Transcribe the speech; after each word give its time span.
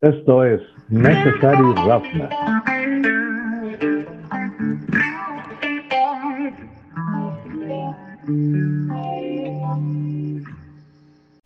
Esto 0.00 0.44
es 0.44 0.60
Necessary 0.90 1.74
Roughness. 1.74 2.30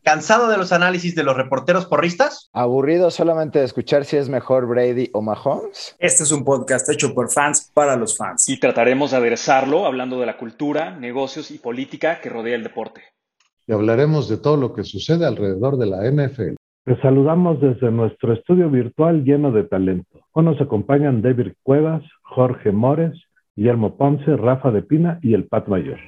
¿Cansado 0.03 0.49
de 0.49 0.59
los 0.59 0.73
análisis 0.73 1.15
de 1.15 1.23
los 1.23 1.35
reporteros 1.35 1.87
porristas? 1.87 2.51
¿Aburrido 2.53 3.11
solamente 3.11 3.59
de 3.59 3.65
escuchar 3.65 4.05
si 4.05 4.19
es 4.19 4.29
mejor 4.29 4.67
Brady 4.67 5.09
o 5.15 5.23
Mahomes? 5.23 5.97
Este 5.99 6.25
es 6.25 6.31
un 6.31 6.45
podcast 6.45 6.91
hecho 6.91 7.15
por 7.15 7.31
fans 7.31 7.71
para 7.73 7.97
los 7.97 8.19
fans. 8.19 8.47
Y 8.51 8.61
trataremos 8.61 9.13
de 9.13 9.17
aderezarlo 9.17 9.87
hablando 9.87 10.21
de 10.21 10.27
la 10.27 10.37
cultura, 10.37 10.91
negocios 10.91 11.51
y 11.51 11.59
política 11.59 12.21
que 12.21 12.29
rodea 12.29 12.57
el 12.57 12.65
deporte. 12.65 13.01
Y 13.67 13.73
hablaremos 13.73 14.29
de 14.29 14.37
todo 14.37 14.59
lo 14.59 14.75
que 14.75 14.85
sucede 14.85 15.25
alrededor 15.25 15.79
de 15.79 15.87
la 15.87 16.05
NFL. 16.11 16.57
Te 16.85 17.01
saludamos 17.01 17.61
desde 17.61 17.93
nuestro 17.93 18.33
estudio 18.33 18.69
virtual 18.69 19.23
lleno 19.23 19.53
de 19.53 19.63
talento. 19.63 20.19
Hoy 20.33 20.45
nos 20.45 20.61
acompañan 20.61 21.23
David 21.23 21.53
Cuevas, 21.63 22.03
Jorge 22.23 22.73
Mores, 22.73 23.13
Guillermo 23.55 23.97
Ponce, 23.97 24.37
Rafa 24.37 24.73
de 24.73 24.83
Pina 24.83 25.21
y 25.23 25.35
el 25.35 25.45
Pat 25.45 25.69
Mayor. 25.69 26.01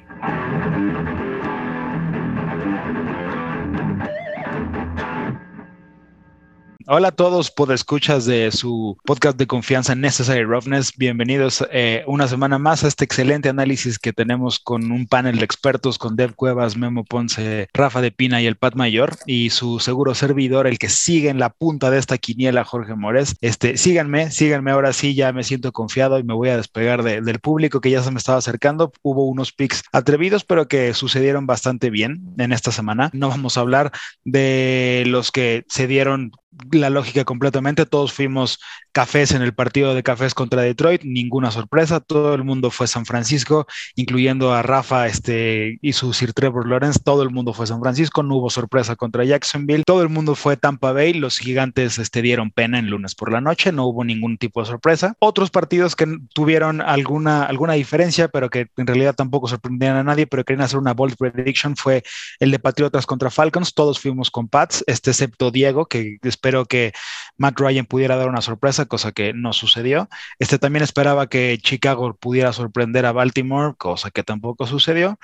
Hola 6.87 7.07
a 7.07 7.11
todos, 7.11 7.51
escuchas 7.73 8.25
de 8.25 8.51
su 8.51 8.95
podcast 9.05 9.39
de 9.39 9.47
confianza 9.47 9.95
Necessary 9.95 10.43
Roughness. 10.43 10.93
Bienvenidos 10.95 11.65
eh, 11.71 12.03
una 12.05 12.27
semana 12.27 12.59
más 12.59 12.83
a 12.83 12.87
este 12.87 13.05
excelente 13.05 13.49
análisis 13.49 13.97
que 13.97 14.13
tenemos 14.13 14.59
con 14.59 14.91
un 14.91 15.07
panel 15.07 15.39
de 15.39 15.45
expertos 15.45 15.97
con 15.97 16.15
Dev 16.15 16.35
Cuevas, 16.35 16.77
Memo 16.77 17.03
Ponce, 17.03 17.69
Rafa 17.73 18.01
de 18.01 18.11
Pina 18.11 18.39
y 18.39 18.45
el 18.45 18.57
Pat 18.57 18.75
Mayor 18.75 19.15
y 19.25 19.49
su 19.49 19.79
seguro 19.79 20.13
servidor, 20.13 20.67
el 20.67 20.77
que 20.77 20.89
sigue 20.89 21.29
en 21.29 21.39
la 21.39 21.49
punta 21.49 21.89
de 21.89 21.97
esta 21.97 22.19
quiniela, 22.19 22.63
Jorge 22.63 22.93
Mores. 22.93 23.35
Este, 23.41 23.77
síganme, 23.77 24.29
síganme 24.29 24.69
ahora 24.69 24.93
sí, 24.93 25.15
ya 25.15 25.33
me 25.33 25.43
siento 25.43 25.71
confiado 25.71 26.19
y 26.19 26.23
me 26.23 26.35
voy 26.35 26.49
a 26.49 26.57
despegar 26.57 27.01
del 27.01 27.39
público 27.39 27.81
que 27.81 27.89
ya 27.89 28.03
se 28.03 28.11
me 28.11 28.19
estaba 28.19 28.37
acercando. 28.37 28.91
Hubo 29.01 29.25
unos 29.25 29.53
picks 29.53 29.81
atrevidos, 29.91 30.43
pero 30.43 30.67
que 30.67 30.93
sucedieron 30.93 31.47
bastante 31.47 31.89
bien 31.89 32.35
en 32.37 32.51
esta 32.51 32.71
semana. 32.71 33.09
No 33.11 33.29
vamos 33.29 33.57
a 33.57 33.61
hablar 33.61 33.91
de 34.23 35.03
los 35.07 35.31
que 35.31 35.65
se 35.67 35.87
dieron 35.87 36.31
la 36.71 36.89
lógica 36.89 37.23
completamente. 37.23 37.85
Todos 37.85 38.13
fuimos 38.13 38.59
cafés 38.91 39.31
en 39.31 39.41
el 39.41 39.53
partido 39.53 39.93
de 39.93 40.03
cafés 40.03 40.33
contra 40.33 40.61
Detroit, 40.61 41.03
ninguna 41.03 41.51
sorpresa. 41.51 41.99
Todo 41.99 42.33
el 42.33 42.43
mundo 42.43 42.71
fue 42.71 42.87
San 42.87 43.05
Francisco, 43.05 43.67
incluyendo 43.95 44.53
a 44.53 44.61
Rafa 44.61 45.07
este, 45.07 45.77
y 45.81 45.93
su 45.93 46.13
Sir 46.13 46.33
Trevor 46.33 46.67
Lawrence. 46.67 46.99
Todo 47.03 47.23
el 47.23 47.29
mundo 47.29 47.53
fue 47.53 47.67
San 47.67 47.81
Francisco, 47.81 48.23
no 48.23 48.37
hubo 48.37 48.49
sorpresa 48.49 48.95
contra 48.95 49.25
Jacksonville. 49.25 49.83
Todo 49.85 50.01
el 50.01 50.09
mundo 50.09 50.35
fue 50.35 50.57
Tampa 50.57 50.93
Bay. 50.93 51.13
Los 51.13 51.37
gigantes 51.37 51.99
este, 51.99 52.21
dieron 52.21 52.51
pena 52.51 52.79
en 52.79 52.89
lunes 52.89 53.15
por 53.15 53.31
la 53.31 53.41
noche, 53.41 53.71
no 53.71 53.85
hubo 53.85 54.03
ningún 54.03 54.37
tipo 54.37 54.61
de 54.61 54.67
sorpresa. 54.67 55.15
Otros 55.19 55.49
partidos 55.49 55.95
que 55.95 56.07
tuvieron 56.33 56.81
alguna, 56.81 57.43
alguna 57.43 57.73
diferencia, 57.73 58.27
pero 58.29 58.49
que 58.49 58.67
en 58.77 58.87
realidad 58.87 59.15
tampoco 59.15 59.47
sorprendían 59.47 59.97
a 59.97 60.03
nadie, 60.03 60.27
pero 60.27 60.43
querían 60.43 60.63
hacer 60.63 60.79
una 60.79 60.93
bold 60.93 61.17
prediction, 61.17 61.75
fue 61.75 62.03
el 62.39 62.51
de 62.51 62.59
Patriotas 62.59 63.05
contra 63.05 63.29
Falcons. 63.29 63.73
Todos 63.73 63.99
fuimos 63.99 64.31
con 64.31 64.47
Pats, 64.47 64.83
este 64.87 65.11
excepto 65.11 65.51
Diego, 65.51 65.85
que 65.85 66.17
espero 66.45 66.65
que 66.65 66.93
Matt 67.37 67.59
Ryan 67.59 67.85
pudiera 67.85 68.17
dar 68.17 68.29
una 68.29 68.41
sorpresa, 68.41 68.85
cosa 68.85 69.11
que 69.11 69.33
no 69.33 69.51
sucedió. 69.51 70.07
Este 70.37 70.59
también 70.59 70.83
esperaba 70.83 71.27
que 71.27 71.57
Chicago 71.59 72.15
pudiera 72.15 72.53
sorprender 72.53 73.07
a 73.07 73.11
Baltimore, 73.11 73.73
cosa 73.75 74.11
que 74.11 74.21
tampoco 74.21 74.67
sucedió. 74.67 75.17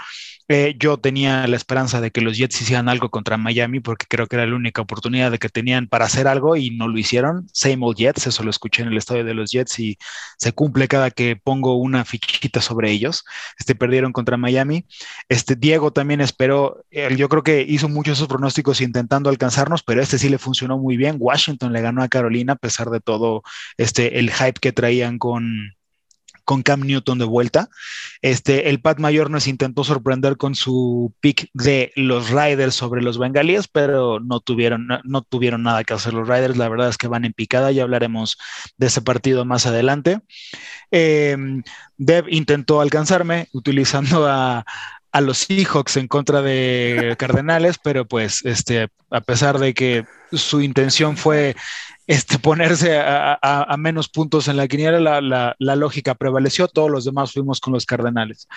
Eh, 0.53 0.75
yo 0.77 0.97
tenía 0.97 1.47
la 1.47 1.55
esperanza 1.55 2.01
de 2.01 2.11
que 2.11 2.19
los 2.19 2.37
Jets 2.37 2.61
hicieran 2.61 2.89
algo 2.89 3.09
contra 3.09 3.37
Miami 3.37 3.79
porque 3.79 4.05
creo 4.09 4.27
que 4.27 4.35
era 4.35 4.45
la 4.45 4.53
única 4.53 4.81
oportunidad 4.81 5.31
de 5.31 5.39
que 5.39 5.47
tenían 5.47 5.87
para 5.87 6.03
hacer 6.03 6.27
algo 6.27 6.57
y 6.57 6.71
no 6.71 6.89
lo 6.89 6.97
hicieron. 6.97 7.47
Same 7.53 7.77
old 7.79 7.95
Jets, 7.95 8.27
eso 8.27 8.43
lo 8.43 8.49
escuché 8.49 8.81
en 8.81 8.89
el 8.89 8.97
estadio 8.97 9.23
de 9.23 9.33
los 9.33 9.51
Jets 9.51 9.79
y 9.79 9.97
se 10.37 10.51
cumple 10.51 10.89
cada 10.89 11.09
que 11.09 11.37
pongo 11.37 11.77
una 11.77 12.03
fichita 12.03 12.59
sobre 12.59 12.91
ellos. 12.91 13.23
Este 13.57 13.75
perdieron 13.75 14.11
contra 14.11 14.35
Miami. 14.35 14.85
Este 15.29 15.55
Diego 15.55 15.93
también 15.93 16.19
esperó, 16.19 16.83
yo 16.91 17.29
creo 17.29 17.43
que 17.43 17.61
hizo 17.61 17.87
muchos 17.87 18.17
esos 18.17 18.27
pronósticos 18.27 18.81
intentando 18.81 19.29
alcanzarnos, 19.29 19.83
pero 19.83 20.01
este 20.01 20.17
sí 20.17 20.27
le 20.27 20.37
funcionó 20.37 20.77
muy 20.77 20.97
bien. 20.97 21.15
Washington 21.17 21.71
le 21.71 21.79
ganó 21.81 22.03
a 22.03 22.09
Carolina 22.09 22.53
a 22.53 22.57
pesar 22.57 22.89
de 22.89 22.99
todo 22.99 23.43
este 23.77 24.19
el 24.19 24.31
hype 24.31 24.59
que 24.59 24.73
traían 24.73 25.17
con 25.17 25.75
con 26.51 26.63
Cam 26.63 26.81
Newton 26.81 27.17
de 27.17 27.23
vuelta. 27.23 27.69
Este, 28.21 28.67
el 28.67 28.81
Pat 28.81 28.99
Mayor 28.99 29.29
nos 29.29 29.47
intentó 29.47 29.85
sorprender 29.85 30.35
con 30.35 30.53
su 30.53 31.13
pick 31.21 31.49
de 31.53 31.93
los 31.95 32.29
Riders 32.29 32.75
sobre 32.75 33.01
los 33.01 33.17
Bengalíes, 33.17 33.69
pero 33.69 34.19
no 34.19 34.41
tuvieron, 34.41 34.85
no, 35.05 35.21
tuvieron 35.21 35.63
nada 35.63 35.85
que 35.85 35.93
hacer 35.93 36.11
los 36.11 36.27
Riders. 36.27 36.57
La 36.57 36.67
verdad 36.67 36.89
es 36.89 36.97
que 36.97 37.07
van 37.07 37.23
en 37.23 37.31
picada, 37.31 37.71
ya 37.71 37.83
hablaremos 37.83 38.37
de 38.75 38.87
ese 38.87 39.01
partido 39.01 39.45
más 39.45 39.65
adelante. 39.65 40.19
Em, 40.91 41.63
Dev 41.95 42.25
intentó 42.27 42.81
alcanzarme 42.81 43.47
utilizando 43.53 44.27
a, 44.27 44.65
a 45.13 45.21
los 45.21 45.37
Seahawks 45.37 45.95
en 45.95 46.09
contra 46.09 46.41
de 46.41 47.15
Cardenales, 47.17 47.77
pero 47.81 48.05
pues 48.05 48.43
este, 48.43 48.89
a 49.09 49.21
pesar 49.21 49.57
de 49.57 49.73
que 49.73 50.05
su 50.33 50.59
intención 50.61 51.15
fue 51.15 51.55
este, 52.11 52.39
ponerse 52.39 52.99
a, 52.99 53.75
menos 53.77 54.09
puntos 54.09 54.49
en 54.49 54.57
la 54.57 54.67
quiniela, 54.67 55.21
la, 55.21 55.75
lógica 55.77 56.13
prevaleció, 56.13 56.67
todos 56.67 56.91
los 56.91 57.05
demás 57.05 57.31
fuimos 57.31 57.61
con 57.61 57.71
los 57.71 57.85
Cardenales. 57.85 58.49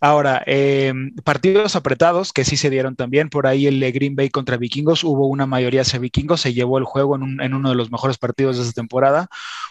Ahora, 0.00 0.40
em, 0.46 1.12
partidos 1.24 1.74
apretados 1.74 2.32
que 2.32 2.44
sí 2.44 2.56
se 2.56 2.70
dieron 2.70 2.94
también, 2.94 3.28
por 3.28 3.48
ahí 3.48 3.66
el 3.66 3.80
de 3.80 3.90
Green 3.90 4.14
Bay 4.14 4.30
contra 4.30 4.56
Vikingos, 4.56 5.02
hubo 5.02 5.26
una 5.26 5.46
mayoría 5.46 5.80
hacia 5.80 5.98
Vikingos, 5.98 6.42
se 6.42 6.54
llevó 6.54 6.78
el 6.78 6.84
juego 6.84 7.16
en, 7.16 7.40
en 7.40 7.54
uno 7.54 7.70
de 7.70 7.74
los 7.74 7.90
mejores 7.90 8.18
partidos 8.18 8.56
de 8.56 8.62
esta 8.62 8.80
temporada, 8.80 9.26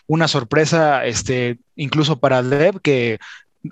una 0.07 0.27
sorpresa 0.27 1.05
este, 1.05 1.57
incluso 1.77 2.19
para 2.19 2.43
Dev 2.43 2.81
que 2.81 3.17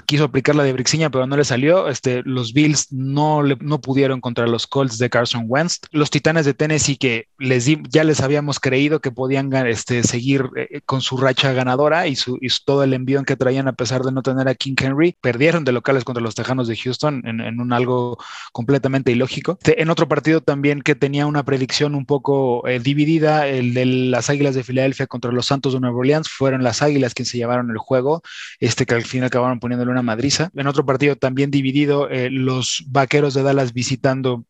quiso 0.06 0.26
aplicar 0.26 0.56
la 0.56 0.64
de 0.64 0.74
Brixiña, 0.74 1.10
pero 1.10 1.28
no 1.28 1.38
le 1.38 1.44
salió. 1.44 1.88
Este, 1.88 2.22
los 2.24 2.54
Bills 2.54 2.92
no, 2.92 3.44
no 3.44 3.82
pudieron 3.82 4.22
contra 4.22 4.48
los 4.48 4.68
Colts 4.68 4.98
de 4.98 5.10
Carson 5.10 5.46
Wentz. 5.48 5.80
Los 5.92 6.10
Titanes 6.10 6.46
de 6.46 6.54
Tennessee, 6.54 6.98
que 6.98 7.28
les 7.38 7.66
ya 7.90 8.04
les 8.04 8.22
habíamos 8.22 8.60
creído 8.60 9.00
que 9.00 9.12
podían 9.12 9.54
este, 9.68 10.04
seguir 10.04 10.50
eh, 10.56 10.82
con 10.86 11.02
su 11.02 11.18
racha 11.18 11.54
ganadora 11.54 12.08
y, 12.08 12.16
su, 12.16 12.40
todo 12.66 12.84
el 12.84 12.94
envío 12.94 13.20
que 13.24 13.36
traían 13.36 13.68
a 13.68 13.74
pesar 13.74 14.04
de 14.04 14.12
no 14.12 14.22
tener 14.22 14.48
a 14.48 14.56
King 14.56 14.76
Henry, 14.80 15.16
perdieron 15.20 15.66
de 15.66 15.72
locales 15.72 16.04
contra 16.04 16.24
los 16.24 16.36
Tejanos 16.36 16.68
de 16.68 16.78
Houston 16.78 17.24
en, 17.26 17.60
un 17.60 17.74
algo 17.74 18.18
completamente 18.52 19.12
ilógico. 19.12 19.58
En 19.66 19.90
otro 19.90 20.08
partido 20.08 20.42
también 20.42 20.82
que 20.82 20.96
tenía 20.96 21.26
una 21.26 21.44
predicción 21.44 21.96
un 21.96 22.06
poco 22.06 22.68
eh, 22.68 22.80
dividida, 22.80 23.48
el 23.48 23.74
de 23.74 23.86
las 23.86 24.30
Águilas 24.30 24.56
de 24.56 24.64
Filadelfia 24.64 25.08
contra 25.08 25.32
los 25.32 25.48
Santos 25.48 25.74
de 25.74 25.80
Nueva 25.80 25.98
Orleans, 25.98 26.30
fueron 26.30 26.64
las 26.64 26.82
Águilas 26.82 27.14
quienes 27.14 27.30
se 27.30 27.38
llevaron 27.38 27.72
el 27.72 27.78
juego, 27.78 28.22
este 28.60 28.86
que 28.86 28.96
al 28.96 29.04
fin 29.04 29.24
acabaron 29.24 29.60
poniendo 29.60 29.79
una 29.88 30.02
madriza. 30.02 30.50
En 30.56 30.68
otro 30.68 30.86
partido 30.86 31.16
también 31.16 31.52
dividido, 31.52 32.10
eh, 32.10 32.30
los 32.30 32.84
vaqueros 32.88 33.34
de 33.34 33.44
Dallas 33.44 33.74
visitando 33.74 34.46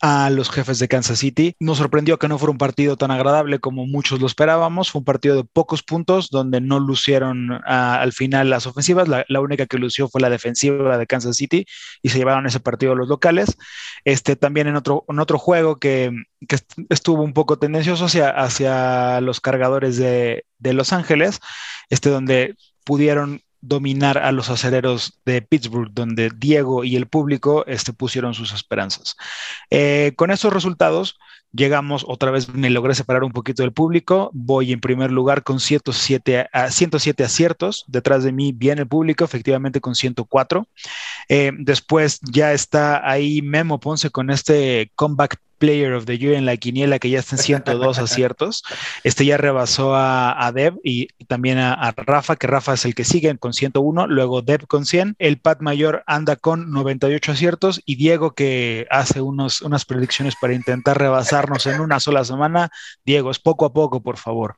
a 0.00 0.30
los 0.30 0.50
jefes 0.50 0.78
de 0.78 0.88
Kansas 0.88 1.18
City. 1.18 1.54
Nos 1.58 1.78
sorprendió 1.78 2.18
que 2.18 2.28
no 2.28 2.38
fuera 2.38 2.52
un 2.52 2.58
partido 2.58 2.96
tan 2.96 3.10
agradable 3.10 3.58
como 3.58 3.86
muchos 3.86 4.20
lo 4.20 4.26
esperábamos. 4.26 4.90
Fue 4.90 5.00
un 5.00 5.04
partido 5.04 5.36
de 5.36 5.44
pocos 5.44 5.82
puntos 5.82 6.30
donde 6.30 6.60
no 6.60 6.80
lucieron 6.80 7.60
ah, 7.66 8.00
al 8.00 8.12
final 8.12 8.50
las 8.50 8.66
ofensivas. 8.66 9.08
La, 9.08 9.40
única 9.40 9.66
que 9.66 9.78
lució 9.78 10.08
fue 10.08 10.20
la 10.20 10.30
defensiva 10.30 10.98
de 10.98 11.06
Kansas 11.06 11.36
City 11.36 11.66
y 12.02 12.08
se 12.08 12.18
llevaron 12.18 12.46
ese 12.46 12.60
partido 12.60 12.94
los 12.94 13.08
locales. 13.08 13.56
Este 14.04 14.36
también 14.36 14.66
en 14.66 14.76
otro, 14.76 15.04
en 15.08 15.18
otro 15.18 15.38
juego 15.38 15.76
que, 15.76 16.12
que 16.48 16.58
estuvo 16.88 17.22
un 17.22 17.32
poco 17.32 17.58
tendencioso 17.58 18.06
hacia, 18.06 18.30
hacia 18.30 19.20
los 19.20 19.40
cargadores 19.40 19.96
de, 19.96 20.44
de 20.58 20.72
Los 20.72 20.92
Ángeles, 20.92 21.40
este 21.90 22.10
donde 22.10 22.56
pudieron 22.84 23.42
dominar 23.62 24.18
a 24.18 24.32
los 24.32 24.50
acereros 24.50 25.20
de 25.24 25.40
Pittsburgh, 25.40 25.90
donde 25.94 26.30
Diego 26.36 26.84
y 26.84 26.96
el 26.96 27.06
público 27.06 27.64
este, 27.66 27.92
pusieron 27.92 28.34
sus 28.34 28.52
esperanzas. 28.52 29.16
Eh, 29.70 30.12
con 30.16 30.30
estos 30.30 30.52
resultados, 30.52 31.18
llegamos, 31.52 32.04
otra 32.08 32.30
vez 32.30 32.52
me 32.52 32.70
logré 32.70 32.94
separar 32.94 33.24
un 33.24 33.32
poquito 33.32 33.62
del 33.62 33.72
público, 33.72 34.30
voy 34.34 34.72
en 34.72 34.80
primer 34.80 35.12
lugar 35.12 35.44
con 35.44 35.60
107, 35.60 36.48
a, 36.52 36.70
107 36.70 37.24
aciertos, 37.24 37.84
detrás 37.86 38.24
de 38.24 38.32
mí 38.32 38.52
viene 38.52 38.82
el 38.82 38.88
público, 38.88 39.24
efectivamente 39.24 39.80
con 39.80 39.94
104. 39.94 40.66
Eh, 41.28 41.52
después 41.58 42.20
ya 42.20 42.52
está 42.52 43.08
ahí 43.08 43.42
Memo 43.42 43.78
Ponce 43.78 44.10
con 44.10 44.30
este 44.30 44.90
comeback 44.96 45.38
Player 45.62 45.92
of 45.92 46.06
the 46.06 46.18
Year 46.18 46.34
en 46.34 46.44
la 46.44 46.56
quiniela, 46.56 46.98
que 46.98 47.08
ya 47.08 47.20
está 47.20 47.36
en 47.36 47.42
102 47.42 48.00
aciertos. 48.00 48.64
Este 49.04 49.24
ya 49.24 49.36
rebasó 49.36 49.94
a, 49.94 50.50
Deb 50.52 50.74
y 50.82 51.06
también 51.28 51.58
a, 51.58 51.94
Rafa, 51.96 52.34
que 52.34 52.48
Rafa 52.48 52.74
es 52.74 52.84
el 52.84 52.96
que 52.96 53.04
sigue 53.04 53.38
con 53.38 53.52
101, 53.52 54.08
luego 54.08 54.42
Deb 54.42 54.66
con 54.66 54.84
100. 54.84 55.14
El 55.20 55.38
Pat 55.38 55.60
Mayor 55.60 56.02
anda 56.08 56.34
con 56.34 56.72
98 56.72 57.30
aciertos 57.30 57.80
y 57.86 57.94
Diego, 57.94 58.34
que 58.34 58.88
hace 58.90 59.20
unos, 59.20 59.62
unas 59.62 59.84
predicciones 59.84 60.34
para 60.34 60.52
intentar 60.52 60.98
rebasarnos 60.98 61.64
en 61.68 61.80
una 61.80 62.00
sola 62.00 62.24
semana. 62.24 62.72
Diego, 63.06 63.30
es 63.30 63.38
poco 63.38 63.64
a 63.64 63.72
poco, 63.72 64.02
por 64.02 64.16
favor. 64.16 64.56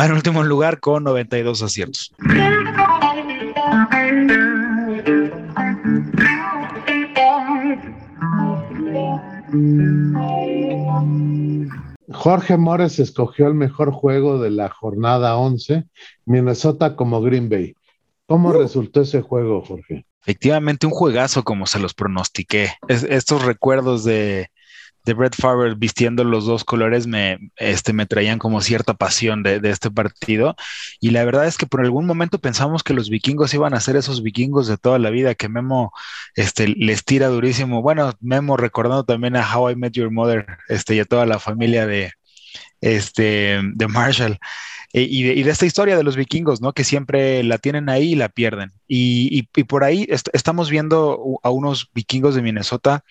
Va 0.00 0.06
en 0.06 0.12
último 0.12 0.42
lugar 0.42 0.80
con 0.80 1.04
92 1.04 1.62
aciertos. 1.62 2.14
Jorge 12.12 12.56
Mores 12.56 12.98
escogió 12.98 13.46
el 13.48 13.54
mejor 13.54 13.92
juego 13.92 14.40
de 14.40 14.50
la 14.50 14.68
jornada 14.68 15.36
11, 15.36 15.84
Minnesota 16.24 16.96
como 16.96 17.20
Green 17.20 17.48
Bay. 17.48 17.74
¿Cómo 18.26 18.50
uh. 18.50 18.52
resultó 18.52 19.02
ese 19.02 19.22
juego, 19.22 19.62
Jorge? 19.62 20.06
Efectivamente, 20.22 20.86
un 20.86 20.92
juegazo 20.92 21.44
como 21.44 21.66
se 21.66 21.78
los 21.78 21.94
pronostiqué. 21.94 22.72
estos 22.88 23.44
recuerdos 23.44 24.02
de, 24.04 24.50
de 25.06 25.14
Brett 25.14 25.36
Favre 25.36 25.74
vistiendo 25.76 26.24
los 26.24 26.46
dos 26.46 26.64
colores 26.64 27.06
me, 27.06 27.38
este, 27.56 27.92
me 27.92 28.06
traían 28.06 28.40
como 28.40 28.60
cierta 28.60 28.94
pasión 28.94 29.44
de, 29.44 29.60
este 29.62 29.90
partido. 29.90 30.56
Y 31.00 31.10
la 31.10 31.24
verdad 31.24 31.46
es 31.46 31.56
que 31.56 31.66
por 31.66 31.80
algún 31.80 32.06
momento 32.06 32.40
pensamos 32.40 32.82
que 32.82 32.92
los 32.92 33.08
vikingos 33.08 33.54
iban 33.54 33.72
a 33.72 33.80
ser 33.80 33.94
esos 33.96 34.22
vikingos 34.22 34.66
de 34.66 34.76
toda 34.76 34.98
la 34.98 35.10
vida, 35.10 35.36
que 35.36 35.48
Memo 35.48 35.92
este, 36.34 36.66
les 36.68 37.04
tira 37.04 37.28
durísimo. 37.28 37.82
Bueno, 37.82 38.12
Memo 38.20 38.56
recordando 38.56 39.04
también 39.04 39.36
a 39.36 39.56
How 39.56 39.70
I 39.70 39.76
Met 39.76 39.92
Your 39.92 40.10
Mother 40.10 40.44
este, 40.68 40.96
y 40.96 41.00
a 41.00 41.04
toda 41.04 41.24
la 41.24 41.38
familia 41.38 41.86
de, 41.86 42.12
este, 42.80 43.60
de 43.62 43.88
Marshall. 43.88 44.38
E, 44.92 45.02
y 45.02 45.22
de, 45.22 45.34
y 45.34 45.42
de, 45.44 45.50
esta 45.50 45.66
historia 45.66 45.96
de 45.96 46.02
los 46.02 46.16
vikingos, 46.16 46.60
¿no? 46.60 46.72
Que 46.72 46.82
siempre 46.82 47.42
la 47.44 47.58
tienen 47.58 47.88
ahí 47.88 48.12
y 48.12 48.14
la 48.16 48.28
pierden. 48.28 48.72
Y, 48.88 49.48
y, 49.54 49.64
por 49.64 49.84
ahí 49.84 50.08
estamos 50.32 50.70
viendo 50.70 51.38
a 51.42 51.50
unos 51.50 51.90
vikingos 51.94 52.34
de 52.34 52.42
Minnesota 52.42 53.04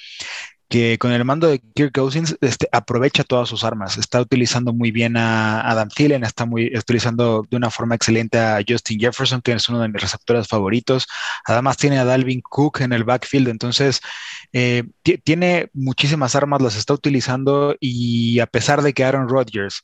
que 0.67 0.97
con 0.97 1.11
el 1.11 1.23
mando 1.25 1.47
de 1.47 1.59
Kirk 1.59 1.93
Cousins 1.93 2.35
este, 2.41 2.67
aprovecha 2.71 3.23
todas 3.23 3.47
sus 3.47 3.63
armas. 3.63 3.97
Está 3.97 4.19
utilizando 4.21 4.73
muy 4.73 4.91
bien 4.91 5.15
a 5.17 5.61
Adam 5.61 5.89
Thielen, 5.89 6.23
está 6.23 6.45
muy, 6.45 6.75
utilizando 6.75 7.45
de 7.49 7.57
una 7.57 7.69
forma 7.69 7.95
excelente 7.95 8.39
a 8.39 8.59
Justin 8.67 8.99
Jefferson, 8.99 9.41
que 9.41 9.53
es 9.53 9.69
uno 9.69 9.79
de 9.79 9.89
mis 9.89 10.01
receptores 10.01 10.47
favoritos. 10.47 11.07
Además 11.45 11.77
tiene 11.77 11.99
a 11.99 12.05
Dalvin 12.05 12.41
Cook 12.41 12.81
en 12.81 12.93
el 12.93 13.03
backfield, 13.03 13.49
entonces 13.49 14.01
eh, 14.53 14.83
tiene 15.23 15.69
muchísimas 15.73 16.35
armas, 16.35 16.61
las 16.61 16.75
está 16.75 16.93
utilizando 16.93 17.75
y 17.79 18.39
a 18.39 18.47
pesar 18.47 18.81
de 18.81 18.93
que 18.93 19.03
Aaron 19.03 19.29
Rodgers 19.29 19.83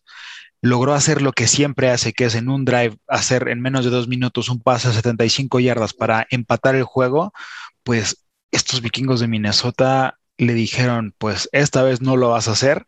logró 0.61 0.93
hacer 0.93 1.21
lo 1.21 1.33
que 1.33 1.47
siempre 1.47 1.89
hace, 1.89 2.13
que 2.13 2.25
es 2.25 2.35
en 2.35 2.49
un 2.49 2.65
drive 2.65 2.97
hacer 3.07 3.49
en 3.49 3.61
menos 3.61 3.83
de 3.85 3.91
dos 3.91 4.07
minutos 4.07 4.49
un 4.49 4.61
pase 4.61 4.87
a 4.87 4.93
75 4.93 5.59
yardas 5.59 5.93
para 5.93 6.27
empatar 6.29 6.75
el 6.75 6.83
juego, 6.83 7.33
pues 7.83 8.25
estos 8.51 8.81
vikingos 8.81 9.19
de 9.19 9.27
Minnesota 9.27 10.19
le 10.45 10.53
dijeron, 10.53 11.13
pues 11.17 11.49
esta 11.51 11.83
vez 11.83 12.01
no 12.01 12.17
lo 12.17 12.29
vas 12.29 12.47
a 12.47 12.51
hacer, 12.51 12.85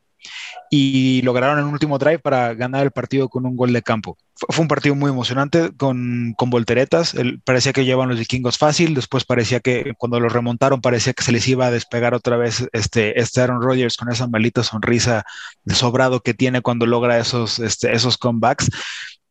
y 0.70 1.22
lograron 1.22 1.60
el 1.60 1.66
último 1.66 2.00
drive 2.00 2.18
para 2.18 2.54
ganar 2.56 2.84
el 2.84 2.92
partido 2.92 3.30
con 3.30 3.46
un 3.46 3.56
gol 3.56 3.74
de 3.74 3.84
campo. 3.84 4.18
Fue, 4.34 4.64
un 4.64 4.68
partido 4.68 4.96
muy 4.96 5.12
emocionante 5.12 5.72
con, 5.78 6.34
con 6.36 6.50
volteretas. 6.50 7.16
parecía 7.44 7.74
que 7.74 7.86
llevaban 7.86 8.10
los 8.10 8.18
vikingos 8.18 8.58
fácil. 8.58 8.96
Después 8.96 9.24
parecía 9.24 9.60
que 9.60 9.94
cuando 10.00 10.20
lo 10.20 10.30
remontaron, 10.30 10.82
parecía 10.82 11.14
que 11.14 11.24
se 11.24 11.32
les 11.32 11.48
iba 11.48 11.68
a 11.68 11.72
despegar 11.72 12.16
otra 12.16 12.38
vez 12.38 12.68
este, 12.74 13.20
este 13.20 13.42
Aaron 13.42 13.62
Rodgers 13.62 13.98
con 13.98 14.12
esa 14.12 14.26
maldita 14.28 14.64
sonrisa 14.64 15.26
de 15.64 15.76
sobrado 15.76 16.22
que 16.22 16.34
tiene 16.34 16.62
cuando 16.62 16.88
logra 16.88 17.20
esos, 17.20 17.60
este, 17.60 17.94
esos 17.94 18.18
comebacks 18.18 18.72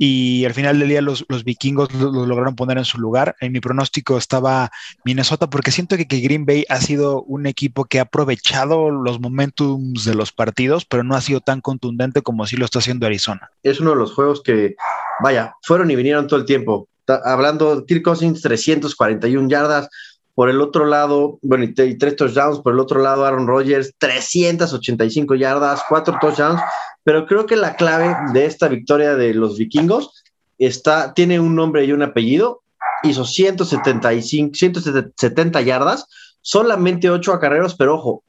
y 0.04 0.44
al 0.46 0.52
final 0.52 0.80
del 0.80 0.88
día 0.88 1.00
los, 1.00 1.24
vikingos 1.44 1.94
lo, 1.94 2.26
lograron 2.26 2.56
poner 2.56 2.76
en 2.76 2.84
su 2.84 2.98
lugar. 2.98 3.36
En 3.38 3.52
mi 3.52 3.60
pronóstico 3.60 4.18
estaba 4.18 4.72
Minnesota 5.04 5.48
porque 5.48 5.70
siento 5.70 5.96
que, 5.96 6.08
que, 6.08 6.18
Green 6.18 6.44
Bay 6.44 6.64
ha 6.68 6.80
sido 6.80 7.22
un 7.22 7.46
equipo 7.46 7.84
que 7.84 8.00
ha 8.00 8.02
aprovechado 8.02 8.90
los 8.90 9.20
momentums 9.20 10.04
de 10.04 10.16
los 10.16 10.32
partidos, 10.32 10.84
pero 10.86 11.04
no 11.04 11.14
ha 11.14 11.20
sido 11.20 11.38
tan 11.38 11.60
contundente 11.60 12.20
como 12.20 12.48
sí 12.48 12.56
lo 12.56 12.64
está 12.64 12.80
haciendo 12.80 13.06
Arizona. 13.06 13.52
Es 13.62 13.78
uno 13.78 13.90
de 13.90 13.96
los 13.96 14.12
juegos 14.12 14.42
que, 14.42 14.74
vaya, 15.22 15.54
fueron 15.62 15.88
y 15.92 15.94
vinieron 15.94 16.26
todo 16.26 16.40
el 16.40 16.46
tiempo. 16.46 16.88
hablando, 17.06 17.86
Kirk 17.86 18.02
Cousins, 18.02 18.42
341 18.42 19.48
yardas, 19.48 19.88
por 20.34 20.48
el 20.48 20.60
otro 20.60 20.86
lado, 20.86 21.38
bueno, 21.42 21.64
y, 21.64 21.74
tres 21.74 22.16
touchdowns. 22.16 22.60
Por 22.60 22.72
el 22.74 22.80
otro 22.80 23.00
lado, 23.00 23.24
Aaron 23.24 23.46
Rodgers, 23.46 23.92
385 23.98 25.34
yardas, 25.34 25.82
cuatro 25.88 26.16
touchdowns. 26.20 26.60
Pero 27.04 27.26
creo 27.26 27.46
que 27.46 27.56
la 27.56 27.76
clave 27.76 28.16
de 28.32 28.46
esta 28.46 28.68
victoria 28.68 29.14
de 29.14 29.34
los 29.34 29.58
vikingos 29.58 30.22
está, 30.58 31.12
tiene 31.14 31.40
un 31.40 31.54
nombre 31.54 31.84
y 31.84 31.92
un 31.92 32.02
apellido. 32.02 32.62
Hizo 33.02 33.24
175, 33.24 34.54
170 34.54 35.60
yardas, 35.62 36.06
solamente 36.40 37.10
ocho 37.10 37.32
acarreos, 37.32 37.74
pero 37.74 37.96
ojo, 37.96 38.22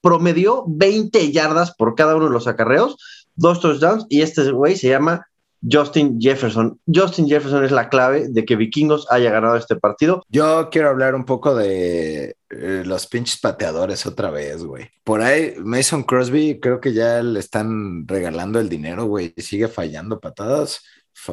promedió 0.00 0.64
20 0.66 1.30
yardas 1.30 1.74
por 1.74 1.94
cada 1.94 2.16
uno 2.16 2.26
de 2.26 2.32
los 2.32 2.48
acarreos, 2.48 2.96
dos 3.36 3.60
touchdowns, 3.60 4.06
y 4.08 4.22
este 4.22 4.50
güey 4.50 4.76
se 4.76 4.88
llama 4.88 5.28
Justin 5.68 6.20
Jefferson. 6.20 6.78
Justin 6.86 7.28
Jefferson 7.28 7.64
es 7.64 7.72
la 7.72 7.88
clave 7.88 8.28
de 8.28 8.44
que 8.44 8.56
Vikingos 8.56 9.06
haya 9.10 9.30
ganado 9.30 9.56
este 9.56 9.76
partido. 9.76 10.22
Yo 10.28 10.68
quiero 10.70 10.88
hablar 10.88 11.14
un 11.14 11.24
poco 11.24 11.54
de 11.54 12.36
eh, 12.50 12.82
los 12.84 13.06
pinches 13.06 13.38
pateadores 13.40 14.06
otra 14.06 14.30
vez, 14.30 14.62
güey. 14.64 14.90
Por 15.04 15.22
ahí, 15.22 15.54
Mason 15.58 16.02
Crosby, 16.02 16.60
creo 16.60 16.80
que 16.80 16.92
ya 16.92 17.22
le 17.22 17.40
están 17.40 18.06
regalando 18.06 18.60
el 18.60 18.68
dinero, 18.68 19.06
güey. 19.06 19.34
Sigue 19.36 19.68
fallando 19.68 20.20
patadas. 20.20 20.82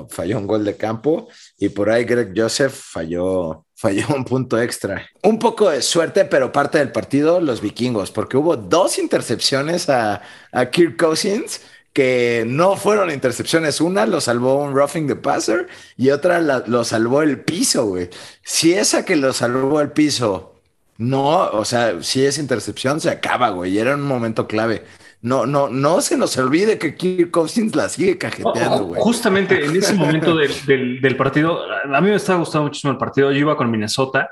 falló 0.10 0.40
un 0.40 0.48
gol 0.48 0.66
de 0.66 0.76
campo. 0.76 1.28
Y 1.58 1.70
por 1.70 1.90
ahí 1.90 2.06
Greg 2.06 2.34
Joseph 2.36 2.74
falló, 2.74 3.66
falló 3.76 4.08
un 4.16 4.26
punto 4.26 4.60
extra. 4.60 5.08
Un 5.24 5.38
poco 5.38 5.70
de 5.70 5.82
suerte, 5.82 6.26
pero 6.26 6.52
parte 6.52 6.80
del 6.80 6.92
partido, 6.92 7.40
los 7.40 7.62
vikingos, 7.62 8.12
porque 8.12 8.38
hubo 8.38 8.58
dos 8.58 8.98
intercepciones 8.98 9.90
a, 9.90 10.22
a 10.52 10.66
Kirk 10.72 10.98
Cousins 10.98 11.62
que 11.96 12.44
no 12.46 12.76
fueron 12.76 13.10
intercepciones. 13.10 13.80
Una 13.80 14.06
lo 14.06 14.20
salvó 14.20 14.62
un 14.62 14.76
roughing 14.76 15.08
the 15.08 15.16
passer 15.16 15.68
y 15.96 16.10
otra 16.10 16.42
lo 16.42 16.84
salvó 16.84 17.22
el 17.22 17.40
piso, 17.40 17.86
güey. 17.86 18.10
Si 18.44 18.74
esa 18.74 19.06
que 19.06 19.16
lo 19.16 19.32
salvó 19.32 19.80
el 19.80 19.94
piso, 19.94 20.56
no, 20.98 21.46
o 21.52 21.64
sea, 21.64 22.04
si 22.04 22.26
es 22.26 22.38
intercepción, 22.38 23.00
se 23.00 23.10
acaba, 23.10 23.50
güey. 23.52 23.72
Y 23.72 23.80
era 23.80 23.96
un 23.96 24.02
momento 24.02 24.46
clave. 24.46 24.84
No, 25.22 25.46
no, 25.46 25.70
no 25.70 26.02
se 26.02 26.18
nos 26.18 26.36
olvide 26.36 26.78
que 26.78 26.96
Kirk 26.96 27.32
Cousins 27.32 27.74
la 27.78 27.88
sigue 27.88 28.18
cajeteando, 28.18 28.88
güey. 28.88 29.02
Justamente 29.02 29.64
en 29.64 29.78
ese 29.78 29.94
momento 29.94 30.36
del, 30.36 31.00
del, 31.00 31.16
partido, 31.16 31.62
a 31.64 32.02
mí 32.02 32.10
me 32.10 32.16
estaba 32.16 32.40
gustando 32.40 32.66
muchísimo 32.66 32.92
el 32.92 33.00
partido. 33.00 33.32
Yo 33.32 33.38
iba 33.38 33.56
con 33.56 33.72
Minnesota 33.72 34.32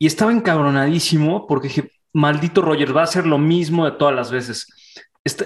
y 0.00 0.08
estaba 0.08 0.32
encabronadísimo 0.32 1.46
porque 1.46 1.68
dije, 1.68 1.92
maldito 2.12 2.60
Roger, 2.60 2.94
va 2.94 3.02
a 3.02 3.04
hacer 3.04 3.24
lo 3.24 3.38
mismo 3.38 3.84
de 3.84 3.92
todas 3.92 4.16
las 4.16 4.32
veces 4.32 4.66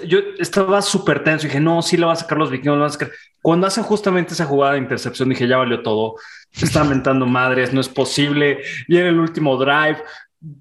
yo 0.05 0.19
estaba 0.39 0.81
súper 0.81 1.23
tenso 1.23 1.47
dije, 1.47 1.59
no, 1.59 1.81
sí 1.81 1.95
lo 1.95 2.07
va 2.07 2.13
a 2.13 2.17
sacar 2.17 2.37
los 2.37 2.51
vikingos, 2.51 2.77
lo 2.77 2.81
van 2.81 2.89
a 2.89 2.93
sacar. 2.93 3.11
Cuando 3.41 3.67
hacen 3.67 3.83
justamente 3.83 4.33
esa 4.33 4.45
jugada 4.45 4.73
de 4.73 4.79
intercepción, 4.79 5.29
dije, 5.29 5.47
ya 5.47 5.57
valió 5.57 5.81
todo. 5.81 6.15
Está 6.51 6.83
mentando 6.83 7.25
madres, 7.25 7.73
no 7.73 7.79
es 7.79 7.87
posible. 7.87 8.61
Y 8.87 8.97
en 8.97 9.07
el 9.07 9.19
último 9.19 9.55
drive, 9.57 10.03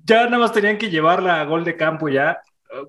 ya 0.04 0.24
nada 0.26 0.38
más 0.38 0.52
tenían 0.52 0.78
que 0.78 0.90
llevarla 0.90 1.40
a 1.40 1.44
gol 1.44 1.64
de 1.64 1.76
campo 1.76 2.08
ya 2.08 2.40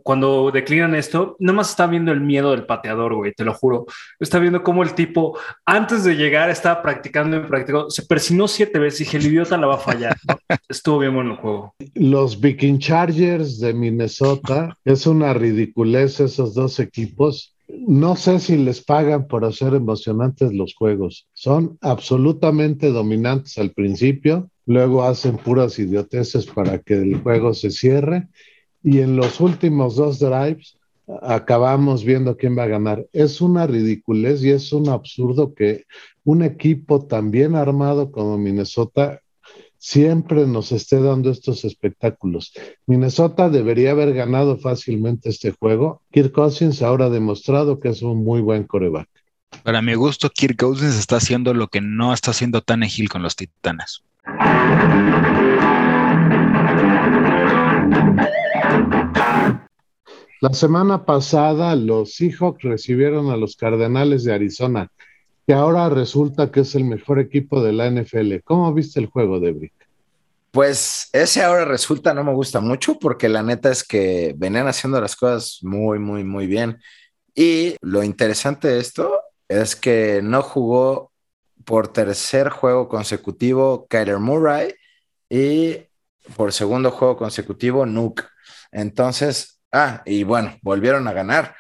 cuando 0.04 0.52
declinan 0.52 0.96
esto, 0.96 1.36
nada 1.40 1.58
más 1.58 1.70
está 1.70 1.88
viendo 1.88 2.12
el 2.12 2.22
miedo 2.22 2.52
del 2.52 2.66
pateador, 2.66 3.16
güey, 3.16 3.34
te 3.34 3.46
lo 3.46 3.54
juro. 3.54 3.86
Está 4.20 4.40
viendo 4.40 4.64
cómo 4.64 4.84
el 4.84 4.94
tipo, 4.94 5.38
antes 5.66 6.04
de 6.04 6.16
llegar, 6.16 6.50
estaba 6.50 6.82
practicando 6.82 7.38
y 7.38 7.42
practicó. 7.42 7.90
Se 7.90 8.04
persinó 8.04 8.48
siete 8.48 8.80
veces 8.80 9.02
y 9.02 9.04
dije, 9.06 9.18
el 9.18 9.28
idiota 9.28 9.58
la 9.58 9.68
va 9.68 9.76
a 9.76 9.80
fallar. 9.80 10.18
Estuvo 10.70 11.00
bien 11.00 11.14
bueno 11.14 11.32
el 11.32 11.38
juego. 11.38 11.76
Los 11.96 12.40
Viking 12.40 12.80
Chargers 12.80 13.60
de 13.60 13.74
Minnesota, 13.74 14.76
es 14.86 15.08
una 15.08 15.34
ridiculez 15.34 16.20
esos 16.20 16.54
dos 16.54 16.80
equipos. 16.80 17.56
No 17.68 18.16
sé 18.16 18.40
si 18.40 18.58
les 18.58 18.84
pagan 18.84 19.28
por 19.28 19.46
hacer 19.46 19.74
emocionantes 19.74 20.54
los 20.54 20.74
juegos. 20.74 21.28
Son 21.34 21.78
absolutamente 21.82 22.90
dominantes 22.90 23.58
al 23.60 23.72
principio, 23.72 24.50
luego 24.66 25.04
hacen 25.04 25.38
puras 25.38 25.78
idioteces 25.78 26.48
para 26.48 26.80
que 26.80 26.96
el 26.96 27.22
juego 27.22 27.54
se 27.54 27.70
cierre 27.70 28.28
y 28.84 29.00
en 29.00 29.16
los 29.16 29.40
últimos 29.40 29.96
dos 29.96 30.20
drives 30.20 30.78
acabamos 31.22 32.04
viendo 32.04 32.38
quién 32.38 32.58
va 32.58 32.64
a 32.64 32.68
ganar. 32.68 33.06
Es 33.14 33.42
una 33.42 33.66
ridiculez 33.68 34.44
y 34.44 34.52
es 34.52 34.72
un 34.72 34.90
absurdo 34.90 35.54
que 35.54 35.86
un 36.24 36.44
equipo 36.44 37.06
tan 37.06 37.32
bien 37.32 37.56
armado 37.56 38.12
como 38.12 38.38
Minnesota 38.38 39.22
siempre 39.78 40.46
nos 40.46 40.72
esté 40.72 41.02
dando 41.02 41.32
estos 41.32 41.66
espectáculos. 41.66 42.54
Minnesota 42.86 43.50
debería 43.50 43.92
haber 43.92 44.14
ganado 44.14 44.58
fácilmente 44.58 45.30
este 45.30 45.52
juego. 45.52 46.04
Kirk 46.12 46.32
Cousins 46.34 46.82
ahora 46.82 47.06
ha 47.06 47.10
demostrado 47.10 47.80
que 47.80 47.90
es 47.90 48.02
un 48.02 48.24
muy 48.24 48.42
buen 48.42 48.66
coreback. 48.66 49.10
Para 49.64 49.82
mi 49.82 49.96
gusto, 49.96 50.30
Kirk 50.30 50.58
Cousins 50.58 50.98
está 50.98 51.16
haciendo 51.18 51.54
lo 51.54 51.70
que 51.70 51.82
no 51.82 52.14
está 52.14 52.32
haciendo 52.32 52.62
tan 52.62 52.84
ágil 52.84 53.10
con 53.10 53.24
los 53.24 53.36
Titanes. 53.36 54.04
La 60.42 60.54
semana 60.54 61.06
pasada 61.06 61.76
los 61.76 62.14
Seahawks 62.14 62.64
recibieron 62.64 63.30
a 63.30 63.36
los 63.36 63.58
Cardenales 63.58 64.24
de 64.24 64.34
Arizona, 64.34 64.90
que 65.46 65.54
ahora 65.54 65.90
resulta 65.90 66.50
que 66.50 66.62
es 66.62 66.76
el 66.76 66.86
mejor 66.86 67.20
equipo 67.20 67.62
de 67.62 67.74
la 67.74 67.92
NFL. 67.92 68.36
¿Cómo 68.46 68.74
viste 68.74 69.02
el 69.02 69.08
juego, 69.08 69.42
Debrick? 69.42 69.74
Pues 70.52 71.10
ese 71.12 71.44
ahora 71.44 71.66
resulta 71.66 72.14
no 72.14 72.24
me 72.24 72.34
gusta 72.34 72.62
mucho 72.62 72.98
porque 72.98 73.28
la 73.28 73.44
neta 73.44 73.70
es 73.70 73.84
que 73.84 74.34
venían 74.38 74.68
haciendo 74.68 75.02
las 75.02 75.18
cosas 75.18 75.60
muy, 75.62 76.00
muy, 76.00 76.24
muy 76.24 76.48
bien. 76.48 76.80
Y 77.36 77.76
lo 77.82 78.02
interesante 78.02 78.70
de 78.70 78.80
esto 78.80 79.20
es 79.50 79.76
que 79.76 80.22
no 80.24 80.42
jugó 80.42 81.12
por 81.66 81.90
tercer 81.90 82.50
juego 82.50 82.88
consecutivo 82.88 83.88
Kyler 83.90 84.20
Murray 84.20 84.74
y 85.30 85.80
por 86.38 86.54
segundo 86.54 86.92
juego 86.92 87.18
consecutivo 87.18 87.86
Nuke. 87.86 88.24
Entonces, 88.72 89.59
Ah, 89.72 90.02
y 90.06 90.24
bueno, 90.24 90.58
volvieron 90.62 91.08
a 91.08 91.14
ganar. 91.14 91.56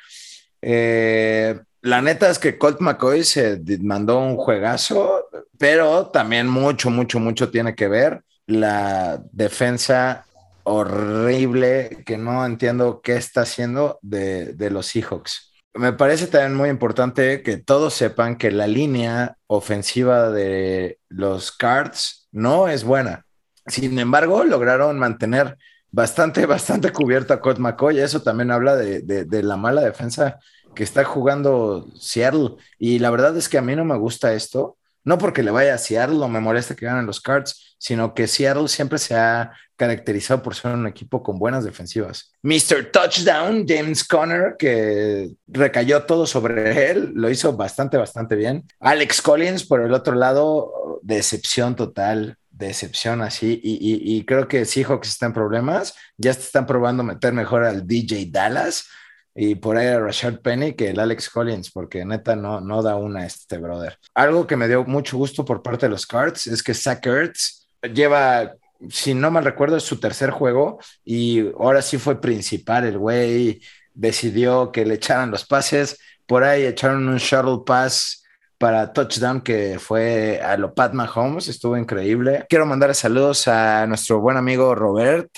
Eh, 0.62 1.60
la 1.82 2.02
neta 2.02 2.30
es 2.30 2.40
que 2.40 2.58
Colt 2.58 2.82
McCoy 2.82 3.24
se 3.24 3.62
mandó 3.82 4.20
un 4.20 4.36
juegazo, 4.36 5.30
pero 5.58 6.08
también 6.08 6.48
mucho, 6.48 6.90
mucho, 6.90 7.20
mucho 7.20 7.50
tiene 7.50 7.76
que 7.76 7.88
ver 7.88 8.24
la 8.48 9.22
defensa 9.32 10.26
horrible 10.64 12.04
que 12.06 12.18
no 12.18 12.46
entiendo 12.46 13.02
qué 13.02 13.16
está 13.16 13.42
haciendo 13.42 14.00
de, 14.02 14.54
de 14.54 14.70
los 14.70 14.88
Seahawks. 14.88 15.54
Me 15.76 15.94
parece 15.94 16.28
también 16.28 16.56
muy 16.56 16.70
importante 16.70 17.44
que 17.44 17.58
todos 17.58 17.94
sepan 17.94 18.38
que 18.38 18.52
la 18.52 18.68
línea 18.68 19.38
ofensiva 19.48 20.30
de 20.32 21.00
los 21.08 21.52
Cards 21.52 22.28
no 22.32 22.68
es 22.68 22.84
buena. 22.84 23.26
Sin 23.68 23.98
embargo, 24.00 24.44
lograron 24.44 24.98
mantener 24.98 25.58
bastante, 25.92 26.46
bastante 26.46 26.92
cubierto 26.92 27.34
a 27.34 27.42
Colt 27.42 27.60
McCoy. 27.60 28.00
Eso 28.00 28.22
también 28.22 28.52
habla 28.52 28.76
de, 28.76 29.02
de, 29.02 29.26
de, 29.26 29.44
la 29.44 29.58
mala 29.58 29.82
defensa 29.82 30.40
que 30.76 30.84
está 30.84 31.04
jugando 31.04 31.88
Seattle. 32.00 32.56
Y 32.78 33.00
la 33.00 33.10
verdad 33.10 33.36
es 33.38 33.50
que 33.50 33.58
a 33.58 33.62
mí 33.62 33.76
no 33.76 33.86
me 33.86 33.98
gusta 33.98 34.34
esto. 34.34 34.78
No 35.04 35.18
porque 35.18 35.44
le 35.44 35.52
vaya 35.52 35.74
a 35.74 35.78
Seattle 35.78 36.18
o 36.18 36.28
me 36.28 36.42
moleste 36.42 36.76
que 36.76 36.86
ganen 36.86 37.06
los 37.06 37.22
Cards, 37.22 37.76
sino 37.80 38.14
que 38.14 38.28
Seattle 38.28 38.68
siempre 38.68 39.00
se 39.00 39.16
ha 39.16 39.54
caracterizado 39.78 40.44
por 40.44 40.56
ser 40.56 40.72
un 40.72 40.88
equipo 40.88 41.24
con 41.24 41.40
buenas 41.40 41.64
defensivas. 41.64 42.34
Mr. 42.44 42.92
Touchdown, 42.92 43.66
James 43.66 44.04
Conner, 44.04 44.56
que 44.60 45.32
recayó 45.48 46.04
todo 46.04 46.28
sobre 46.28 46.92
él, 46.92 47.14
lo 47.16 47.30
hizo 47.30 47.54
bastante, 47.54 47.96
bastante 47.96 48.36
bien. 48.36 48.66
Alex 48.82 49.22
Collins, 49.22 49.66
por 49.66 49.82
el 49.82 49.94
otro 49.94 50.16
lado, 50.16 51.00
decepción 51.02 51.78
total 51.78 52.38
decepción 52.68 53.22
así 53.22 53.60
y, 53.64 53.74
y, 53.74 54.18
y, 54.18 54.26
creo 54.26 54.48
que 54.48 54.66
Seahawks 54.66 55.08
está 55.08 55.26
en 55.28 55.34
problemas, 55.34 55.96
ya 56.18 56.34
se 56.34 56.42
están 56.42 56.66
probando 56.66 57.04
meter 57.04 57.34
mejor 57.34 57.64
al 57.64 57.88
DJ 57.88 58.28
Dallas 58.30 58.88
y 59.34 59.56
por 59.56 59.78
ahí 59.78 59.88
a 59.88 60.00
Rashad 60.00 60.42
Penny 60.42 60.74
que 60.74 60.90
el 60.90 61.00
Alex 61.00 61.30
Collins, 61.30 61.72
porque 61.72 62.04
neta 62.04 62.36
no, 62.36 62.60
no 62.60 62.84
da 62.84 62.96
una 62.96 63.26
este 63.26 63.58
brother. 63.58 63.98
Algo 64.14 64.46
que 64.46 64.58
me 64.58 64.68
dio 64.68 64.84
mucho 64.84 65.18
gusto 65.18 65.46
por 65.46 65.62
parte 65.62 65.86
de 65.86 65.92
los 65.92 66.06
Cards 66.06 66.48
es 66.48 66.62
que 66.62 66.74
Zach 66.74 67.06
Ertz 67.06 67.68
lleva, 67.94 68.54
si 68.90 69.14
no 69.14 69.32
mal 69.32 69.46
recuerdo, 69.46 69.78
es 69.78 69.84
su 69.84 70.00
tercer 70.00 70.32
juego 70.32 70.80
y 71.06 71.52
ahora 71.54 71.82
sí 71.82 71.98
fue 71.98 72.20
principal 72.20 72.86
el 72.86 72.98
güey, 72.98 73.62
decidió 73.94 74.72
que 74.72 74.86
le 74.86 74.96
echaran 74.96 75.32
los 75.32 75.46
pases, 75.46 75.98
por 76.26 76.44
ahí 76.44 76.66
echaron 76.66 77.08
un 77.08 77.18
shuttle 77.18 77.60
pass 77.66 78.26
para 78.60 78.92
touchdown 78.92 79.42
que 79.42 79.80
fue 79.80 80.42
a 80.44 80.58
lo 80.58 80.74
Pat 80.76 80.94
Mahomes, 80.94 81.48
estuvo 81.48 81.78
increíble. 81.78 82.46
Quiero 82.50 82.66
mandar 82.66 82.94
saludos 82.94 83.48
a 83.48 83.88
nuestro 83.88 84.20
buen 84.20 84.36
amigo 84.36 84.76
Robert, 84.76 85.30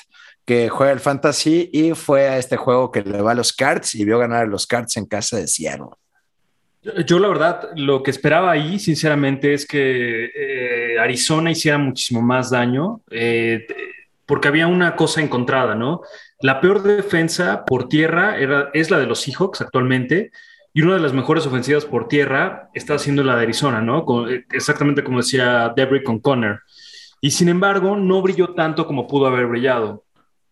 que 0.44 0.70
juega 0.70 0.92
el 0.92 1.00
fantasy 1.00 1.70
y 1.72 1.92
fue 1.94 2.28
a 2.28 2.40
este 2.40 2.58
juego 2.58 2.92
que 2.92 3.04
le 3.04 3.22
va 3.22 3.32
a 3.32 3.36
los 3.36 3.54
cards 3.54 3.94
y 3.94 4.04
vio 4.04 4.18
ganar 4.18 4.48
los 4.48 4.66
cards 4.66 4.98
en 4.98 5.06
casa 5.06 5.38
de 5.38 5.48
Seattle. 5.48 5.92
Yo, 6.82 6.94
yo 7.02 7.20
la 7.20 7.28
verdad, 7.28 7.70
lo 7.76 8.02
que 8.02 8.10
esperaba 8.10 8.50
ahí, 8.50 8.80
sinceramente, 8.80 9.54
es 9.54 9.68
que 9.68 10.32
eh, 10.36 11.00
Arizona 11.00 11.52
hiciera 11.52 11.78
muchísimo 11.78 12.24
más 12.24 12.50
daño, 12.50 13.02
eh, 13.12 13.68
porque 14.26 14.48
había 14.48 14.66
una 14.66 14.96
cosa 14.96 15.22
encontrada, 15.22 15.76
¿no? 15.76 16.02
La 16.40 16.60
peor 16.60 16.82
defensa 16.82 17.66
por 17.66 17.88
tierra 17.88 18.40
era, 18.40 18.72
es 18.74 18.90
la 18.90 18.98
de 18.98 19.06
los 19.06 19.22
Seahawks 19.22 19.62
actualmente, 19.62 20.32
y 20.74 20.82
una 20.82 20.96
de 20.96 21.02
las 21.02 21.14
mejores 21.14 21.46
ofensivas 21.46 21.86
por 21.86 22.08
tierra 22.08 22.70
está 22.74 22.98
siendo 22.98 23.24
la 23.24 23.36
de 23.36 23.44
Arizona, 23.44 23.82
¿no? 23.82 24.06
Con, 24.06 24.30
exactamente 24.52 25.04
como 25.04 25.18
decía 25.18 25.74
Debris 25.76 26.04
con 26.04 26.20
Conner. 26.20 26.60
Y 27.20 27.32
sin 27.32 27.50
embargo, 27.50 27.98
no 27.98 28.22
brilló 28.22 28.54
tanto 28.54 28.88
como 28.88 29.08
pudo 29.08 29.28
haber 29.28 29.48
brillado. 29.48 30.06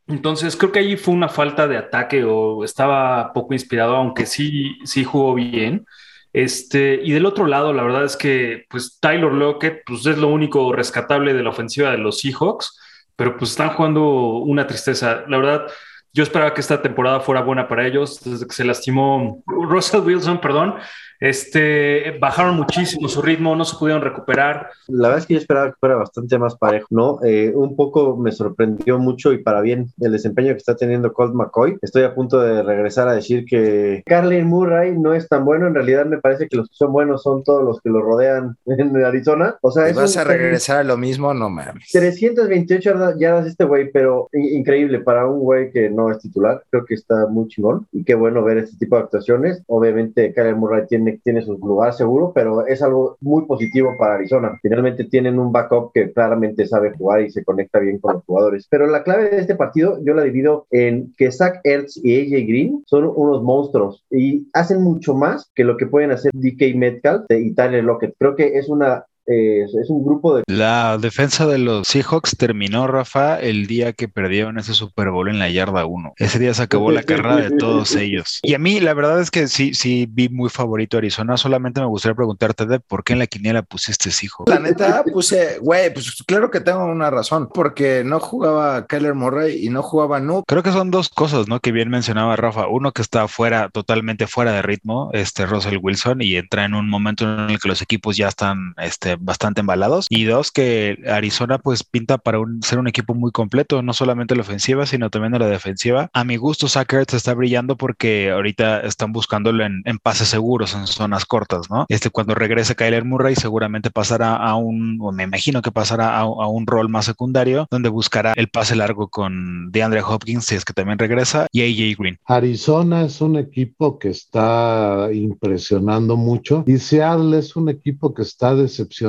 Entonces, 0.07 0.55
creo 0.55 0.71
que 0.71 0.79
allí 0.79 0.97
fue 0.97 1.13
una 1.13 1.29
falta 1.29 1.67
de 1.67 1.77
ataque 1.77 2.23
o 2.23 2.63
estaba 2.63 3.31
poco 3.33 3.53
inspirado, 3.53 3.95
aunque 3.95 4.25
sí, 4.25 4.77
sí 4.83 5.03
jugó 5.03 5.35
bien. 5.35 5.85
Este, 6.33 6.99
y 7.03 7.11
del 7.11 7.25
otro 7.25 7.47
lado, 7.47 7.73
la 7.73 7.83
verdad 7.83 8.03
es 8.05 8.15
que 8.17 8.65
pues 8.69 8.99
Tyler 8.99 9.31
Lockett 9.31 9.81
pues, 9.85 10.05
es 10.05 10.17
lo 10.17 10.27
único 10.27 10.73
rescatable 10.73 11.33
de 11.33 11.43
la 11.43 11.49
ofensiva 11.49 11.91
de 11.91 11.97
los 11.97 12.19
Seahawks, 12.19 12.77
pero 13.15 13.38
pues 13.38 13.51
están 13.51 13.69
jugando 13.69 14.38
una 14.39 14.67
tristeza. 14.67 15.23
La 15.27 15.38
verdad, 15.38 15.67
yo 16.13 16.23
esperaba 16.23 16.53
que 16.53 16.61
esta 16.61 16.81
temporada 16.81 17.19
fuera 17.19 17.41
buena 17.41 17.67
para 17.67 17.85
ellos. 17.85 18.19
Desde 18.23 18.47
que 18.47 18.53
se 18.53 18.63
lastimó 18.65 19.43
Russell 19.45 20.01
Wilson, 20.01 20.41
perdón, 20.41 20.75
este, 21.19 22.17
bajaron 22.19 22.55
muchísimo 22.55 23.07
su 23.09 23.21
ritmo, 23.21 23.55
no 23.55 23.65
se 23.65 23.77
pudieron 23.77 24.01
recuperar. 24.01 24.69
La 24.88 25.09
verdad 25.09 25.19
es 25.19 25.25
que 25.25 25.33
yo 25.33 25.39
esperaba 25.39 25.67
que 25.67 25.77
fuera 25.79 25.95
bastante 25.95 26.38
más 26.38 26.55
parejo, 26.55 26.88
¿no? 26.91 27.19
Eh, 27.23 27.51
un 27.53 27.75
poco 27.75 28.17
me 28.17 28.31
sorprendió 28.31 28.99
mucho 28.99 29.33
y 29.33 29.39
para 29.39 29.61
bien 29.61 29.88
el 29.99 30.11
desempeño 30.11 30.53
que 30.53 30.57
está 30.57 30.75
teniendo 30.75 31.13
Colt 31.13 31.33
McCoy. 31.33 31.77
Estoy 31.81 32.03
a 32.03 32.15
punto 32.15 32.39
de 32.39 32.63
regresar 32.63 33.07
a 33.07 33.13
decir 33.13 33.45
que 33.45 34.03
Carlin 34.05 34.47
Murray 34.47 34.97
no 34.97 35.13
es 35.13 35.27
tan 35.27 35.45
bueno. 35.45 35.67
En 35.67 35.75
realidad 35.75 36.05
me 36.05 36.19
parece 36.19 36.47
que 36.47 36.57
los 36.57 36.69
que 36.69 36.75
son 36.75 36.93
buenos 36.93 37.23
son 37.23 37.43
todos 37.43 37.63
los 37.63 37.81
que 37.81 37.89
lo 37.89 38.01
rodean 38.01 38.55
en 38.65 38.95
Arizona. 39.03 39.57
O 39.61 39.71
sea, 39.71 39.88
es 39.88 39.95
vas 39.95 40.15
un, 40.15 40.21
a 40.21 40.23
regresar 40.23 40.77
a 40.79 40.83
lo 40.83 40.97
mismo? 40.97 41.33
No 41.33 41.49
mames. 41.49 41.89
328 41.91 43.17
yardas 43.17 43.47
este 43.47 43.65
güey, 43.65 43.91
pero 43.91 44.29
increíble 44.33 44.99
para 44.99 45.27
un 45.27 45.39
güey 45.39 45.71
que 45.71 45.89
no 45.89 46.11
es 46.11 46.19
titular. 46.19 46.63
Creo 46.69 46.85
que 46.85 46.93
está 46.93 47.27
muy 47.27 47.47
chingón 47.47 47.88
y 47.91 48.03
qué 48.03 48.15
bueno 48.15 48.43
ver 48.43 48.59
este 48.59 48.77
tipo 48.77 48.95
de 48.95 49.03
actuaciones. 49.03 49.61
Obviamente, 49.67 50.33
Carlin 50.33 50.57
Murray 50.57 50.88
tiene 50.88 51.08
tiene, 51.17 51.41
su 51.41 51.57
lugar 51.57 51.93
seguro, 51.93 52.31
pero 52.33 52.65
es 52.65 52.81
algo 52.81 53.17
muy 53.21 53.45
positivo 53.45 53.95
para 53.97 54.15
Arizona. 54.15 54.57
Finalmente 54.61 55.05
tienen 55.05 55.39
un 55.39 55.51
backup 55.51 55.91
que 55.93 56.11
claramente 56.11 56.65
sabe 56.65 56.91
jugar 56.91 57.21
y 57.21 57.31
se 57.31 57.43
conecta 57.43 57.79
bien 57.79 57.99
con 57.99 58.15
los 58.15 58.23
jugadores. 58.25 58.67
Pero 58.69 58.87
la 58.87 59.03
clave 59.03 59.29
de 59.29 59.39
este 59.39 59.55
partido 59.55 59.99
yo 60.03 60.13
la 60.13 60.23
divido 60.23 60.67
en 60.71 61.13
que 61.17 61.31
Zach 61.31 61.61
Ertz 61.63 61.99
y 62.03 62.19
AJ 62.19 62.47
Green 62.47 62.83
son 62.85 63.11
unos 63.15 63.43
monstruos 63.43 64.05
y 64.11 64.47
hacen 64.53 64.81
mucho 64.81 65.13
más 65.15 65.51
que 65.55 65.63
lo 65.63 65.77
que 65.77 65.87
pueden 65.87 66.11
hacer 66.11 66.31
DK 66.33 66.75
Metcalf 66.75 67.25
y 67.29 67.53
Tyler 67.53 67.83
Lockett. 67.83 68.15
Creo 68.17 68.35
que 68.35 68.57
es 68.57 68.69
una 68.69 69.05
es, 69.29 69.75
es, 69.75 69.89
un 69.89 70.03
grupo 70.03 70.36
de... 70.36 70.43
La 70.48 70.98
defensa 70.98 71.45
de 71.45 71.59
los 71.59 71.88
Seahawks 71.88 72.36
terminó, 72.36 72.88
Rafa, 72.88 73.39
el 73.39 73.67
día 73.67 73.93
que 73.93 74.07
perdieron 74.07 74.57
ese 74.57 74.74
Super 74.74 75.12
Bowl 75.12 75.29
en 75.29 75.38
la 75.38 75.50
yarda 75.50 75.86
1. 75.86 76.13
Ese 76.17 76.39
día 76.39 76.53
se 76.53 76.63
acabó 76.63 76.91
la 76.91 77.03
carrera 77.03 77.38
de 77.38 77.57
todos 77.57 77.95
ellos. 77.95 78.39
Y 78.41 78.55
a 78.55 78.59
mí, 78.59 78.79
la 78.79 78.93
verdad 78.93 79.21
es 79.21 79.29
que 79.29 79.48
sí, 79.48 79.74
sí 79.74 80.07
vi 80.09 80.29
muy 80.29 80.50
favorito 80.50 80.98
a 80.98 81.00
Arizona. 81.00 81.38
Solamente 81.38 81.79
me 81.79 81.88
gustaría 81.88 82.15
preguntarte, 82.15 82.65
de 82.65 82.79
¿por 82.79 83.03
qué 83.03 83.13
en 83.13 83.19
la 83.19 83.27
quiniela 83.27 83.62
pusiste 83.62 84.09
Seahawks? 84.09 84.50
La 84.50 84.59
neta, 84.59 85.03
puse, 85.03 85.59
güey, 85.59 85.93
pues 85.93 86.24
claro 86.25 86.50
que 86.50 86.59
tengo 86.59 86.86
una 86.86 87.12
razón, 87.12 87.50
porque 87.53 88.03
no 88.03 88.19
jugaba 88.19 88.88
Keller 88.88 89.13
Murray 89.13 89.63
y 89.63 89.69
no 89.69 89.83
jugaba 89.83 90.19
Noob. 90.19 90.45
Creo 90.48 90.63
que 90.63 90.71
son 90.71 90.89
dos 90.89 91.09
cosas, 91.09 91.48
¿no? 91.48 91.59
Que 91.59 91.71
bien 91.71 91.89
mencionaba 91.89 92.36
Rafa. 92.36 92.67
Uno 92.67 92.91
que 92.93 93.03
está 93.03 93.27
fuera, 93.27 93.69
totalmente 93.69 94.25
fuera 94.25 94.51
de 94.53 94.63
ritmo, 94.63 95.12
este 95.13 95.45
Russell 95.45 95.77
Wilson, 95.81 96.21
y 96.21 96.36
entra 96.36 96.65
en 96.65 96.74
un 96.74 96.89
momento 96.89 97.25
en 97.25 97.51
el 97.51 97.59
que 97.59 97.67
los 97.67 97.81
equipos 97.81 98.17
ya 98.17 98.27
están, 98.27 98.74
este, 98.77 99.18
bastante 99.19 99.61
embalados. 99.61 100.07
Y 100.09 100.25
dos, 100.25 100.51
que 100.51 100.97
Arizona 101.07 101.57
pues 101.57 101.83
pinta 101.83 102.17
para 102.17 102.39
un, 102.39 102.61
ser 102.63 102.79
un 102.79 102.88
equipo 102.88 103.13
muy 103.13 103.31
completo, 103.31 103.81
no 103.81 103.93
solamente 103.93 104.35
la 104.35 104.41
ofensiva, 104.41 104.85
sino 104.85 105.09
también 105.09 105.35
en 105.35 105.41
la 105.41 105.47
defensiva. 105.47 106.09
A 106.13 106.23
mi 106.23 106.38
gusto, 106.38 106.67
Sackers 106.67 107.13
está 107.13 107.33
brillando 107.33 107.77
porque 107.77 108.31
ahorita 108.31 108.81
están 108.81 109.11
buscándolo 109.11 109.65
en, 109.65 109.83
pases 110.01 110.29
seguros, 110.29 110.73
en 110.75 110.88
zonas 110.88 111.25
cortas, 111.25 111.69
¿no? 111.69 111.85
Este, 111.89 112.09
cuando 112.09 112.35
regrese 112.35 112.75
Kyler 112.75 113.05
Murray, 113.05 113.35
seguramente 113.35 113.91
pasará 113.91 114.35
a 114.35 114.55
un, 114.55 114.97
o 115.01 115.11
me 115.11 115.23
imagino 115.23 115.61
que 115.61 115.71
pasará 115.71 116.17
a, 116.17 116.21
a 116.21 116.47
un 116.47 116.65
rol 116.65 116.89
más 116.89 117.05
secundario, 117.05 117.67
donde 117.69 117.89
buscará 117.89 118.33
el 118.35 118.49
pase 118.49 118.75
largo 118.75 119.09
con 119.09 119.71
DeAndre 119.71 120.01
Hopkins, 120.01 120.45
si 120.45 120.55
es 120.55 120.65
que 120.65 120.73
también 120.73 120.97
regresa, 120.97 121.47
y 121.51 121.61
AJ 121.61 121.97
Green. 121.99 122.17
Arizona 122.25 123.03
es 123.03 123.21
un 123.21 123.35
equipo 123.35 123.99
que 123.99 124.09
está 124.09 125.09
impresionando 125.11 126.15
mucho 126.15 126.63
y 126.65 126.77
Seattle 126.77 127.38
es 127.38 127.55
un 127.55 127.69
equipo 127.69 128.13
que 128.13 128.21
está 128.21 128.55
decepcionando 128.55 129.08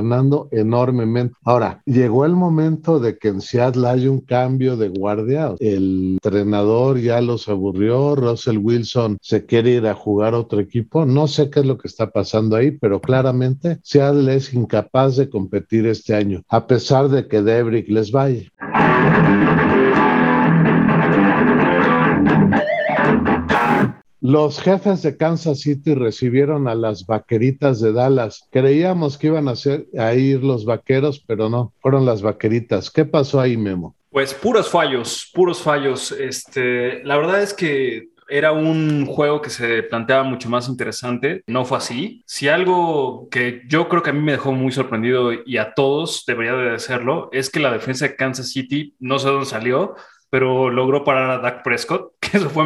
enormemente. 0.51 1.35
Ahora, 1.45 1.83
llegó 1.85 2.25
el 2.25 2.35
momento 2.35 3.01
de 3.01 3.19
que 3.19 3.29
en 3.29 3.41
Seattle 3.41 3.89
haya 3.89 4.11
un 4.11 4.21
cambio 4.21 4.77
de 4.77 4.89
guardia. 4.89 5.55
El 5.59 6.19
entrenador 6.23 6.99
ya 6.99 7.21
los 7.21 7.49
aburrió, 7.49 8.17
Russell 8.17 8.59
Wilson 8.59 9.19
se 9.21 9.47
quiere 9.47 9.71
ir 9.71 9.87
a 9.87 9.95
jugar 9.95 10.35
a 10.35 10.39
otro 10.39 10.61
equipo. 10.61 11.07
No 11.07 11.27
sé 11.29 11.51
qué 11.51 11.61
es 11.61 11.67
lo 11.67 11.79
que 11.79 11.89
está 11.89 12.11
pasando 12.11 12.57
ahí, 12.57 12.73
pero 12.73 13.01
claramente 13.01 13.79
Seattle 13.83 14.35
es 14.35 14.53
incapaz 14.55 15.17
de 15.17 15.29
competir 15.29 15.87
este 15.87 16.15
año, 16.15 16.43
a 16.49 16.67
pesar 16.67 17.09
de 17.09 17.27
que 17.29 17.43
Debrick 17.43 17.89
les 17.89 18.11
vaya. 18.11 18.43
Los 24.21 24.61
jefes 24.61 25.03
de 25.03 25.17
Kansas 25.17 25.61
City 25.61 25.95
recibieron 25.95 26.69
a 26.69 26.75
las 26.75 27.07
vaqueritas 27.07 27.81
de 27.81 27.93
Dallas. 27.93 28.47
Creíamos 28.51 29.17
que 29.17 29.29
iban 29.29 29.49
a, 29.49 29.57
ser, 29.57 29.87
a 29.99 30.15
ir 30.15 30.45
los 30.45 30.67
vaqueros, 30.67 31.25
pero 31.27 31.49
no, 31.49 31.73
fueron 31.81 32.05
las 32.05 32.21
vaqueritas. 32.21 32.91
¿Qué 32.91 33.07
pasó 33.07 33.41
ahí, 33.41 33.57
Memo? 33.57 33.97
Pues 34.11 34.35
puros 34.35 34.69
fallos, 34.69 35.31
puros 35.33 35.63
fallos. 35.63 36.13
Este, 36.13 37.03
la 37.05 37.17
verdad 37.17 37.43
es 37.43 37.55
que 37.55 38.11
era 38.29 38.53
un 38.53 39.07
juego 39.07 39.41
que 39.41 39.51
se 39.51 39.83
planteaba 39.83 40.23
mucho 40.23 40.49
más 40.49 40.69
interesante. 40.69 41.43
No 41.47 41.65
fue 41.65 41.79
así. 41.79 42.23
Si 42.27 42.49
algo 42.49 43.29
que 43.31 43.63
yo 43.69 43.89
creo 43.89 44.03
que 44.03 44.11
a 44.11 44.13
mí 44.13 44.21
me 44.21 44.33
dejó 44.33 44.53
muy 44.53 44.73
sorprendido 44.73 45.33
y 45.33 45.57
a 45.57 45.75
todos 45.75 46.25
debería 46.27 46.55
de 46.55 46.79
serlo, 46.79 47.29
es 47.33 47.51
que 47.51 47.61
la 47.61 47.73
defensa 47.73 48.07
de 48.07 48.17
Kansas 48.17 48.51
City, 48.51 48.95
no 49.01 49.19
sé 49.19 49.29
dónde 49.29 49.47
salió, 49.47 49.97
pero 50.31 50.71
logró 50.71 51.05
parar 51.05 51.31
a 51.31 51.39
Dak 51.39 51.63
Prescott, 51.63 52.15
que 52.21 52.39
eso 52.39 52.49
fue 52.49 52.65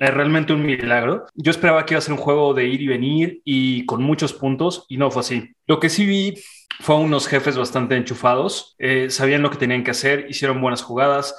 realmente 0.00 0.52
un 0.52 0.66
milagro. 0.66 1.26
Yo 1.34 1.50
esperaba 1.50 1.86
que 1.86 1.94
iba 1.94 1.98
a 1.98 2.02
ser 2.02 2.12
un 2.12 2.20
juego 2.20 2.52
de 2.54 2.66
ir 2.66 2.82
y 2.82 2.88
venir 2.88 3.40
y 3.44 3.86
con 3.86 4.02
muchos 4.02 4.32
puntos, 4.32 4.84
y 4.88 4.98
no 4.98 5.10
fue 5.10 5.20
así. 5.20 5.50
Lo 5.66 5.80
que 5.80 5.88
sí 5.88 6.04
vi 6.04 6.34
fue 6.80 6.96
unos 6.96 7.26
jefes 7.26 7.56
bastante 7.56 7.96
enchufados, 7.96 8.74
eh, 8.78 9.10
sabían 9.10 9.42
lo 9.42 9.50
que 9.50 9.58
tenían 9.58 9.84
que 9.84 9.92
hacer, 9.92 10.26
hicieron 10.28 10.60
buenas 10.60 10.82
jugadas, 10.82 11.34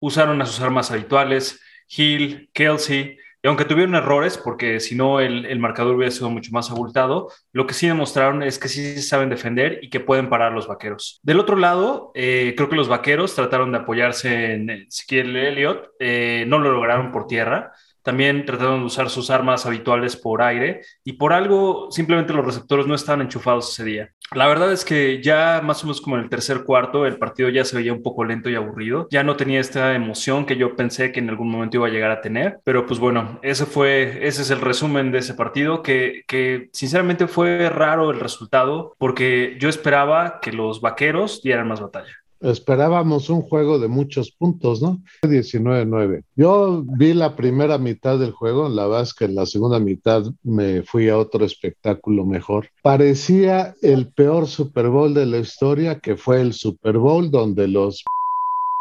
usaron 0.00 0.42
a 0.42 0.46
sus 0.46 0.60
armas 0.60 0.90
habituales, 0.90 1.60
Hill, 1.88 2.50
Kelsey, 2.52 3.18
y 3.42 3.48
aunque 3.48 3.64
tuvieron 3.64 3.96
errores, 3.96 4.38
porque 4.38 4.78
si 4.78 4.94
no 4.94 5.18
el, 5.18 5.58
marcador 5.58 5.96
hubiera 5.96 6.12
sido 6.12 6.30
mucho 6.30 6.52
más 6.52 6.70
abultado, 6.70 7.28
lo 7.52 7.66
que 7.66 7.74
sí 7.74 7.88
demostraron 7.88 8.42
es 8.44 8.58
que 8.58 8.68
sí 8.68 9.02
saben 9.02 9.30
defender 9.30 9.80
y 9.82 9.90
que 9.90 9.98
pueden 9.98 10.28
parar 10.28 10.52
los 10.52 10.68
vaqueros. 10.68 11.18
Del 11.24 11.40
otro 11.40 11.56
lado, 11.56 12.12
eh, 12.14 12.54
creo 12.56 12.68
que 12.68 12.76
los 12.76 12.88
vaqueros 12.88 13.34
trataron 13.34 13.72
de 13.72 13.78
apoyarse 13.78 14.52
en 14.52 14.70
Ezequiel 14.70 15.34
Elliott, 15.34 15.88
eh, 15.98 16.44
no 16.46 16.60
lo 16.60 16.70
lograron 16.70 17.10
por 17.10 17.26
tierra. 17.26 17.72
También 18.02 18.44
trataron 18.44 18.80
de 18.80 18.86
usar 18.86 19.10
sus 19.10 19.30
armas 19.30 19.66
habituales 19.66 20.16
por 20.16 20.42
aire 20.42 20.82
y 21.04 21.14
por 21.14 21.32
algo 21.32 21.88
simplemente 21.90 22.32
los 22.32 22.44
receptores 22.44 22.86
no 22.86 22.94
estaban 22.94 23.22
enchufados 23.22 23.70
ese 23.72 23.84
día. 23.84 24.10
La 24.34 24.46
verdad 24.46 24.72
es 24.72 24.84
que 24.84 25.22
ya 25.22 25.60
más 25.62 25.82
o 25.82 25.86
menos 25.86 26.00
como 26.00 26.16
en 26.16 26.24
el 26.24 26.30
tercer 26.30 26.64
cuarto 26.64 27.04
el 27.04 27.18
partido 27.18 27.50
ya 27.50 27.64
se 27.64 27.76
veía 27.76 27.92
un 27.92 28.02
poco 28.02 28.24
lento 28.24 28.48
y 28.48 28.54
aburrido. 28.54 29.06
Ya 29.10 29.22
no 29.22 29.36
tenía 29.36 29.60
esta 29.60 29.94
emoción 29.94 30.46
que 30.46 30.56
yo 30.56 30.74
pensé 30.74 31.12
que 31.12 31.20
en 31.20 31.28
algún 31.28 31.50
momento 31.50 31.76
iba 31.76 31.86
a 31.86 31.90
llegar 31.90 32.10
a 32.10 32.22
tener. 32.22 32.58
Pero 32.64 32.86
pues 32.86 32.98
bueno, 32.98 33.38
ese 33.42 33.66
fue, 33.66 34.26
ese 34.26 34.42
es 34.42 34.50
el 34.50 34.60
resumen 34.60 35.12
de 35.12 35.18
ese 35.18 35.34
partido 35.34 35.82
que, 35.82 36.22
que 36.26 36.70
sinceramente 36.72 37.26
fue 37.26 37.68
raro 37.68 38.10
el 38.10 38.20
resultado 38.20 38.94
porque 38.98 39.56
yo 39.60 39.68
esperaba 39.68 40.40
que 40.40 40.52
los 40.52 40.80
vaqueros 40.80 41.42
dieran 41.42 41.68
más 41.68 41.80
batalla 41.80 42.21
esperábamos 42.42 43.30
un 43.30 43.42
juego 43.42 43.78
de 43.78 43.88
muchos 43.88 44.30
puntos, 44.32 44.82
¿no? 44.82 45.02
19-9. 45.22 46.24
Yo 46.36 46.84
vi 46.86 47.14
la 47.14 47.36
primera 47.36 47.78
mitad 47.78 48.18
del 48.18 48.32
juego, 48.32 48.68
la 48.68 48.86
verdad 48.86 49.02
es 49.02 49.14
que 49.14 49.24
en 49.26 49.34
la 49.34 49.46
segunda 49.46 49.78
mitad 49.78 50.24
me 50.42 50.82
fui 50.82 51.08
a 51.08 51.18
otro 51.18 51.44
espectáculo 51.44 52.24
mejor. 52.24 52.68
Parecía 52.82 53.74
el 53.82 54.08
peor 54.08 54.46
Super 54.46 54.88
Bowl 54.88 55.14
de 55.14 55.26
la 55.26 55.38
historia, 55.38 55.98
que 56.00 56.16
fue 56.16 56.40
el 56.40 56.52
Super 56.52 56.98
Bowl 56.98 57.30
donde 57.30 57.68
los 57.68 58.02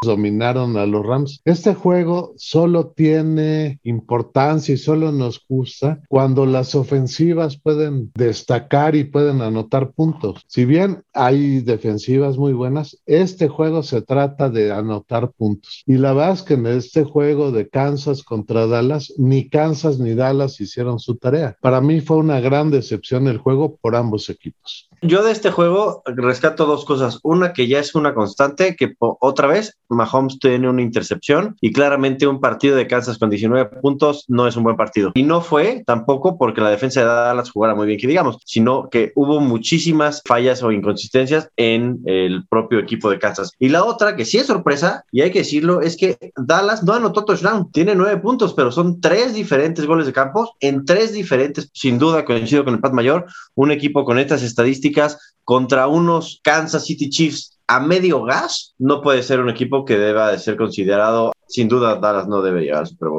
dominaron 0.03 0.77
a 0.77 0.86
los 0.88 1.05
Rams. 1.05 1.41
Este 1.46 1.75
juego 1.75 2.34
solo 2.36 2.88
tiene 2.88 3.79
importancia 3.84 4.74
y 4.74 4.77
solo 4.77 5.12
nos 5.12 5.46
gusta 5.48 6.01
cuando 6.10 6.46
las 6.48 6.74
ofensivas 6.74 7.58
pueden 7.58 8.12
destacar 8.15 8.96
y 8.96 9.03
pueden 9.03 9.41
anotar 9.41 9.91
puntos. 9.91 10.43
Si 10.48 10.65
bien 10.65 11.03
hay 11.13 11.62
defensivas 11.62 12.38
muy 12.38 12.53
buenas, 12.53 12.98
este 13.05 13.48
juego 13.48 13.84
se 13.84 14.01
trata 14.01 14.50
de 14.50 14.72
anotar 14.72 15.31
puntos. 15.34 15.84
Y 15.86 15.98
la 15.98 16.13
verdad 16.13 16.34
es 16.34 16.41
que 16.41 16.55
en 16.55 16.65
este 16.65 17.03
juego 17.03 17.51
de 17.51 17.70
Kansas 17.70 18.24
contra 18.24 18.65
Dallas, 18.65 19.13
ni 19.17 19.50
Kansas 19.50 20.00
ni 20.00 20.15
Dallas 20.15 20.60
hicieron 20.60 21.00
su 21.00 21.17
tarea. 21.17 21.58
Para 21.62 21.79
mí 21.79 22.01
fue 22.01 22.17
una 22.17 22.39
gran 22.39 22.72
decepción 22.72 23.27
el 23.27 23.38
juego 23.38 23.77
por 23.79 23.96
ambos 23.96 24.29
equipos. 24.29 24.91
Yo 25.03 25.24
de 25.24 25.31
este 25.31 25.50
juego 25.50 26.03
rescato 26.05 26.67
dos 26.67 26.86
cosas. 26.86 27.20
Una 27.24 27.53
que 27.53 27.67
ya 27.67 27.79
es 27.79 27.96
una 27.96 28.13
constante, 28.13 28.75
que 28.75 28.93
otra 29.00 29.48
vez 29.48 29.79
Mahomes 29.89 30.38
tiene 30.38 30.70
una 30.70 30.84
intercepción 30.84 31.55
y 31.60 31.74
claramente 31.74 32.27
un 32.27 32.39
partido 32.39 32.75
de 32.75 32.86
Kansas 32.86 33.17
con 33.17 33.31
19 33.31 33.81
puntos 33.81 34.25
no 34.27 34.46
es 34.48 34.55
un 34.55 34.63
buen 34.63 34.75
partido. 34.75 35.12
Y 35.15 35.24
no 35.24 35.41
fue 35.41 35.81
tampoco 35.88 36.38
porque 36.38 36.62
la 36.62 36.70
defensa 36.70 37.00
de 37.00 37.08
Dallas 37.08 37.50
jugara 37.50 37.74
muy 37.74 37.88
bien, 37.88 38.00
que 38.00 38.05
digamos, 38.05 38.38
sino 38.46 38.89
que 38.91 39.12
hubo 39.15 39.39
muchísimas 39.39 40.22
fallas 40.24 40.62
o 40.62 40.72
inconsistencias 40.72 41.50
en 41.58 42.01
el 42.05 42.48
propio 42.48 42.77
equipo 42.77 43.10
de 43.10 43.17
Kansas. 43.17 43.53
Y 43.58 43.70
la 43.70 43.84
otra, 43.84 44.15
que 44.15 44.25
sí 44.25 44.38
es 44.38 44.46
sorpresa, 44.46 45.03
y 45.12 45.22
hay 45.22 45.31
que 45.31 45.39
decirlo, 45.39 45.81
es 45.81 45.98
que 45.98 46.31
Dallas 46.38 46.84
no 46.84 46.93
anotó 46.93 47.25
touchdown. 47.25 47.72
Tiene 47.72 47.96
nueve 47.96 48.17
puntos, 48.22 48.53
pero 48.53 48.72
son 48.72 49.01
tres 49.01 49.34
diferentes 49.34 49.88
goles 49.88 50.05
de 50.05 50.13
campo 50.13 50.53
en 50.60 50.86
tres 50.86 51.12
diferentes, 51.12 51.72
sin 51.74 51.98
duda 51.98 52.24
coincido 52.24 52.63
con 52.63 52.75
el 52.75 52.79
Pat 52.79 52.93
Mayor, 52.93 53.25
un 53.55 53.72
equipo 53.72 54.05
con 54.05 54.20
estas 54.20 54.43
estadísticas 54.43 54.91
contra 55.44 55.88
unos 55.88 56.40
Kansas 56.44 56.86
City 56.86 57.10
Chiefs 57.10 57.58
a 57.68 57.80
medio 57.80 58.24
gas, 58.24 58.74
no 58.77 59.01
puede 59.01 59.24
ser 59.24 59.40
un 59.40 59.50
equipo 59.50 59.86
que 59.86 59.98
deba 59.98 60.32
de 60.32 60.40
ser 60.40 60.58
considerado, 60.58 61.32
sin 61.48 61.68
duda 61.68 61.96
Dallas 61.96 62.27
no 62.27 62.42
debe 62.42 62.62
llegar 62.62 62.80
al 62.80 62.88
Super. 62.88 63.10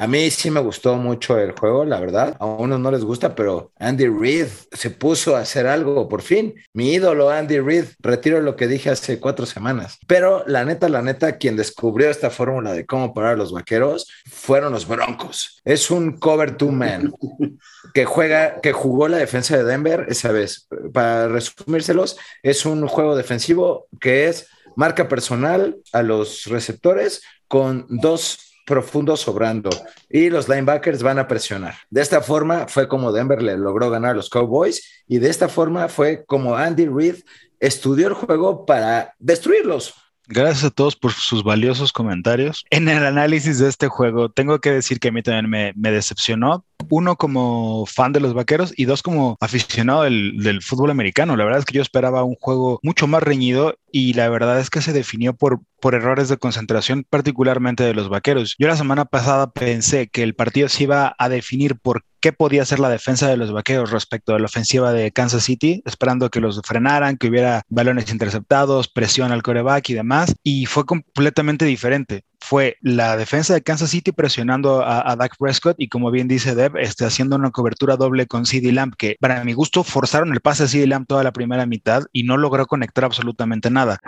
A 0.00 0.06
mí 0.06 0.30
sí 0.30 0.48
me 0.52 0.60
gustó 0.60 0.94
mucho 0.94 1.36
el 1.38 1.50
juego, 1.58 1.84
la 1.84 1.98
verdad. 1.98 2.36
A 2.38 2.46
unos 2.46 2.78
no 2.78 2.92
les 2.92 3.02
gusta, 3.02 3.34
pero 3.34 3.72
Andy 3.80 4.06
Reid 4.06 4.46
se 4.70 4.90
puso 4.90 5.34
a 5.34 5.40
hacer 5.40 5.66
algo 5.66 6.08
por 6.08 6.22
fin. 6.22 6.54
Mi 6.72 6.92
ídolo 6.92 7.30
Andy 7.30 7.58
Reid, 7.58 7.84
retiro 7.98 8.40
lo 8.40 8.54
que 8.54 8.68
dije 8.68 8.90
hace 8.90 9.18
cuatro 9.18 9.44
semanas. 9.44 9.98
Pero 10.06 10.44
la 10.46 10.64
neta, 10.64 10.88
la 10.88 11.02
neta, 11.02 11.36
quien 11.36 11.56
descubrió 11.56 12.10
esta 12.10 12.30
fórmula 12.30 12.74
de 12.74 12.86
cómo 12.86 13.12
parar 13.12 13.32
a 13.32 13.36
los 13.36 13.50
vaqueros 13.50 14.06
fueron 14.30 14.72
los 14.72 14.86
Broncos. 14.86 15.60
Es 15.64 15.90
un 15.90 16.16
cover 16.16 16.56
two 16.56 16.70
man 16.70 17.12
que 17.92 18.04
juega, 18.04 18.60
que 18.60 18.70
jugó 18.70 19.08
la 19.08 19.16
defensa 19.16 19.56
de 19.56 19.64
Denver 19.64 20.06
esa 20.08 20.30
vez. 20.30 20.68
Para 20.92 21.26
resumírselos, 21.26 22.16
es 22.44 22.64
un 22.64 22.86
juego 22.86 23.16
defensivo 23.16 23.88
que 24.00 24.28
es 24.28 24.46
marca 24.76 25.08
personal 25.08 25.76
a 25.92 26.02
los 26.04 26.44
receptores 26.44 27.20
con 27.48 27.86
dos 27.88 28.47
profundo 28.68 29.16
sobrando 29.16 29.70
y 30.10 30.28
los 30.28 30.48
linebackers 30.48 31.02
van 31.02 31.18
a 31.18 31.26
presionar. 31.26 31.74
De 31.88 32.02
esta 32.02 32.20
forma 32.20 32.68
fue 32.68 32.86
como 32.86 33.10
Denver 33.12 33.42
le 33.42 33.56
logró 33.56 33.90
ganar 33.90 34.10
a 34.10 34.14
los 34.14 34.28
Cowboys 34.28 35.04
y 35.08 35.18
de 35.18 35.30
esta 35.30 35.48
forma 35.48 35.88
fue 35.88 36.24
como 36.26 36.54
Andy 36.54 36.86
Reid 36.86 37.16
estudió 37.58 38.08
el 38.08 38.14
juego 38.14 38.66
para 38.66 39.14
destruirlos. 39.18 39.94
Gracias 40.26 40.64
a 40.64 40.70
todos 40.70 40.94
por 40.94 41.12
sus 41.12 41.42
valiosos 41.42 41.90
comentarios. 41.90 42.66
En 42.68 42.90
el 42.90 43.04
análisis 43.04 43.58
de 43.58 43.68
este 43.68 43.88
juego, 43.88 44.28
tengo 44.28 44.60
que 44.60 44.70
decir 44.70 45.00
que 45.00 45.08
a 45.08 45.12
mí 45.12 45.22
también 45.22 45.48
me, 45.48 45.72
me 45.74 45.90
decepcionó. 45.90 46.66
Uno 46.90 47.16
como 47.16 47.86
fan 47.86 48.12
de 48.12 48.20
los 48.20 48.34
vaqueros 48.34 48.72
y 48.76 48.84
dos 48.84 49.02
como 49.02 49.36
aficionado 49.40 50.02
del, 50.02 50.62
fútbol 50.62 50.90
americano. 50.90 51.36
La 51.36 51.44
verdad 51.44 51.60
es 51.60 51.64
que 51.64 51.74
yo 51.74 51.82
esperaba 51.82 52.24
un 52.24 52.36
juego 52.40 52.80
mucho 52.82 53.06
más 53.06 53.22
reñido 53.22 53.76
y 53.92 54.14
la 54.14 54.28
verdad 54.28 54.58
es 54.60 54.70
que 54.70 54.82
se 54.82 54.92
definió 54.92 55.34
por, 55.34 55.60
por 55.80 55.94
errores 55.94 56.28
de 56.28 56.36
concentración, 56.36 57.04
particularmente 57.08 57.84
de 57.84 57.94
los 57.94 58.08
vaqueros. 58.08 58.54
Yo 58.58 58.68
la 58.68 58.76
semana 58.76 59.04
pasada 59.04 59.50
pensé 59.50 60.08
que 60.08 60.22
el 60.22 60.34
partido 60.34 60.68
se 60.68 60.84
iba 60.84 61.14
a 61.18 61.28
definir 61.28 61.76
por 61.76 62.04
qué 62.20 62.32
podía 62.32 62.64
ser 62.64 62.80
la 62.80 62.88
defensa 62.88 63.28
de 63.28 63.36
los 63.36 63.52
vaqueros 63.52 63.90
respecto 63.90 64.34
a 64.34 64.38
la 64.38 64.46
ofensiva 64.46 64.92
de 64.92 65.12
Kansas 65.12 65.44
City, 65.44 65.82
esperando 65.84 66.30
que 66.30 66.40
los 66.40 66.60
frenaran, 66.64 67.16
que 67.16 67.28
hubiera 67.28 67.62
balones 67.68 68.10
interceptados, 68.10 68.88
presión 68.88 69.32
al 69.32 69.42
coreback 69.42 69.90
y 69.90 69.94
demás, 69.94 70.34
y 70.42 70.66
fue 70.66 70.84
completamente 70.84 71.64
diferente. 71.64 72.24
Fue 72.40 72.76
la 72.80 73.16
defensa 73.16 73.54
de 73.54 73.62
Kansas 73.62 73.90
City 73.90 74.12
presionando 74.12 74.82
a, 74.84 75.16
Dak 75.16 75.36
Prescott 75.38 75.76
y 75.78 75.88
como 75.88 76.10
bien 76.10 76.28
dice 76.28 76.54
Deb, 76.54 76.76
este, 76.76 77.04
haciendo 77.04 77.36
una 77.36 77.50
cobertura 77.50 77.96
doble 77.96 78.26
con 78.26 78.46
CD 78.46 78.72
Lamb, 78.72 78.94
que 78.96 79.16
para 79.20 79.44
mi 79.44 79.52
gusto 79.52 79.82
forzaron 79.84 80.32
el 80.32 80.40
pase 80.40 80.64
a 80.64 80.68
CD 80.68 80.86
Lamb 80.86 81.06
toda 81.06 81.24
la 81.24 81.32
primera 81.32 81.66
mitad 81.66 82.04
y 82.12 82.22
no 82.22 82.36
logró 82.36 82.66
conectar 82.66 83.04
absolutamente 83.04 83.70
nada. 83.70 83.98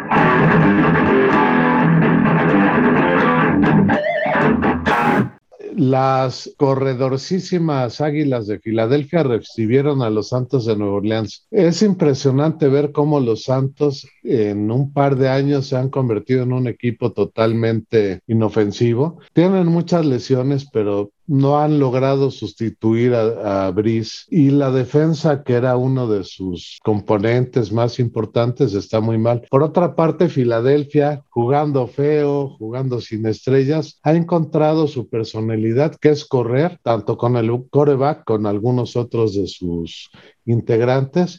Las 5.80 6.52
corredorcísimas 6.58 8.02
Águilas 8.02 8.46
de 8.46 8.58
Filadelfia 8.58 9.22
recibieron 9.22 10.02
a 10.02 10.10
los 10.10 10.28
Santos 10.28 10.66
de 10.66 10.76
Nueva 10.76 10.96
Orleans. 10.96 11.46
Es 11.50 11.80
impresionante 11.80 12.68
ver 12.68 12.92
cómo 12.92 13.18
los 13.18 13.44
Santos 13.44 14.06
en 14.22 14.70
un 14.70 14.92
par 14.92 15.16
de 15.16 15.30
años 15.30 15.68
se 15.68 15.76
han 15.78 15.88
convertido 15.88 16.42
en 16.42 16.52
un 16.52 16.66
equipo 16.66 17.12
totalmente 17.12 18.20
inofensivo. 18.26 19.20
Tienen 19.32 19.68
muchas 19.68 20.04
lesiones, 20.04 20.68
pero 20.70 21.12
no 21.30 21.60
han 21.60 21.78
logrado 21.78 22.32
sustituir 22.32 23.14
a, 23.14 23.66
a 23.66 23.70
Brice 23.70 24.24
y 24.30 24.50
la 24.50 24.72
defensa, 24.72 25.44
que 25.44 25.52
era 25.52 25.76
uno 25.76 26.08
de 26.08 26.24
sus 26.24 26.80
componentes 26.82 27.70
más 27.70 28.00
importantes, 28.00 28.74
está 28.74 29.00
muy 29.00 29.16
mal. 29.16 29.46
Por 29.48 29.62
otra 29.62 29.94
parte, 29.94 30.28
Filadelfia, 30.28 31.22
jugando 31.28 31.86
feo, 31.86 32.56
jugando 32.58 33.00
sin 33.00 33.24
estrellas, 33.26 34.00
ha 34.02 34.12
encontrado 34.14 34.88
su 34.88 35.08
personalidad, 35.08 35.94
que 35.94 36.08
es 36.08 36.24
correr, 36.24 36.80
tanto 36.82 37.16
con 37.16 37.36
el 37.36 37.68
coreback, 37.70 38.24
con 38.24 38.44
algunos 38.44 38.96
otros 38.96 39.36
de 39.36 39.46
sus 39.46 40.10
integrantes, 40.46 41.38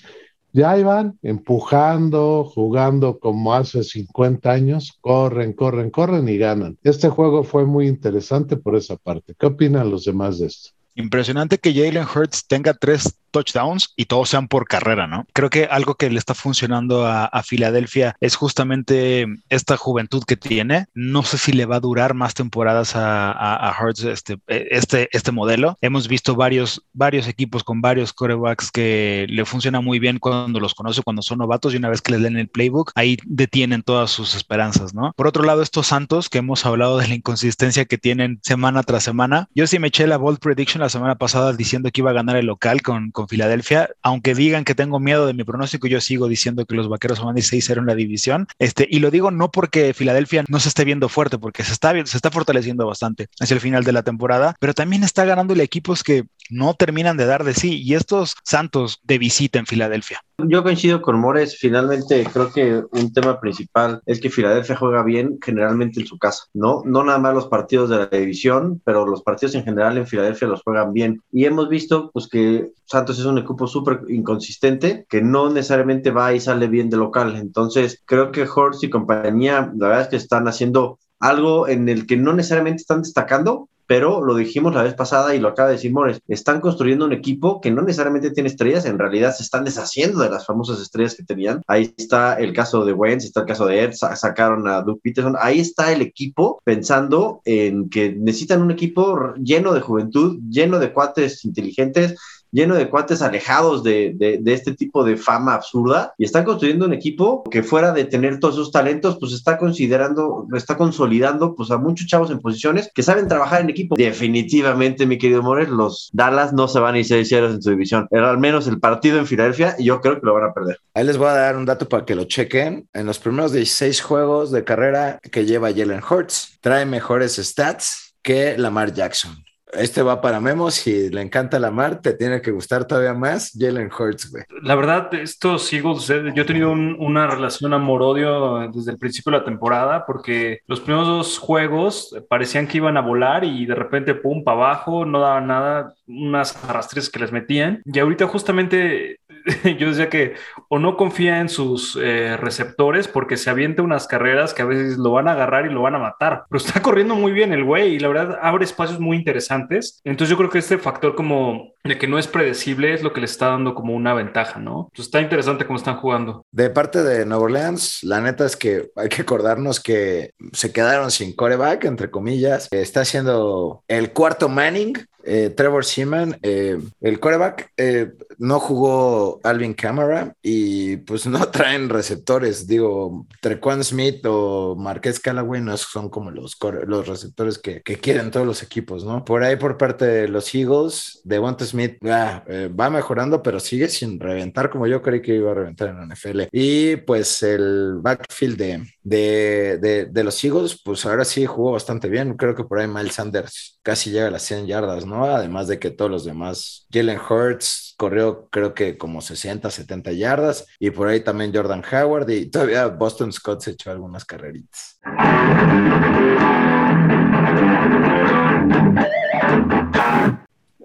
ya 0.54 0.78
iban 0.78 1.18
empujando, 1.22 2.44
jugando 2.44 3.20
como 3.20 3.54
hace 3.54 3.84
50 3.84 4.52
años, 4.52 4.98
corren, 5.02 5.54
corren, 5.54 5.90
corren 5.90 6.28
y 6.28 6.38
ganan. 6.38 6.78
Este 6.84 7.10
juego 7.10 7.44
fue 7.44 7.66
muy 7.66 7.88
interesante 7.88 8.58
por 8.58 8.76
esa 8.76 8.98
parte. 8.98 9.34
¿Qué 9.38 9.46
opinan 9.46 9.90
los 9.90 10.06
demás 10.06 10.40
de 10.40 10.48
esto? 10.48 10.72
Impresionante 10.96 11.58
que 11.58 11.74
Jalen 11.74 12.06
Hurts 12.06 12.46
tenga 12.48 12.74
tres 12.74 13.18
touchdowns 13.32 13.94
y 13.96 14.06
todos 14.06 14.30
sean 14.30 14.48
por 14.48 14.68
carrera, 14.68 15.08
¿no? 15.08 15.26
Creo 15.34 15.50
que 15.50 15.66
algo 15.66 15.96
que 15.96 16.10
le 16.10 16.20
está 16.20 16.34
funcionando 16.34 17.06
a, 17.06 17.26
a 17.26 17.44
Filadelfia 17.44 18.16
es 18.20 18.36
justamente 18.36 19.26
esta 19.50 19.78
juventud 19.78 20.24
que 20.26 20.38
tiene. 20.38 20.86
No 20.94 21.24
sé 21.24 21.38
si 21.38 21.54
le 21.54 21.66
va 21.66 21.78
a 21.78 21.80
durar 21.80 22.14
más 22.14 22.34
temporadas 22.34 22.96
a, 22.96 23.32
a, 23.32 23.70
a 23.70 23.76
Hurts 23.82 24.04
este, 24.04 24.38
este, 24.48 25.10
este 25.12 25.32
modelo. 25.32 25.78
Hemos 25.82 26.08
visto 26.08 26.36
varios, 26.36 26.84
varios 26.94 27.28
equipos 27.28 27.64
con 27.64 27.82
varios 27.82 28.14
corebacks 28.14 28.72
que 28.72 29.26
le 29.30 29.46
funciona 29.46 29.82
muy 29.82 30.00
bien 30.00 30.20
cuando 30.20 30.60
los 30.60 30.74
conoce, 30.74 31.02
cuando 31.02 31.22
son 31.22 31.40
novatos 31.40 31.74
y 31.74 31.78
una 31.78 31.90
vez 31.90 32.02
que 32.02 32.12
les 32.12 32.22
leen 32.22 32.38
el 32.38 32.48
playbook, 32.50 32.92
ahí 32.96 33.18
detienen 33.26 33.84
todas 33.84 34.12
sus 34.12 34.36
esperanzas, 34.36 34.94
¿no? 34.94 35.14
Por 35.16 35.28
otro 35.28 35.44
lado, 35.44 35.62
estos 35.62 35.88
Santos 35.88 36.30
que 36.30 36.40
hemos 36.40 36.66
hablado 36.66 36.98
de 36.98 37.08
la 37.08 37.16
inconsistencia 37.16 37.86
que 37.86 37.98
tienen 37.98 38.40
semana 38.44 38.84
tras 38.84 39.04
semana, 39.04 39.48
yo 39.56 39.68
sí 39.68 39.80
me 39.80 39.88
eché 39.88 40.08
la 40.08 40.18
bold 40.18 40.40
prediction 40.40 40.82
la 40.82 40.90
semana 40.90 41.16
pasada 41.16 41.54
diciendo 41.54 41.90
que 41.92 42.02
iba 42.02 42.12
a 42.12 42.14
ganar 42.14 42.36
el 42.36 42.46
local 42.46 42.82
con 42.82 43.12
Filadelfia, 43.28 43.90
aunque 44.02 44.36
digan 44.36 44.64
que 44.64 44.76
tengo 44.76 45.00
miedo 45.00 45.26
de 45.26 45.34
mi 45.34 45.44
pronóstico, 45.44 45.88
yo 45.88 46.02
sigo 46.02 46.28
diciendo 46.28 46.66
que 46.66 46.76
los 46.76 46.90
vaqueros 46.90 47.24
van 47.24 47.38
a 47.38 47.40
6-0 47.40 47.80
en 47.80 47.86
la 47.86 47.96
división, 47.96 48.48
este, 48.60 48.88
y 48.90 49.00
lo 49.00 49.12
digo 49.12 49.32
no 49.32 49.52
porque 49.52 49.94
Filadelfia 49.94 50.44
no 50.48 50.60
se 50.60 50.70
esté 50.70 50.86
viendo 50.86 51.10
fuerte, 51.10 51.38
porque 51.38 51.64
se 51.64 51.74
está, 51.74 51.94
se 52.06 52.18
está 52.18 52.32
fortaleciendo 52.32 52.86
bastante 52.86 53.28
hacia 53.40 53.54
el 53.54 53.62
final 53.62 53.84
de 53.84 53.92
la 53.92 54.04
temporada, 54.04 54.56
pero 54.60 54.74
también 54.74 55.04
está 55.04 55.26
ganándole 55.26 55.64
equipos 55.64 56.04
que 56.04 56.26
no 56.52 56.76
terminan 56.76 57.18
de 57.18 57.26
dar 57.26 57.44
de 57.44 57.54
sí, 57.54 57.82
y 57.82 57.96
estos 57.96 58.36
Santos 58.44 59.00
de 59.04 59.18
visita 59.18 59.58
en 59.58 59.66
Filadelfia. 59.66 60.22
Yo 60.38 60.64
coincido 60.64 61.02
con 61.02 61.20
Mores, 61.20 61.58
finalmente 61.58 62.28
creo 62.32 62.52
que 62.52 62.84
un 62.92 63.14
tema 63.14 63.40
principal 63.40 64.02
es 64.06 64.20
que 64.20 64.30
Filadelfia 64.30 64.76
juega 64.76 65.04
bien 65.04 65.38
generalmente 65.42 66.00
en 66.00 66.08
su 66.08 66.18
casa, 66.18 66.46
¿no? 66.54 66.82
No 66.86 67.04
nada 67.04 67.20
más 67.20 67.34
los 67.34 67.48
partidos 67.48 67.90
de 67.90 67.98
la 67.98 68.08
división, 68.08 68.82
pero 68.84 69.06
los 69.06 69.22
partidos 69.24 69.56
en 69.56 69.64
general 69.64 69.98
en 69.98 70.08
Filadelfia 70.08 70.48
los 70.48 70.64
juegan 70.64 70.94
bien. 70.94 71.22
Y 71.32 71.46
hemos 71.46 71.70
visto 71.70 72.12
pues 72.12 72.28
que 72.28 72.72
Santos 72.86 73.20
es 73.20 73.26
un 73.26 73.38
equipo 73.38 73.68
súper 73.68 74.02
inconsistente, 74.10 75.06
que 75.08 75.22
no 75.22 75.50
necesariamente 75.50 76.12
va 76.12 76.34
y 76.34 76.40
sale 76.40 76.68
bien 76.68 76.90
de 76.90 76.98
local. 76.98 77.36
Entonces 77.36 78.02
creo 78.06 78.32
que 78.32 78.48
Horst 78.48 78.84
y 78.84 78.90
compañía, 78.90 79.72
la 79.78 79.88
verdad 79.88 80.02
es 80.04 80.08
que 80.10 80.16
están 80.18 80.48
haciendo 80.48 81.00
algo 81.22 81.68
en 81.68 81.88
el 81.88 82.08
que 82.08 82.18
no 82.18 82.34
necesariamente 82.34 82.82
están 82.82 83.04
destacando, 83.04 83.70
pero 83.92 84.24
lo 84.24 84.36
dijimos 84.36 84.74
la 84.74 84.84
vez 84.84 84.94
pasada 84.94 85.36
y 85.36 85.40
lo 85.42 85.50
acaba 85.50 85.68
de 85.68 85.76
decir 85.76 85.92
Mores, 85.92 86.22
están 86.30 86.62
construyendo 86.62 87.04
un 87.04 87.12
equipo 87.12 87.60
que 87.60 87.72
no 87.72 87.82
necesariamente 87.82 88.32
tiene 88.32 88.48
estrellas, 88.48 88.86
en 88.86 88.98
realidad 88.98 89.36
se 89.36 89.44
están 89.44 89.66
deshaciendo 89.66 90.22
de 90.22 90.30
las 90.30 90.46
famosas 90.46 90.80
estrellas 90.80 91.14
que 91.14 91.24
tenían. 91.24 91.62
Ahí 91.68 91.94
está 91.98 92.36
el 92.36 92.54
caso 92.54 92.86
de 92.86 92.94
Wentz, 92.94 93.26
está 93.26 93.42
el 93.42 93.48
caso 93.48 93.66
de 93.66 93.84
Ed, 93.84 93.92
sacaron 93.92 94.66
a 94.70 94.82
Doug 94.82 95.02
Peterson, 95.02 95.36
ahí 95.38 95.60
está 95.60 95.92
el 95.92 96.02
equipo 96.02 96.62
pensando 96.64 97.42
en 97.44 97.90
que 97.90 98.16
necesitan 98.18 98.62
un 98.62 98.72
equipo 98.72 99.34
lleno 99.36 99.74
de 99.74 99.82
juventud, 99.82 100.40
lleno 100.50 100.80
de 100.80 100.94
cuates 100.94 101.44
inteligentes, 101.44 102.16
lleno 102.52 102.76
de 102.76 102.90
cuates 102.90 103.22
alejados 103.22 103.84
de, 103.84 104.14
de, 104.18 104.54
este 104.54 104.74
tipo 104.74 105.04
de 105.04 105.18
fama 105.18 105.54
absurda 105.54 106.14
y 106.18 106.26
están 106.26 106.44
construyendo 106.44 106.86
un 106.86 106.94
equipo 106.94 107.44
que 107.50 107.64
fuera 107.64 107.92
de 107.94 108.06
tener 108.06 108.40
todos 108.40 108.56
esos 108.56 108.72
talentos, 108.72 109.18
pues 109.20 109.34
está 109.34 109.58
considerando, 109.58 110.46
está 110.54 110.78
consolidando 110.78 111.56
pues 111.56 111.72
a 111.72 111.78
muchos 111.78 112.08
chavos 112.08 112.32
en 112.32 112.40
posiciones 112.40 112.92
que 112.94 113.04
saben 113.04 113.28
trabajar 113.28 113.62
en 113.62 113.70
equipo. 113.70 113.96
Definitivamente, 113.96 115.06
mi 115.06 115.18
querido 115.18 115.42
Morel, 115.42 115.72
los 115.72 116.10
Dallas 116.14 116.54
no 116.54 116.68
se 116.68 116.80
van 116.80 116.96
a 116.96 117.00
ir 117.00 117.06
6 117.06 117.32
en 117.32 117.62
su 117.62 117.70
división. 117.70 118.08
Era 118.12 118.30
al 118.30 118.38
menos 118.38 118.68
el 118.68 118.80
partido 118.80 119.18
en 119.18 119.26
Filadelfia 119.26 119.76
y 119.78 119.86
yo 119.86 120.02
creo 120.02 120.20
que 120.20 120.26
lo 120.26 120.34
van 120.34 120.50
a 120.50 120.54
perder. 120.54 120.80
Ahí 120.94 121.06
les 121.06 121.18
voy 121.18 121.28
a 121.28 121.34
dar 121.34 121.58
un 121.58 121.66
dato 121.66 121.88
para 121.88 122.06
que 122.06 122.16
lo 122.16 122.26
chequen. 122.26 122.88
En 122.94 123.06
los 123.06 123.20
primeros 123.20 123.54
16 123.54 124.02
juegos 124.02 124.52
de 124.52 124.64
carrera 124.64 125.20
que 125.32 125.46
lleva 125.46 125.74
Jalen 125.74 126.02
Hurts, 126.08 126.58
trae 126.62 126.86
mejores 126.86 127.38
stats 127.38 128.16
que 128.22 128.58
Lamar 128.58 128.94
Jackson. 128.94 129.44
Este 129.74 130.02
va 130.02 130.22
para 130.22 130.40
Memo. 130.40 130.72
Si 130.72 131.10
le 131.10 131.22
encanta 131.22 131.60
Lamar, 131.60 132.02
te 132.02 132.14
tiene 132.14 132.42
que 132.42 132.52
gustar 132.52 132.86
todavía 132.86 133.14
más 133.14 133.52
Jalen 133.58 133.90
Hurts, 133.98 134.32
güey. 134.32 134.44
La 134.62 134.76
verdad, 134.76 135.14
estos 135.14 135.72
Eagles, 135.72 136.10
eh, 136.10 136.32
yo 136.36 136.44
he 136.44 136.46
tenido 136.46 136.72
un, 136.72 136.96
una 137.00 137.28
relación 137.28 137.74
amor-odio 137.74 138.70
desde 138.72 138.92
el 138.92 138.98
principio 138.98 139.32
de 139.32 139.40
la 139.40 139.46
temporada 139.46 140.06
porque 140.06 140.60
los 140.68 140.80
primeros 140.82 141.08
dos 141.08 141.38
juegos 141.38 142.16
parecían 142.30 142.68
que 142.68 142.78
iban 142.78 142.98
a 142.98 143.02
volar 143.02 143.44
y 143.44 143.66
de 143.66 143.76
repente, 143.76 144.16
pum, 144.16 144.44
para 144.44 144.58
abajo, 144.58 145.06
no 145.06 145.20
daban 145.20 145.48
nada, 145.48 145.94
unas 146.08 146.62
arrastres 146.64 147.10
que 147.10 147.20
les 147.20 147.32
metían. 147.32 147.82
Y 147.86 148.00
ahorita 148.00 148.28
justamente 148.28 149.20
yo 149.80 149.90
decía 149.90 150.10
que 150.10 150.36
o 150.70 150.80
no 150.80 150.98
confía 150.98 151.40
en 151.40 151.50
sus 151.50 151.98
eh, 152.02 152.38
receptores 152.38 153.08
porque 153.08 153.38
se 153.38 153.50
avienta 153.50 153.82
unas 153.82 154.08
carreras 154.08 154.54
que 154.54 154.62
a 154.62 154.66
veces 154.66 154.98
lo 154.98 155.12
van 155.12 155.28
a 155.28 155.34
agarrar 155.34 155.66
y 155.66 155.74
lo 155.74 155.82
van 155.82 155.96
a 155.96 156.00
matar. 156.00 156.44
Pero 156.50 156.64
está 156.64 156.82
corriendo 156.82 157.16
muy 157.16 157.32
bien 157.32 157.54
el 157.54 157.64
güey 157.64 157.96
y 157.96 158.00
la 158.00 158.08
verdad 158.08 158.40
abre 158.42 158.66
espacios 158.66 159.00
muy 159.00 159.18
interesantes. 159.18 160.02
Entonces 160.04 160.30
yo 160.30 160.38
creo 160.38 160.50
que 160.50 160.60
este 160.60 160.78
factor 160.78 161.16
como 161.16 161.74
de 161.84 161.98
que 161.98 162.08
no 162.08 162.20
es 162.20 162.28
predecible 162.28 162.94
es 162.94 163.04
lo 163.04 163.14
que 163.14 163.22
le 163.22 163.26
está 163.26 163.48
dando 163.48 163.74
como 163.74 163.96
una 163.96 164.14
ventaja, 164.14 164.60
¿no? 164.60 164.90
Entonces 164.92 165.06
está 165.06 165.22
interesante 165.22 165.66
cómo 165.66 165.78
están 165.78 165.98
jugando. 165.98 166.46
De 166.52 166.70
parte 166.70 167.04
de 167.04 167.26
Nueva 167.26 167.46
Orleans, 167.46 168.00
la 168.04 168.22
neta 168.22 168.46
es 168.46 168.56
que 168.56 168.92
hay 168.96 169.10
que 169.10 169.24
acordarnos 169.24 169.80
que 169.80 170.34
se 170.54 170.72
quedaron 170.72 171.12
sin 171.12 171.36
coreback, 171.36 171.86
entre 171.86 172.12
comillas. 172.12 172.68
Está 172.72 173.02
haciendo 173.02 173.84
el 173.88 174.12
cuarto 174.12 174.48
Manning, 174.48 174.94
eh, 175.24 175.50
Trevor 175.50 175.86
Seaman, 175.86 176.38
eh, 176.42 176.80
el 177.00 177.20
coreback, 177.20 177.72
eh, 177.78 178.12
no 178.38 178.60
jugó 178.60 179.31
Alvin 179.44 179.74
Camara 179.74 180.34
y 180.42 180.98
pues 180.98 181.26
no 181.28 181.40
traen 181.52 181.90
receptores. 181.90 182.68
Digo, 182.68 183.28
Trequan 183.42 183.84
Smith 183.84 184.26
o 184.26 184.76
Marqués 184.76 185.20
Callaway 185.20 185.62
no 185.62 185.76
son 185.78 186.10
como 186.10 186.32
los, 186.32 186.58
los 186.86 187.08
receptores 187.08 187.58
que, 187.58 187.82
que, 187.82 187.98
quieren 187.98 188.32
todos 188.32 188.48
los 188.48 188.64
equipos, 188.64 189.06
¿no? 189.06 189.24
Por 189.24 189.44
ahí, 189.44 189.56
por 189.56 189.78
parte 189.78 190.06
de 190.06 190.28
los 190.28 190.54
Eagles, 190.56 191.22
Devonta 191.24 191.66
Smith 191.66 191.98
ah, 192.06 192.44
va 192.80 192.90
mejorando, 192.90 193.44
pero 193.44 193.60
sigue 193.60 193.88
sin 193.90 194.20
reventar 194.20 194.70
como 194.70 194.88
yo 194.88 195.02
creí 195.02 195.22
que 195.22 195.36
iba 195.36 195.52
a 195.52 195.56
reventar 195.56 195.90
en 195.90 195.98
la 195.98 196.16
NFL. 196.16 196.42
Y 196.52 196.96
pues 196.98 197.44
el 197.44 198.00
backfield 198.02 198.58
de, 198.58 198.84
de, 199.04 199.78
de, 199.80 200.06
de 200.06 200.24
los 200.24 200.44
Eagles, 200.44 200.80
pues 200.84 201.06
ahora 201.06 201.26
sí 201.26 201.46
jugó 201.46 201.74
bastante 201.74 202.10
bien. 202.10 202.36
Creo 202.36 202.56
que 202.56 202.64
por 202.64 202.80
ahí 202.80 202.88
Miles 202.88 203.16
Sanders 203.16 203.80
casi 203.84 204.12
llega 204.12 204.28
a 204.28 204.32
las 204.32 204.44
100 204.44 204.68
yardas, 204.68 205.06
¿no? 205.06 205.26
Además 205.26 205.68
de 205.68 205.80
que 205.80 205.92
todos 205.92 206.12
los 206.12 206.26
demás, 206.26 206.88
Jalen 206.92 207.20
Hurts 207.20 207.91
corrió 208.02 208.48
creo 208.50 208.74
que 208.74 208.98
como 208.98 209.22
60, 209.22 209.70
70 209.70 210.14
yardas 210.14 210.66
y 210.80 210.90
por 210.90 211.08
ahí 211.08 211.20
también 211.20 211.54
Jordan 211.54 211.84
Howard 211.84 212.28
y 212.32 212.48
todavía 212.48 212.88
Boston 212.88 213.32
Scott 213.32 213.62
se 213.62 213.72
echó 213.72 213.92
algunas 213.92 214.26
carreritas. 214.26 215.00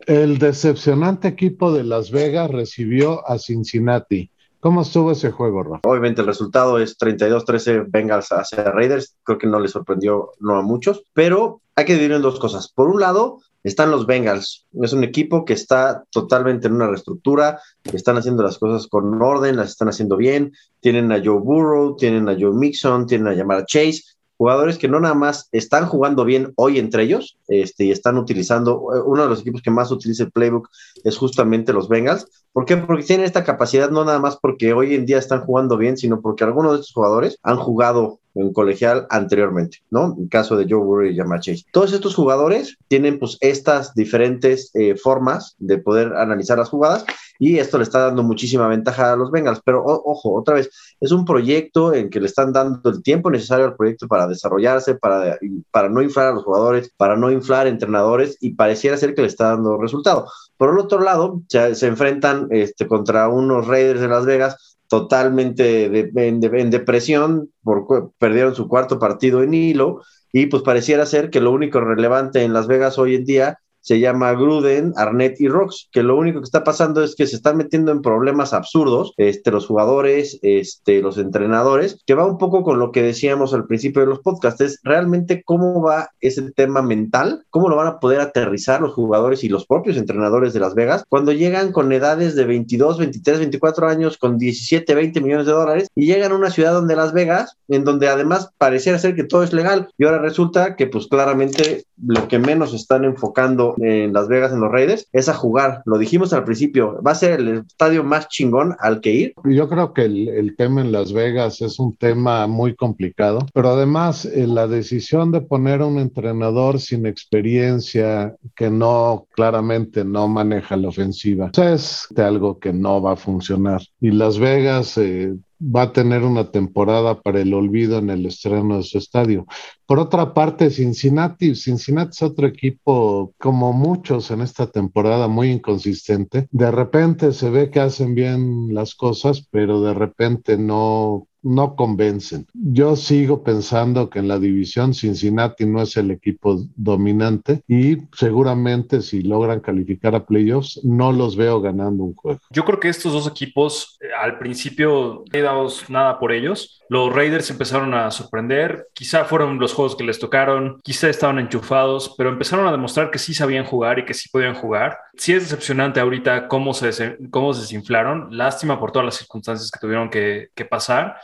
El 0.05 0.37
decepcionante 0.37 1.29
equipo 1.29 1.73
de 1.73 1.85
Las 1.85 2.11
Vegas 2.11 2.51
recibió 2.51 3.27
a 3.27 3.39
Cincinnati. 3.39 4.31
¿Cómo 4.61 4.83
estuvo 4.83 5.13
ese 5.13 5.31
juego, 5.31 5.63
Rafa? 5.63 5.89
Obviamente 5.89 6.21
el 6.21 6.27
resultado 6.27 6.79
es 6.79 6.99
32-13 6.99 7.87
Bengals 7.89 8.29
hacia 8.31 8.65
Raiders. 8.65 9.17
Creo 9.23 9.39
que 9.39 9.47
no 9.47 9.59
le 9.59 9.69
sorprendió 9.69 10.33
no 10.39 10.59
a 10.59 10.63
muchos, 10.63 11.03
pero 11.15 11.63
hay 11.77 11.87
que 11.87 11.95
dividir 11.95 12.13
en 12.13 12.23
dos 12.23 12.39
cosas. 12.39 12.71
Por 12.71 12.89
un 12.89 13.01
lado, 13.01 13.41
están 13.69 13.91
los 13.91 14.07
Bengals. 14.07 14.67
Es 14.83 14.93
un 14.93 15.05
equipo 15.05 15.45
que 15.45 15.53
está 15.53 16.05
totalmente 16.11 16.69
en 16.69 16.75
una 16.75 16.89
reestructura, 16.89 17.61
están 17.93 18.17
haciendo 18.17 18.43
las 18.43 18.59
cosas 18.59 18.87
con 18.87 19.21
orden, 19.21 19.57
las 19.57 19.71
están 19.71 19.89
haciendo 19.89 20.17
bien. 20.17 20.53
Tienen 20.81 21.11
a 21.13 21.21
Joe 21.23 21.41
Burrow, 21.41 21.97
tienen 21.97 22.29
a 22.29 22.37
Joe 22.39 22.53
Mixon, 22.55 23.07
tienen 23.07 23.29
a 23.29 23.35
Yamara 23.35 23.65
Chase 23.67 24.03
jugadores 24.39 24.79
que 24.79 24.89
no 24.89 25.01
nada 25.01 25.15
más 25.15 25.49
están 25.53 25.87
jugando 25.87 26.25
bien 26.25 26.53
hoy 26.57 26.79
entre 26.79 27.05
ellos 27.05 27.39
este, 27.49 27.85
y 27.85 27.91
están 27.91 28.19
utilizando, 28.19 28.81
uno 29.07 29.23
de 29.23 29.29
los 29.29 29.41
equipos 29.41 29.63
que 29.63 29.71
más 29.71 29.91
utiliza 29.91 30.25
el 30.25 30.31
playbook 30.31 30.69
es 31.05 31.17
justamente 31.17 31.73
los 31.73 31.89
Bengals. 31.89 32.27
¿Por 32.53 32.65
qué? 32.65 32.77
Porque 32.77 33.05
tienen 33.05 33.27
esta 33.27 33.45
capacidad 33.45 33.91
no 33.91 34.05
nada 34.05 34.19
más 34.19 34.37
porque 34.37 34.73
hoy 34.73 34.95
en 34.95 35.07
día 35.07 35.19
están 35.19 35.45
jugando 35.45 35.77
bien, 35.77 35.97
sino 35.97 36.21
porque 36.21 36.45
algunos 36.45 36.73
de 36.73 36.81
estos 36.81 36.93
jugadores 36.93 37.39
han 37.43 37.57
jugado 37.57 38.21
en 38.37 38.53
colegial 38.53 39.07
anteriormente, 39.11 39.79
¿no? 39.91 40.15
En 40.19 40.29
caso 40.29 40.57
de 40.57 40.67
Joe 40.69 40.79
Burrow 40.79 41.07
y 41.07 41.17
Yamar 41.17 41.41
Chase. 41.41 41.65
Todos 41.73 41.93
estos 41.93 42.15
jugadores 42.15 42.77
tienen 42.89 43.19
pues 43.19 43.39
estas 43.41 43.95
diferentes 43.95 44.71
eh, 44.75 44.97
formas 44.97 45.57
de 45.59 45.79
poder 45.79 46.15
analizar 46.15 46.59
las 46.59 46.69
jugadas 46.69 47.05
y 47.39 47.59
esto 47.59 47.79
le 47.79 47.85
está 47.85 48.01
dando 48.01 48.23
muchísima 48.23 48.69
ventaja 48.69 49.13
a 49.13 49.17
los 49.17 49.31
Bengals. 49.31 49.61
Pero 49.65 49.83
ojo, 49.85 50.35
otra 50.35 50.55
vez, 50.55 50.71
es 51.01 51.13
un 51.13 51.25
proyecto 51.25 51.95
en 51.95 52.11
que 52.11 52.21
le 52.21 52.27
están 52.27 52.53
dando 52.53 52.89
el 52.91 53.03
tiempo 53.03 53.31
necesario 53.31 53.67
al 53.67 53.77
proyecto 53.77 54.09
para 54.09 54.27
desarrollarse, 54.27 54.95
para, 54.95 55.39
para 55.71 55.89
no 55.89 56.03
inflar 56.03 56.29
a 56.29 56.33
los 56.33 56.45
jugadores, 56.45 56.91
para 56.97 57.17
no 57.17 57.31
inflar 57.31 57.67
entrenadores 57.67 58.37
y 58.41 58.55
pareciera 58.55 58.97
ser 58.97 59.15
que 59.15 59.23
le 59.23 59.29
está 59.29 59.51
dando 59.51 59.79
resultado. 59.79 60.27
Por 60.57 60.71
el 60.71 60.79
otro 60.79 61.01
lado, 61.01 61.43
se, 61.49 61.75
se 61.75 61.87
enfrentan 61.87 62.49
este, 62.51 62.87
contra 62.87 63.29
unos 63.29 63.67
Raiders 63.67 64.01
de 64.01 64.09
Las 64.09 64.25
Vegas 64.25 64.76
totalmente 64.89 65.89
de, 65.89 66.11
en, 66.15 66.41
de, 66.41 66.61
en, 66.61 66.71
depresión, 66.71 67.51
por, 67.63 68.13
perdieron 68.19 68.55
su 68.55 68.69
cuarto 68.69 68.99
partido 68.99 69.43
en 69.43 69.55
hilo 69.55 70.03
y 70.33 70.47
pues 70.47 70.63
pareciera 70.63 71.07
ser 71.07 71.31
que 71.31 71.41
lo 71.41 71.53
único 71.53 71.81
relevante 71.81 72.43
en 72.43 72.53
Las 72.53 72.67
Vegas 72.67 72.99
hoy 72.99 73.15
en 73.15 73.25
día 73.25 73.59
se 73.87 74.01
llama 74.01 74.33
Gruden, 74.33 74.93
Arnett 74.97 75.41
y 75.41 75.47
Rocks, 75.47 75.89
que 75.93 76.03
lo 76.03 76.17
único 76.17 76.41
que 76.41 76.45
está 76.45 76.65
pasando 76.65 77.05
es 77.05 77.15
que 77.15 77.29
se 77.29 77.37
están 77.37 77.57
metiendo 77.57 77.93
en 77.93 78.03
problemas 78.03 78.53
absurdos, 78.53 79.13
este, 79.17 79.53
los 79.53 79.67
jugadores, 79.67 80.41
este, 80.43 81.01
los 81.01 81.19
entrenadores, 81.19 82.03
que 82.05 82.15
va 82.15 82.27
un 82.27 82.37
poco 82.37 82.65
con 82.65 82.81
lo 82.81 82.91
que 82.91 83.03
decíamos 83.03 83.55
al 83.55 83.67
principio 83.67 84.03
de 84.03 84.09
los 84.09 84.19
podcasts, 84.19 84.61
es 84.61 84.81
realmente 84.83 85.45
cómo 85.45 85.81
va 85.81 86.11
ese 86.21 86.51
tema 86.51 86.83
mental, 86.83 87.45
cómo 87.51 87.69
lo 87.69 87.77
van 87.77 87.87
a 87.87 88.01
poder 88.01 88.21
aterrizar 88.21 88.81
los 88.81 88.93
jugadores 88.93 89.45
y 89.45 89.49
los 89.49 89.67
propios 89.67 89.97
entrenadores 89.97 90.53
de 90.53 90.61
Las 90.61 90.75
Vegas 90.75 91.05
cuando 91.09 91.31
llegan 91.31 91.71
con 91.71 91.93
edades 91.93 92.35
de 92.35 92.45
22, 92.45 92.99
23, 92.99 93.39
24 93.39 93.89
años, 93.89 94.19
con 94.19 94.37
17, 94.37 94.97
20 94.97 95.21
millones 95.21 95.47
de 95.47 95.53
dólares 95.53 95.89
y 95.95 96.07
llegan 96.07 96.33
a 96.33 96.37
una 96.37 96.51
ciudad 96.51 96.73
donde 96.73 96.97
Las 96.97 97.13
Vegas, 97.13 97.57
en 97.69 97.85
donde 97.85 98.09
además 98.09 98.51
pareciera 98.59 98.99
ser 98.99 99.15
que 99.15 99.23
todo 99.23 99.45
es 99.45 99.53
legal 99.53 99.91
y 99.97 100.05
ahora 100.05 100.19
resulta 100.19 100.75
que 100.75 100.89
pues 100.89 101.07
claramente 101.07 101.85
lo 102.05 102.29
que 102.29 102.39
menos 102.39 102.75
están 102.75 103.05
enfocando 103.05 103.75
en 103.79 104.13
Las 104.13 104.29
Vegas 104.29 104.53
en 104.53 104.61
los 104.61 104.71
Raiders 104.71 105.09
es 105.13 105.29
a 105.29 105.35
jugar. 105.35 105.83
Lo 105.85 105.99
dijimos 105.99 106.33
al 106.33 106.45
principio, 106.45 107.01
va 107.03 107.13
a 107.13 107.17
ser 107.17 107.41
el 107.41 107.49
estadio 107.59 108.05
más 108.05 108.29
chingón 108.29 108.77
al 108.81 109.01
que 109.01 109.13
ir. 109.13 109.35
Yo 109.45 109.69
creo 109.69 109.93
que 109.93 110.05
el, 110.05 110.55
tema 110.57 110.81
en 110.81 110.93
Las 110.93 111.13
Vegas 111.13 111.61
es 111.61 111.79
un 111.79 111.95
tema 111.97 112.47
muy 112.47 112.75
complicado, 112.75 113.41
pero 113.53 113.71
además 113.71 114.25
eh, 114.25 114.47
la 114.47 114.67
decisión 114.67 115.33
de 115.33 115.41
poner 115.41 115.83
a 115.83 115.87
un 115.87 115.99
entrenador 115.99 116.81
sin 116.81 117.07
experiencia 117.07 118.35
que 118.55 118.71
no 118.71 119.27
claramente 119.35 120.05
no 120.05 120.29
maneja 120.29 120.77
la 120.77 120.89
ofensiva 120.89 121.51
es 121.57 122.09
algo 122.17 122.59
que 122.59 122.73
no 122.73 123.01
va 123.01 123.13
a 123.13 123.17
funcionar. 123.17 123.83
Y 124.01 124.11
Las 124.11 124.39
Vegas 124.39 124.97
eh, 124.99 125.35
va 125.61 125.83
a 125.83 125.93
tener 125.93 126.23
una 126.23 126.51
temporada 126.51 127.21
para 127.21 127.41
el 127.41 127.55
olvido 127.55 127.99
en 127.99 128.11
el 128.11 128.27
estreno 128.27 128.79
de 128.79 128.83
su 128.83 128.99
estadio. 128.99 129.47
Por 129.87 130.01
otra 130.01 130.35
parte, 130.35 130.71
Cincinnati, 130.71 131.55
Cincinnati 131.55 132.11
es 132.11 132.23
otro 132.23 132.47
equipo 132.47 133.35
como 133.39 133.73
muchos 133.73 134.31
en 134.33 134.41
esta 134.41 134.67
temporada 134.67 135.29
muy 135.29 135.51
inconsistente. 135.51 136.49
De 136.51 136.71
repente 136.71 137.33
se 137.33 137.51
ve 137.51 137.71
que 137.71 137.81
hacen 137.81 138.15
bien 138.15 138.75
las 138.75 138.95
cosas, 138.97 139.47
pero 139.51 139.81
de 139.81 139.95
repente 139.95 140.59
no 140.59 141.29
no 141.47 141.77
convencen. 141.77 142.47
Yo 142.53 142.97
sigo 142.97 143.45
pensando 143.45 144.11
que 144.11 144.19
en 144.19 144.29
la 144.29 144.39
división 144.39 144.95
Cincinnati 144.95 145.65
no 145.65 145.81
es 145.81 145.97
el 145.97 146.11
equipo 146.11 146.61
dominante 146.75 147.63
y 147.69 147.99
seguramente 148.13 149.01
si 149.01 149.23
logran 149.23 149.61
calificar 149.61 150.17
a 150.17 150.27
playoffs 150.27 150.81
no 150.85 151.13
los 151.13 151.37
veo 151.37 151.61
ganando 151.61 152.03
un 152.03 152.15
juego. 152.15 152.41
Yo 152.51 152.65
creo 152.65 152.81
que 152.81 152.89
estos 152.89 153.13
dos 153.13 153.29
equipos 153.29 153.97
eh, 154.01 154.07
al 154.21 154.39
principio 154.39 155.25
no 155.33 155.43
damos 155.43 155.89
nada 155.89 156.19
por 156.19 156.33
ellos. 156.33 156.83
Los 156.89 157.15
Raiders 157.15 157.51
empezaron 157.51 157.95
a 157.95 158.11
sorprender, 158.11 158.89
quizá 158.93 159.25
fueron 159.25 159.59
los 159.59 159.73
juegos 159.77 159.95
que 159.95 160.05
les 160.05 160.19
tocaron, 160.19 160.81
quizá 160.83 161.09
estaban 161.09 161.39
enchufados, 161.39 162.15
pero 162.17 162.31
empezaron 162.31 162.67
a 162.67 162.73
demostrar 162.73 163.11
que 163.11 163.19
sí 163.19 163.35
sabían 163.35 163.65
jugar 163.65 163.99
y 163.99 164.05
que 164.05 164.15
sí 164.15 164.29
podían 164.29 164.55
jugar. 164.55 164.99
Sí 165.17 165.33
es 165.33 165.45
decepcionante 165.45 166.01
ahorita 166.01 166.49
cómo 166.49 166.75
se, 166.75 167.17
cómo 167.31 167.55
se 167.55 167.61
desinflaron, 167.61 168.29
lástima 168.31 168.81
por 168.81 168.91
todas 168.91 169.07
las 169.07 169.17
circunstancias 169.17 169.71
que 169.71 169.79
tuvieron 169.79 170.11
que, 170.11 170.49
que 170.55 170.65
pasar. 170.65 171.17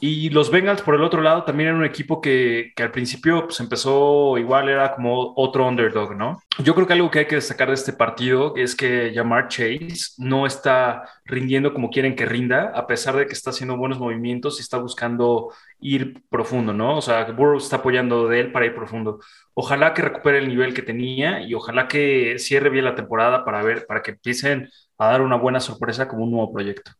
Y 0.00 0.30
los 0.30 0.50
Bengals, 0.50 0.82
por 0.82 0.94
el 0.94 1.02
otro 1.02 1.22
lado, 1.22 1.42
también 1.42 1.70
era 1.70 1.78
un 1.78 1.84
equipo 1.84 2.20
que, 2.20 2.72
al 2.76 2.92
principio 2.92 3.46
pues, 3.46 3.58
empezó 3.58 4.38
igual, 4.38 4.68
era 4.68 4.94
como 4.94 5.32
otro 5.34 5.66
underdog, 5.66 6.14
¿no? 6.16 6.40
Yo 6.62 6.74
creo 6.74 6.86
que 6.86 6.92
algo 6.92 7.10
que 7.10 7.20
hay 7.20 7.26
que 7.26 7.34
destacar 7.34 7.68
de 7.68 7.74
este 7.74 7.92
partido 7.92 8.54
es 8.56 8.76
que 8.76 9.12
Jamar 9.12 9.48
Chase 9.48 10.14
no 10.18 10.46
está 10.46 11.02
rindiendo 11.24 11.74
como 11.74 11.90
quieren 11.90 12.14
que 12.14 12.26
rinda, 12.26 12.72
a 12.74 12.86
pesar 12.86 13.16
de 13.16 13.26
que 13.26 13.32
está 13.32 13.50
haciendo 13.50 13.76
buenos 13.76 13.98
movimientos 13.98 14.58
y 14.58 14.62
está 14.62 14.78
buscando 14.78 15.52
ir 15.80 16.22
profundo, 16.30 16.72
¿no? 16.72 16.98
O 16.98 17.02
sea, 17.02 17.24
Burrow 17.32 17.58
está 17.58 17.76
apoyando 17.76 18.28
de 18.28 18.40
él 18.40 18.52
para 18.52 18.66
ir 18.66 18.74
profundo. 18.74 19.18
Ojalá 19.54 19.94
que 19.94 20.02
recupere 20.02 20.38
el 20.38 20.48
nivel 20.48 20.74
que 20.74 20.82
tenía 20.82 21.40
y 21.42 21.54
ojalá 21.54 21.88
que 21.88 22.38
cierre 22.38 22.70
bien 22.70 22.84
la 22.84 22.94
temporada 22.94 23.44
para 23.44 23.62
ver, 23.62 23.84
para 23.86 24.02
que 24.02 24.12
empiecen 24.12 24.68
a 24.96 25.06
dar 25.08 25.22
una 25.22 25.36
buena 25.36 25.58
sorpresa 25.58 26.06
como 26.06 26.22
un 26.24 26.30
nuevo 26.30 26.52
proyecto. 26.52 26.92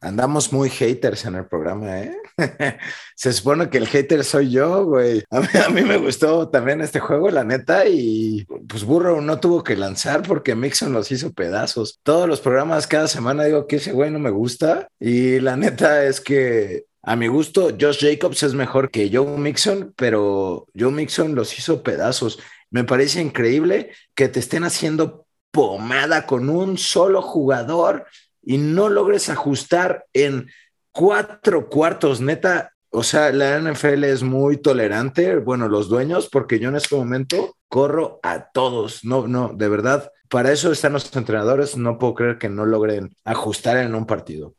Andamos 0.00 0.52
muy 0.52 0.70
haters 0.70 1.26
en 1.26 1.34
el 1.34 1.46
programa, 1.46 2.00
¿eh? 2.00 2.16
Se 3.14 3.32
supone 3.34 3.68
que 3.68 3.76
el 3.76 3.86
hater 3.86 4.24
soy 4.24 4.50
yo, 4.50 4.86
güey. 4.86 5.22
A 5.30 5.68
mí, 5.70 5.82
me 5.82 5.98
gustó 5.98 6.48
también 6.48 6.80
este 6.80 7.00
juego, 7.00 7.30
la 7.30 7.44
neta, 7.44 7.86
y 7.86 8.46
pues 8.66 8.84
Burro 8.84 9.20
no 9.20 9.40
tuvo 9.40 9.62
que 9.62 9.76
lanzar 9.76 10.22
porque 10.22 10.54
Mixon 10.54 10.94
los 10.94 11.12
hizo 11.12 11.32
pedazos. 11.32 12.00
Todos 12.02 12.26
los 12.26 12.40
programas 12.40 12.86
cada 12.86 13.08
semana 13.08 13.44
digo 13.44 13.66
que 13.66 13.76
ese 13.76 13.92
güey 13.92 14.10
no 14.10 14.18
me 14.18 14.30
gusta 14.30 14.88
y 14.98 15.38
la 15.40 15.56
neta 15.56 16.04
es 16.04 16.20
que 16.20 16.86
a 17.02 17.16
mi 17.16 17.26
gusto 17.26 17.70
Josh 17.78 18.00
Jacobs 18.00 18.42
es 18.42 18.54
mejor 18.54 18.90
que 18.90 19.10
Joe 19.12 19.36
Mixon, 19.36 19.92
pero 19.96 20.66
Joe 20.78 20.92
Mixon 20.92 21.34
los 21.34 21.58
hizo 21.58 21.82
pedazos. 21.82 22.38
Me 22.70 22.84
parece 22.84 23.20
increíble 23.20 23.90
que 24.14 24.28
te 24.28 24.40
estén 24.40 24.64
haciendo 24.64 25.26
pomada 25.50 26.26
con 26.26 26.48
un 26.48 26.78
solo 26.78 27.22
jugador 27.22 28.06
y 28.50 28.58
no 28.58 28.88
logres 28.88 29.28
ajustar 29.28 30.06
en 30.12 30.50
cuatro 30.90 31.68
cuartos, 31.68 32.20
neta, 32.20 32.72
o 32.90 33.04
sea, 33.04 33.30
la 33.30 33.60
NFL 33.60 34.02
es 34.02 34.24
muy 34.24 34.56
tolerante, 34.56 35.36
bueno, 35.36 35.68
los 35.68 35.88
dueños, 35.88 36.28
porque 36.28 36.58
yo 36.58 36.68
en 36.68 36.74
este 36.74 36.96
momento 36.96 37.54
corro 37.68 38.18
a 38.24 38.50
todos, 38.50 39.04
no, 39.04 39.28
no, 39.28 39.52
de 39.54 39.68
verdad, 39.68 40.10
para 40.28 40.50
eso 40.50 40.72
están 40.72 40.94
los 40.94 41.14
entrenadores, 41.14 41.76
no 41.76 41.96
puedo 41.96 42.16
creer 42.16 42.38
que 42.38 42.48
no 42.48 42.66
logren 42.66 43.16
ajustar 43.24 43.76
en 43.76 43.94
un 43.94 44.04
partido. 44.04 44.56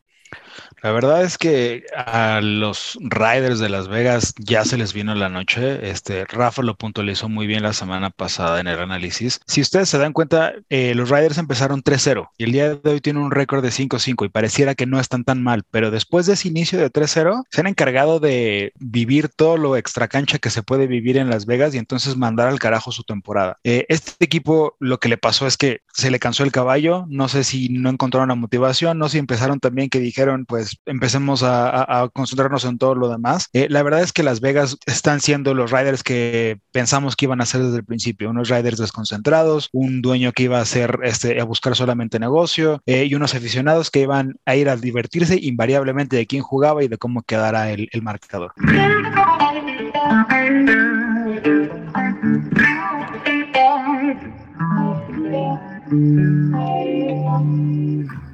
La 0.84 0.91
verdad 0.91 1.24
es 1.24 1.38
que 1.38 1.86
a 1.96 2.41
los 2.41 2.98
Riders 3.02 3.60
de 3.60 3.70
Las 3.70 3.88
Vegas 3.88 4.34
ya 4.39 4.65
se 4.65 4.78
les 4.78 4.94
vino 4.94 5.13
la 5.13 5.30
noche. 5.30 5.91
Este 5.91 6.26
Rafa 6.26 6.63
lo 6.63 6.76
puntualizó 6.76 7.30
muy 7.30 7.46
bien 7.46 7.62
la 7.62 7.74
semana 7.74 8.10
pasada 8.10 8.60
en 8.60 8.65
el 8.65 8.80
análisis. 8.80 9.41
Si 9.46 9.62
ustedes 9.62 9.89
se 9.89 10.00
dan 10.00 10.12
cuenta, 10.13 10.54
eh, 10.70 10.96
los 10.96 11.10
Riders 11.10 11.38
empezaron 11.38 11.84
3-0 11.84 12.30
y 12.36 12.46
el 12.46 12.52
día 12.52 12.76
de 12.76 12.89
hoy 12.89 13.00
tienen 13.00 13.22
un 13.22 13.30
récord 13.30 13.62
de 13.62 13.70
5-5 13.70 14.26
y 14.26 14.30
pareciera 14.30 14.74
que 14.74 14.88
no 14.88 15.00
están 15.00 15.24
tan 15.24 15.44
mal, 15.44 15.63
pero 15.70 15.91
después 15.91 16.26
de 16.26 16.34
ese 16.34 16.48
inicio 16.48 16.80
de 16.80 16.89
3-0 16.91 17.44
se 17.52 17.62
han 17.62 17.67
encargado 17.67 18.20
de 18.20 18.74
vivir 18.80 19.30
todo 19.30 19.58
lo 19.58 19.78
extracancha 19.78 20.39
que 20.39 20.50
se 20.50 20.63
puede 20.63 20.88
vivir 20.88 21.17
en 21.17 21.30
Las 21.30 21.46
Vegas 21.46 21.76
y 21.76 21.78
entonces 21.78 22.17
mandar 22.17 22.48
al 22.48 22.58
carajo 22.58 22.91
su 22.91 23.04
temporada. 23.04 23.58
Eh, 23.63 23.86
este 23.88 24.26
equipo 24.26 24.78
lo 24.80 25.00
que 25.00 25.10
le 25.10 25.17
pasó 25.17 25.46
es 25.46 25.58
que 25.58 25.82
se 25.94 26.10
le 26.10 26.17
cansó 26.17 26.44
el 26.44 26.52
caballo, 26.52 27.06
no 27.08 27.28
sé 27.28 27.44
si 27.44 27.70
no 27.70 27.91
encontraron 27.91 28.30
la 28.30 28.36
motivación, 28.36 28.98
no 28.98 29.08
sé 29.08 29.12
si 29.13 29.20
empezaron 29.20 29.60
también 29.60 29.89
que 29.89 30.00
dijeron 30.00 30.46
pues 30.48 30.71
empecemos 30.86 31.44
a, 31.44 32.10
concentrarnos 32.14 32.66
en 32.66 32.78
todo 32.78 32.96
lo 32.96 33.10
demás. 33.10 33.50
Eh, 33.54 33.68
la 33.70 33.84
verdad 33.84 34.02
es 34.02 34.14
que 34.14 34.24
Las 34.24 34.42
Vegas 34.42 34.78
están 34.86 35.22
siendo 35.22 35.54
los 35.54 35.72
riders 35.72 36.04
que 36.04 36.60
pensamos 36.72 37.16
que 37.16 37.26
iban 37.26 37.42
a 37.42 37.46
ser 37.46 37.62
desde 37.62 37.78
el 37.78 37.86
principio, 37.86 38.30
unos 38.30 38.50
riders 38.50 38.78
desconcentrados, 38.78 39.70
un 39.72 40.02
dueño 40.02 40.32
que 40.32 40.44
iba 40.44 40.60
a 40.60 40.62
hacer 40.62 41.00
este, 41.04 41.40
a 41.40 41.44
buscar 41.44 41.76
solamente 41.76 42.20
negocio 42.20 42.82
eh, 42.86 43.06
y 43.06 43.16
unos 43.16 43.36
aficionados 43.36 43.92
que 43.92 44.02
iban 44.02 44.36
a 44.46 44.56
ir 44.56 44.70
a 44.70 44.78
divertirse 44.78 45.38
invariablemente 45.42 46.16
de 46.16 46.28
quién 46.28 46.44
jugaba 46.44 46.84
y 46.84 46.88
de 46.88 46.98
cómo 46.98 47.24
quedara 47.24 47.72
el, 47.72 47.90
el 47.92 48.02
marcador. 48.02 48.54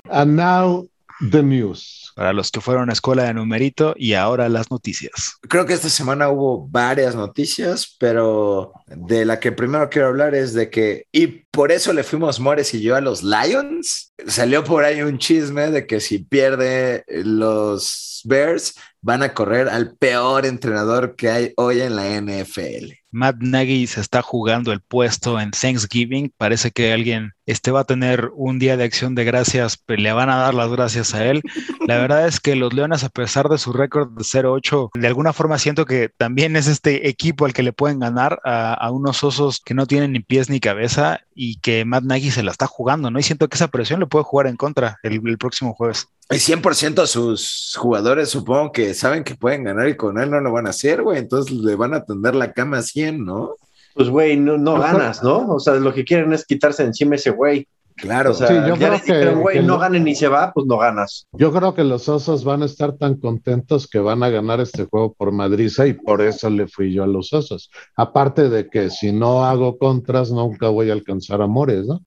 And 0.10 0.36
now 0.36 0.88
the 1.32 1.44
news 1.44 2.08
para 2.18 2.34
los 2.34 2.50
que 2.50 2.62
fueron 2.62 2.90
a 2.90 2.94
escuela 2.94 3.26
de 3.26 3.36
numerito 3.36 3.94
y 3.96 4.14
ahora 4.14 4.50
las 4.50 4.72
noticias. 4.72 5.38
Creo 5.48 5.68
que 5.68 5.74
esta 5.74 5.88
semana 5.88 6.30
hubo 6.30 6.68
varias 6.68 7.14
noticias, 7.16 7.96
pero 8.00 8.74
de 8.88 9.24
la 9.24 9.40
que 9.40 9.52
primero 9.52 9.88
quiero 9.88 10.08
hablar 10.08 10.34
es 10.34 10.56
de 10.56 10.72
que, 10.72 11.06
y 11.12 11.28
por 11.28 11.72
eso 11.72 11.94
le 11.94 12.04
fuimos 12.04 12.40
Mores 12.40 12.74
y 12.74 12.82
yo 12.82 12.96
a 12.96 13.02
los 13.02 13.22
Lions, 13.22 14.16
salió 14.26 14.64
por 14.64 14.84
ahí 14.84 15.04
un 15.04 15.20
chisme 15.20 15.70
de 15.70 15.86
que 15.86 16.00
si 16.00 16.18
pierde 16.18 17.04
los 17.08 18.22
Bears, 18.26 18.74
van 19.02 19.22
a 19.22 19.36
correr 19.36 19.70
al 19.70 19.96
peor 19.96 20.48
entrenador 20.48 21.16
que 21.16 21.30
hay 21.30 21.54
hoy 21.56 21.82
en 21.82 21.96
la 21.96 22.20
NFL. 22.20 22.94
Matt 23.18 23.38
Nagy 23.40 23.88
se 23.88 24.00
está 24.00 24.22
jugando 24.22 24.72
el 24.72 24.80
puesto 24.80 25.40
en 25.40 25.50
Thanksgiving. 25.50 26.32
Parece 26.38 26.70
que 26.70 26.94
alguien 26.94 27.34
este 27.48 27.72
va 27.72 27.80
a 27.80 27.86
tener 27.86 28.30
un 28.36 28.60
día 28.60 28.78
de 28.78 28.84
acción 28.84 29.16
de 29.16 29.24
gracias, 29.24 29.76
pero 29.76 30.02
le 30.02 30.12
van 30.12 30.30
a 30.30 30.38
dar 30.38 30.54
las 30.54 30.70
gracias 30.70 31.16
a 31.16 31.26
él. 31.26 31.42
La 31.88 31.98
verdad 31.98 32.28
es 32.28 32.40
que 32.40 32.56
los 32.56 32.74
Leones, 32.74 33.04
a 33.04 33.10
pesar 33.10 33.50
de 33.50 33.58
su 33.58 33.74
récord 33.74 34.12
de 34.12 34.24
0-8, 34.24 34.92
de 34.94 35.08
alguna 35.08 35.34
forma 35.34 35.58
siento 35.58 35.86
que 35.86 36.10
también 36.16 36.56
es 36.56 36.68
este 36.68 37.10
equipo 37.10 37.46
al 37.46 37.54
que 37.54 37.64
le 37.64 37.74
pueden 37.74 38.00
ganar 38.00 38.40
a, 38.44 38.92
unos 38.92 39.24
osos 39.24 39.62
que 39.66 39.74
no 39.74 39.88
tienen 39.88 40.12
ni 40.12 40.20
pies 40.20 40.50
ni 40.50 40.60
cabeza 40.60 41.22
y 41.40 41.60
que 41.60 41.86
Matt 41.86 42.04
Nagy 42.04 42.32
se 42.32 42.42
la 42.42 42.52
está 42.52 42.66
jugando, 42.66 43.12
¿no? 43.12 43.20
Y 43.20 43.24
siento 43.24 43.48
que 43.48 43.56
esa 43.56 43.68
presión 43.68 44.00
le 44.00 44.08
puede 44.08 44.26
jugar 44.26 44.48
en 44.48 44.58
contra 44.58 44.98
el, 45.04 45.22
el 45.24 45.38
próximo 45.38 45.74
jueves. 45.76 46.08
Y 46.32 46.36
100% 46.36 47.06
sus 47.06 47.76
jugadores 47.78 48.30
supongo 48.30 48.72
que 48.72 48.94
saben 48.96 49.24
que 49.24 49.36
pueden 49.36 49.64
ganar 49.64 49.88
y 49.88 49.96
con 49.96 50.20
él 50.20 50.32
no 50.32 50.42
lo 50.42 50.52
van 50.52 50.66
a 50.66 50.72
hacer, 50.72 51.04
güey. 51.04 51.20
Entonces 51.20 51.56
le 51.56 51.76
van 51.76 51.94
a 51.94 52.04
tender 52.04 52.36
la 52.36 52.52
cama 52.54 52.80
a 52.80 52.82
100, 52.82 53.24
¿no? 53.24 53.56
Pues, 53.94 54.10
güey, 54.10 54.36
no, 54.36 54.58
no 54.58 54.80
ganas, 54.80 55.24
¿no? 55.24 55.48
O 55.48 55.60
sea, 55.60 55.76
lo 55.76 55.94
que 55.94 56.06
quieren 56.06 56.34
es 56.34 56.46
quitarse 56.46 56.84
encima 56.84 57.16
ese 57.16 57.30
güey. 57.30 57.68
Claro. 57.98 58.32
O 58.32 58.34
sea, 58.34 58.48
Sí, 58.48 58.54
yo 58.54 58.68
ya 58.70 58.76
creo 58.76 58.92
les 58.92 59.02
dijeron, 59.06 59.34
que- 59.36 59.42
güey, 59.42 59.56
que 59.58 59.64
no 59.64 59.78
ganen 59.80 60.04
ni 60.04 60.16
se 60.16 60.28
va, 60.28 60.52
pues 60.54 60.66
no 60.68 60.78
ganas. 60.78 61.28
Yo 61.34 61.52
creo 61.52 61.74
que 61.74 61.84
los 61.84 62.08
Osos 62.08 62.44
van 62.44 62.62
a 62.62 62.66
estar 62.66 62.94
tan 62.94 63.16
contentos 63.16 63.88
que 63.88 64.00
van 64.00 64.24
a 64.24 64.30
ganar 64.30 64.60
este 64.62 64.86
juego 64.86 65.14
por 65.14 65.32
Madriza 65.32 65.88
y 65.88 65.94
por 65.94 66.22
eso 66.22 66.50
le 66.50 66.68
fui 66.68 66.94
yo 66.94 67.04
a 67.04 67.08
los 67.08 67.34
Osos. 67.34 67.70
Aparte 67.96 68.50
de 68.50 68.70
que 68.70 68.90
si 68.90 69.12
no 69.12 69.44
hago 69.46 69.78
contras, 69.78 70.32
nunca 70.32 70.70
voy 70.70 70.90
a 70.90 70.94
alcanzar 70.94 71.42
amores, 71.42 71.86
¿no? 71.86 72.02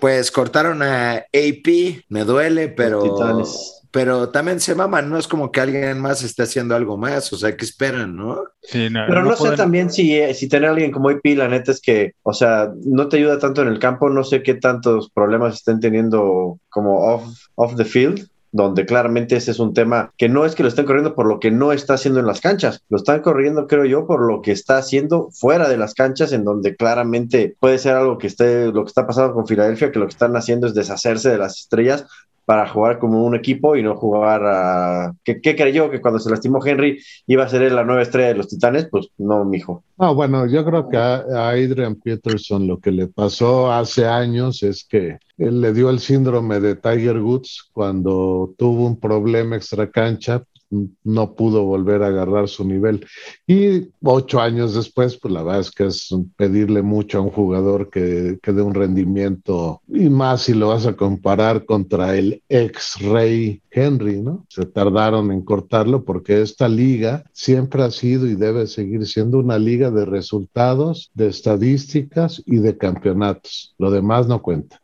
Pues 0.00 0.30
cortaron 0.30 0.82
a 0.82 1.14
AP, 1.32 2.04
me 2.08 2.24
duele, 2.24 2.68
pero. 2.68 3.00
Titanes. 3.02 3.72
Pero 3.92 4.28
también 4.28 4.60
se 4.60 4.74
maman, 4.74 5.08
no 5.08 5.16
es 5.16 5.26
como 5.26 5.50
que 5.50 5.60
alguien 5.60 5.98
más 5.98 6.22
esté 6.22 6.42
haciendo 6.42 6.74
algo 6.76 6.98
más, 6.98 7.32
o 7.32 7.36
sea, 7.38 7.56
que 7.56 7.64
esperan, 7.64 8.14
¿no? 8.14 8.42
Sí, 8.60 8.90
no, 8.90 9.00
Pero 9.06 9.22
no, 9.22 9.30
no 9.30 9.36
sé 9.36 9.42
pueden- 9.44 9.56
también 9.56 9.90
si, 9.90 10.14
eh, 10.14 10.34
si 10.34 10.50
tener 10.50 10.68
a 10.68 10.72
alguien 10.72 10.92
como 10.92 11.10
IP, 11.10 11.34
la 11.34 11.48
neta 11.48 11.72
es 11.72 11.80
que, 11.80 12.12
o 12.22 12.34
sea, 12.34 12.70
no 12.84 13.08
te 13.08 13.16
ayuda 13.16 13.38
tanto 13.38 13.62
en 13.62 13.68
el 13.68 13.78
campo, 13.78 14.10
no 14.10 14.22
sé 14.22 14.42
qué 14.42 14.54
tantos 14.54 15.08
problemas 15.10 15.54
estén 15.54 15.80
teniendo 15.80 16.58
como 16.68 16.98
off, 17.14 17.24
off 17.54 17.74
the 17.76 17.86
field, 17.86 18.28
donde 18.52 18.86
claramente 18.86 19.36
ese 19.36 19.50
es 19.50 19.58
un 19.58 19.74
tema 19.74 20.12
que 20.16 20.28
no 20.28 20.44
es 20.44 20.54
que 20.54 20.62
lo 20.62 20.68
estén 20.68 20.86
corriendo 20.86 21.14
por 21.14 21.26
lo 21.26 21.40
que 21.40 21.50
no 21.50 21.72
está 21.72 21.94
haciendo 21.94 22.20
en 22.20 22.26
las 22.26 22.40
canchas, 22.40 22.82
lo 22.88 22.96
están 22.96 23.20
corriendo, 23.20 23.66
creo 23.66 23.84
yo, 23.84 24.06
por 24.06 24.20
lo 24.20 24.42
que 24.42 24.52
está 24.52 24.78
haciendo 24.78 25.28
fuera 25.30 25.68
de 25.68 25.76
las 25.76 25.94
canchas, 25.94 26.32
en 26.32 26.44
donde 26.44 26.76
claramente 26.76 27.56
puede 27.60 27.78
ser 27.78 27.94
algo 27.94 28.18
que 28.18 28.26
esté, 28.26 28.66
lo 28.66 28.84
que 28.84 28.88
está 28.88 29.06
pasando 29.06 29.34
con 29.34 29.46
Filadelfia, 29.46 29.92
que 29.92 29.98
lo 29.98 30.06
que 30.06 30.12
están 30.12 30.36
haciendo 30.36 30.66
es 30.66 30.74
deshacerse 30.74 31.30
de 31.30 31.38
las 31.38 31.58
estrellas 31.58 32.06
para 32.46 32.68
jugar 32.68 32.98
como 33.00 33.24
un 33.24 33.34
equipo 33.34 33.76
y 33.76 33.82
no 33.82 33.96
jugar 33.96 34.40
a... 34.46 35.12
¿Qué, 35.24 35.40
creyó? 35.40 35.90
Que 35.90 36.00
cuando 36.00 36.20
se 36.20 36.30
lastimó 36.30 36.64
Henry 36.64 37.02
iba 37.26 37.44
a 37.44 37.48
ser 37.48 37.70
la 37.72 37.84
nueva 37.84 38.02
estrella 38.02 38.28
de 38.28 38.36
los 38.36 38.48
Titanes, 38.48 38.86
pues 38.88 39.08
no, 39.18 39.44
mijo. 39.44 39.82
No, 39.98 40.14
bueno, 40.14 40.46
yo 40.46 40.64
creo 40.64 40.88
que 40.88 40.96
a, 40.96 41.16
a 41.16 41.50
Adrian 41.50 41.96
Peterson 41.96 42.68
lo 42.68 42.78
que 42.78 42.92
le 42.92 43.08
pasó 43.08 43.72
hace 43.72 44.06
años 44.06 44.62
es 44.62 44.84
que 44.88 45.18
él 45.36 45.60
le 45.60 45.72
dio 45.72 45.90
el 45.90 45.98
síndrome 45.98 46.60
de 46.60 46.76
Tiger 46.76 47.18
Woods 47.18 47.68
cuando 47.72 48.54
tuvo 48.56 48.86
un 48.86 49.00
problema 49.00 49.56
extracancha, 49.56 50.44
no 50.70 51.34
pudo 51.34 51.64
volver 51.64 52.02
a 52.02 52.08
agarrar 52.08 52.48
su 52.48 52.64
nivel. 52.64 53.06
Y 53.46 53.88
ocho 54.02 54.40
años 54.40 54.74
después, 54.74 55.16
pues 55.16 55.32
la 55.32 55.42
verdad 55.42 55.60
es 55.60 55.70
que 55.70 55.86
es 55.86 56.14
pedirle 56.36 56.82
mucho 56.82 57.18
a 57.18 57.22
un 57.22 57.30
jugador 57.30 57.90
que, 57.90 58.38
que 58.42 58.52
dé 58.52 58.62
un 58.62 58.74
rendimiento, 58.74 59.82
y 59.88 60.08
más 60.08 60.42
si 60.42 60.54
lo 60.54 60.68
vas 60.68 60.86
a 60.86 60.94
comparar 60.96 61.64
contra 61.64 62.16
el 62.16 62.42
ex 62.48 63.00
rey 63.00 63.60
Henry, 63.70 64.22
¿no? 64.22 64.46
Se 64.48 64.64
tardaron 64.64 65.30
en 65.30 65.42
cortarlo 65.42 66.04
porque 66.04 66.40
esta 66.40 66.68
liga 66.68 67.24
siempre 67.32 67.82
ha 67.82 67.90
sido 67.90 68.26
y 68.26 68.34
debe 68.34 68.66
seguir 68.66 69.06
siendo 69.06 69.38
una 69.38 69.58
liga 69.58 69.90
de 69.90 70.06
resultados, 70.06 71.10
de 71.14 71.28
estadísticas 71.28 72.42
y 72.46 72.56
de 72.56 72.78
campeonatos. 72.78 73.74
Lo 73.78 73.90
demás 73.90 74.26
no 74.28 74.40
cuenta. 74.40 74.80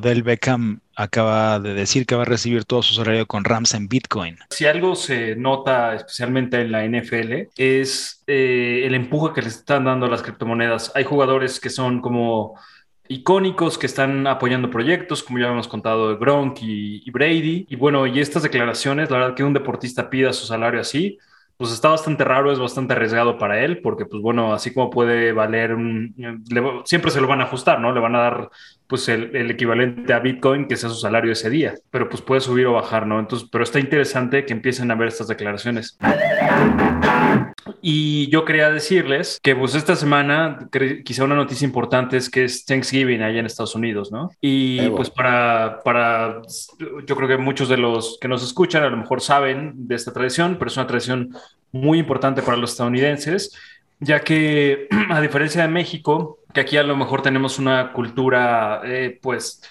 Odell 0.00 0.22
Beckham 0.22 0.80
acaba 0.96 1.58
de 1.60 1.74
decir 1.74 2.06
que 2.06 2.14
va 2.14 2.22
a 2.22 2.26
recibir 2.26 2.64
todo 2.64 2.82
su 2.82 2.94
salario 2.94 3.26
con 3.26 3.44
Rams 3.44 3.74
en 3.74 3.88
Bitcoin. 3.88 4.38
Si 4.50 4.66
algo 4.66 4.94
se 4.94 5.36
nota 5.36 5.94
especialmente 5.94 6.60
en 6.60 6.72
la 6.72 6.84
NFL 6.84 7.48
es 7.56 8.22
eh, 8.26 8.82
el 8.84 8.94
empuje 8.94 9.34
que 9.34 9.42
le 9.42 9.48
están 9.48 9.84
dando 9.84 10.06
a 10.06 10.08
las 10.08 10.22
criptomonedas. 10.22 10.92
Hay 10.94 11.04
jugadores 11.04 11.60
que 11.60 11.70
son 11.70 12.00
como 12.00 12.54
icónicos 13.08 13.76
que 13.76 13.86
están 13.86 14.26
apoyando 14.26 14.70
proyectos, 14.70 15.22
como 15.22 15.38
ya 15.38 15.48
hemos 15.48 15.68
contado 15.68 16.16
Gronk 16.18 16.62
y, 16.62 17.02
y 17.04 17.10
Brady. 17.10 17.66
Y 17.68 17.76
bueno, 17.76 18.06
y 18.06 18.20
estas 18.20 18.42
declaraciones, 18.42 19.10
la 19.10 19.18
verdad 19.18 19.34
que 19.34 19.44
un 19.44 19.52
deportista 19.52 20.08
pida 20.08 20.32
su 20.32 20.46
salario 20.46 20.80
así, 20.80 21.18
pues 21.60 21.72
está 21.72 21.90
bastante 21.90 22.24
raro, 22.24 22.50
es 22.50 22.58
bastante 22.58 22.94
arriesgado 22.94 23.36
para 23.36 23.62
él, 23.62 23.82
porque 23.82 24.06
pues 24.06 24.22
bueno, 24.22 24.54
así 24.54 24.72
como 24.72 24.88
puede 24.88 25.32
valer 25.32 25.76
le 25.76 26.62
siempre 26.86 27.10
se 27.10 27.20
lo 27.20 27.26
van 27.26 27.42
a 27.42 27.44
ajustar, 27.44 27.78
¿no? 27.78 27.92
Le 27.92 28.00
van 28.00 28.14
a 28.16 28.20
dar 28.20 28.48
pues 28.86 29.06
el, 29.10 29.36
el 29.36 29.50
equivalente 29.50 30.14
a 30.14 30.20
Bitcoin, 30.20 30.66
que 30.66 30.76
sea 30.76 30.88
su 30.88 30.94
salario 30.94 31.32
ese 31.32 31.50
día, 31.50 31.74
pero 31.90 32.08
pues 32.08 32.22
puede 32.22 32.40
subir 32.40 32.66
o 32.66 32.72
bajar, 32.72 33.06
¿no? 33.06 33.20
Entonces, 33.20 33.46
pero 33.52 33.62
está 33.62 33.78
interesante 33.78 34.46
que 34.46 34.54
empiecen 34.54 34.90
a 34.90 34.94
ver 34.94 35.08
estas 35.08 35.28
declaraciones. 35.28 35.98
Y 37.82 38.28
yo 38.28 38.44
quería 38.44 38.70
decirles 38.70 39.38
que 39.42 39.54
pues 39.54 39.74
esta 39.74 39.96
semana 39.96 40.68
quizá 41.04 41.24
una 41.24 41.34
noticia 41.34 41.64
importante 41.64 42.16
es 42.16 42.30
que 42.30 42.44
es 42.44 42.64
Thanksgiving 42.64 43.22
allá 43.22 43.40
en 43.40 43.46
Estados 43.46 43.74
Unidos, 43.74 44.10
¿no? 44.12 44.30
Y 44.40 44.80
Evo. 44.80 44.96
pues 44.96 45.10
para, 45.10 45.80
para, 45.84 46.42
yo 47.06 47.16
creo 47.16 47.28
que 47.28 47.36
muchos 47.36 47.68
de 47.68 47.76
los 47.76 48.18
que 48.20 48.28
nos 48.28 48.42
escuchan 48.42 48.82
a 48.82 48.90
lo 48.90 48.96
mejor 48.96 49.20
saben 49.20 49.72
de 49.88 49.94
esta 49.94 50.12
tradición, 50.12 50.56
pero 50.58 50.70
es 50.70 50.76
una 50.76 50.86
tradición 50.86 51.34
muy 51.72 51.98
importante 51.98 52.42
para 52.42 52.56
los 52.56 52.72
estadounidenses, 52.72 53.56
ya 53.98 54.20
que 54.20 54.88
a 55.10 55.20
diferencia 55.20 55.62
de 55.62 55.68
México, 55.68 56.38
que 56.52 56.60
aquí 56.60 56.76
a 56.76 56.82
lo 56.82 56.96
mejor 56.96 57.22
tenemos 57.22 57.58
una 57.58 57.92
cultura 57.92 58.80
eh, 58.84 59.18
pues 59.20 59.62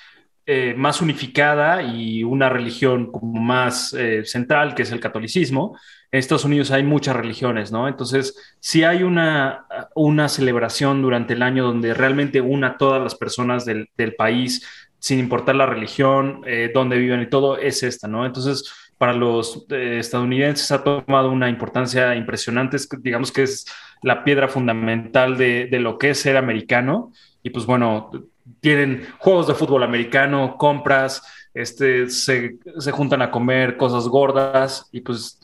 eh, 0.45 0.73
más 0.75 1.01
unificada 1.01 1.83
y 1.83 2.23
una 2.23 2.49
religión 2.49 3.11
como 3.11 3.39
más 3.39 3.93
eh, 3.93 4.25
central, 4.25 4.73
que 4.73 4.83
es 4.83 4.91
el 4.91 4.99
catolicismo, 4.99 5.77
en 6.11 6.19
Estados 6.19 6.45
Unidos 6.45 6.71
hay 6.71 6.83
muchas 6.83 7.15
religiones, 7.15 7.71
¿no? 7.71 7.87
Entonces, 7.87 8.35
si 8.59 8.83
hay 8.83 9.03
una, 9.03 9.65
una 9.95 10.27
celebración 10.27 11.01
durante 11.01 11.33
el 11.33 11.43
año 11.43 11.63
donde 11.63 11.93
realmente 11.93 12.41
una 12.41 12.67
a 12.67 12.77
todas 12.77 13.01
las 13.01 13.15
personas 13.15 13.65
del, 13.65 13.89
del 13.95 14.15
país, 14.15 14.65
sin 14.99 15.19
importar 15.19 15.55
la 15.55 15.65
religión, 15.65 16.41
eh, 16.45 16.71
dónde 16.73 16.97
viven 16.97 17.21
y 17.21 17.29
todo, 17.29 17.57
es 17.57 17.83
esta, 17.83 18.07
¿no? 18.07 18.25
Entonces, 18.25 18.71
para 18.97 19.13
los 19.13 19.65
eh, 19.69 19.97
estadounidenses 19.99 20.71
ha 20.71 20.83
tomado 20.83 21.31
una 21.31 21.47
importancia 21.47 22.15
impresionante, 22.15 22.75
es 22.77 22.89
digamos 23.01 23.31
que 23.31 23.43
es 23.43 23.65
la 24.01 24.23
piedra 24.23 24.47
fundamental 24.47 25.37
de, 25.37 25.67
de 25.67 25.79
lo 25.79 25.97
que 25.97 26.11
es 26.11 26.19
ser 26.19 26.37
americano. 26.37 27.13
Y 27.41 27.51
pues 27.51 27.65
bueno, 27.65 28.11
tienen 28.59 29.07
juegos 29.19 29.47
de 29.47 29.53
fútbol 29.53 29.83
americano, 29.83 30.57
compras, 30.57 31.21
este, 31.53 32.09
se, 32.09 32.57
se 32.77 32.91
juntan 32.91 33.21
a 33.21 33.31
comer 33.31 33.77
cosas 33.77 34.07
gordas 34.07 34.87
y 34.91 35.01
pues 35.01 35.39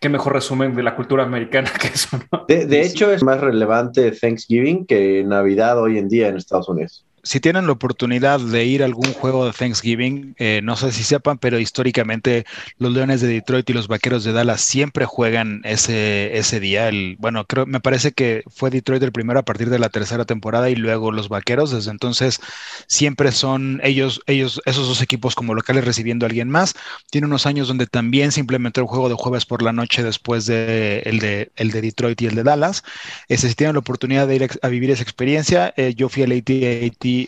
qué 0.00 0.08
mejor 0.08 0.32
resumen 0.32 0.74
de 0.74 0.82
la 0.82 0.96
cultura 0.96 1.22
americana 1.22 1.70
que 1.80 1.88
eso, 1.88 2.18
¿no? 2.32 2.44
De, 2.48 2.66
de 2.66 2.82
hecho, 2.82 3.12
es 3.12 3.22
más 3.22 3.40
relevante 3.40 4.10
Thanksgiving 4.10 4.86
que 4.86 5.22
Navidad 5.24 5.80
hoy 5.80 5.98
en 5.98 6.08
día 6.08 6.28
en 6.28 6.36
Estados 6.36 6.68
Unidos. 6.68 7.06
Si 7.22 7.40
tienen 7.40 7.66
la 7.66 7.72
oportunidad 7.72 8.40
de 8.40 8.64
ir 8.64 8.82
a 8.82 8.86
algún 8.86 9.12
juego 9.12 9.44
de 9.44 9.52
Thanksgiving, 9.52 10.34
eh, 10.38 10.60
no 10.62 10.76
sé 10.76 10.92
si 10.92 11.02
sepan, 11.02 11.38
pero 11.38 11.58
históricamente 11.58 12.46
los 12.78 12.92
Leones 12.92 13.20
de 13.20 13.28
Detroit 13.28 13.68
y 13.68 13.72
los 13.72 13.88
Vaqueros 13.88 14.24
de 14.24 14.32
Dallas 14.32 14.60
siempre 14.60 15.04
juegan 15.04 15.60
ese, 15.64 16.36
ese 16.38 16.60
día. 16.60 16.88
El, 16.88 17.16
bueno, 17.18 17.44
creo, 17.46 17.66
me 17.66 17.80
parece 17.80 18.12
que 18.12 18.42
fue 18.48 18.70
Detroit 18.70 19.02
el 19.02 19.12
primero 19.12 19.38
a 19.40 19.44
partir 19.44 19.70
de 19.70 19.78
la 19.78 19.88
tercera 19.88 20.24
temporada 20.24 20.70
y 20.70 20.76
luego 20.76 21.12
los 21.12 21.28
Vaqueros. 21.28 21.70
Desde 21.70 21.90
entonces 21.90 22.40
siempre 22.86 23.32
son 23.32 23.80
ellos, 23.84 24.22
ellos, 24.26 24.62
esos 24.64 24.88
dos 24.88 25.02
equipos 25.02 25.34
como 25.34 25.54
locales 25.54 25.84
recibiendo 25.84 26.24
a 26.24 26.28
alguien 26.28 26.48
más. 26.48 26.74
Tiene 27.10 27.26
unos 27.26 27.46
años 27.46 27.68
donde 27.68 27.86
también 27.86 28.32
se 28.32 28.40
implementó 28.40 28.80
el 28.80 28.86
juego 28.86 29.08
de 29.08 29.14
jueves 29.14 29.46
por 29.46 29.62
la 29.62 29.72
noche 29.72 30.02
después 30.02 30.46
de 30.46 31.02
el 31.04 31.18
de, 31.18 31.52
el 31.56 31.70
de 31.70 31.80
Detroit 31.82 32.20
y 32.22 32.26
el 32.26 32.34
de 32.34 32.42
Dallas. 32.42 32.82
Este, 33.28 33.48
si 33.48 33.54
tienen 33.54 33.74
la 33.74 33.80
oportunidad 33.80 34.26
de 34.26 34.36
ir 34.36 34.48
a, 34.62 34.68
vivir 34.68 34.90
esa 34.90 35.02
experiencia, 35.02 35.74
eh, 35.76 35.94
yo 35.94 36.08
fui 36.08 36.22
al 36.22 36.32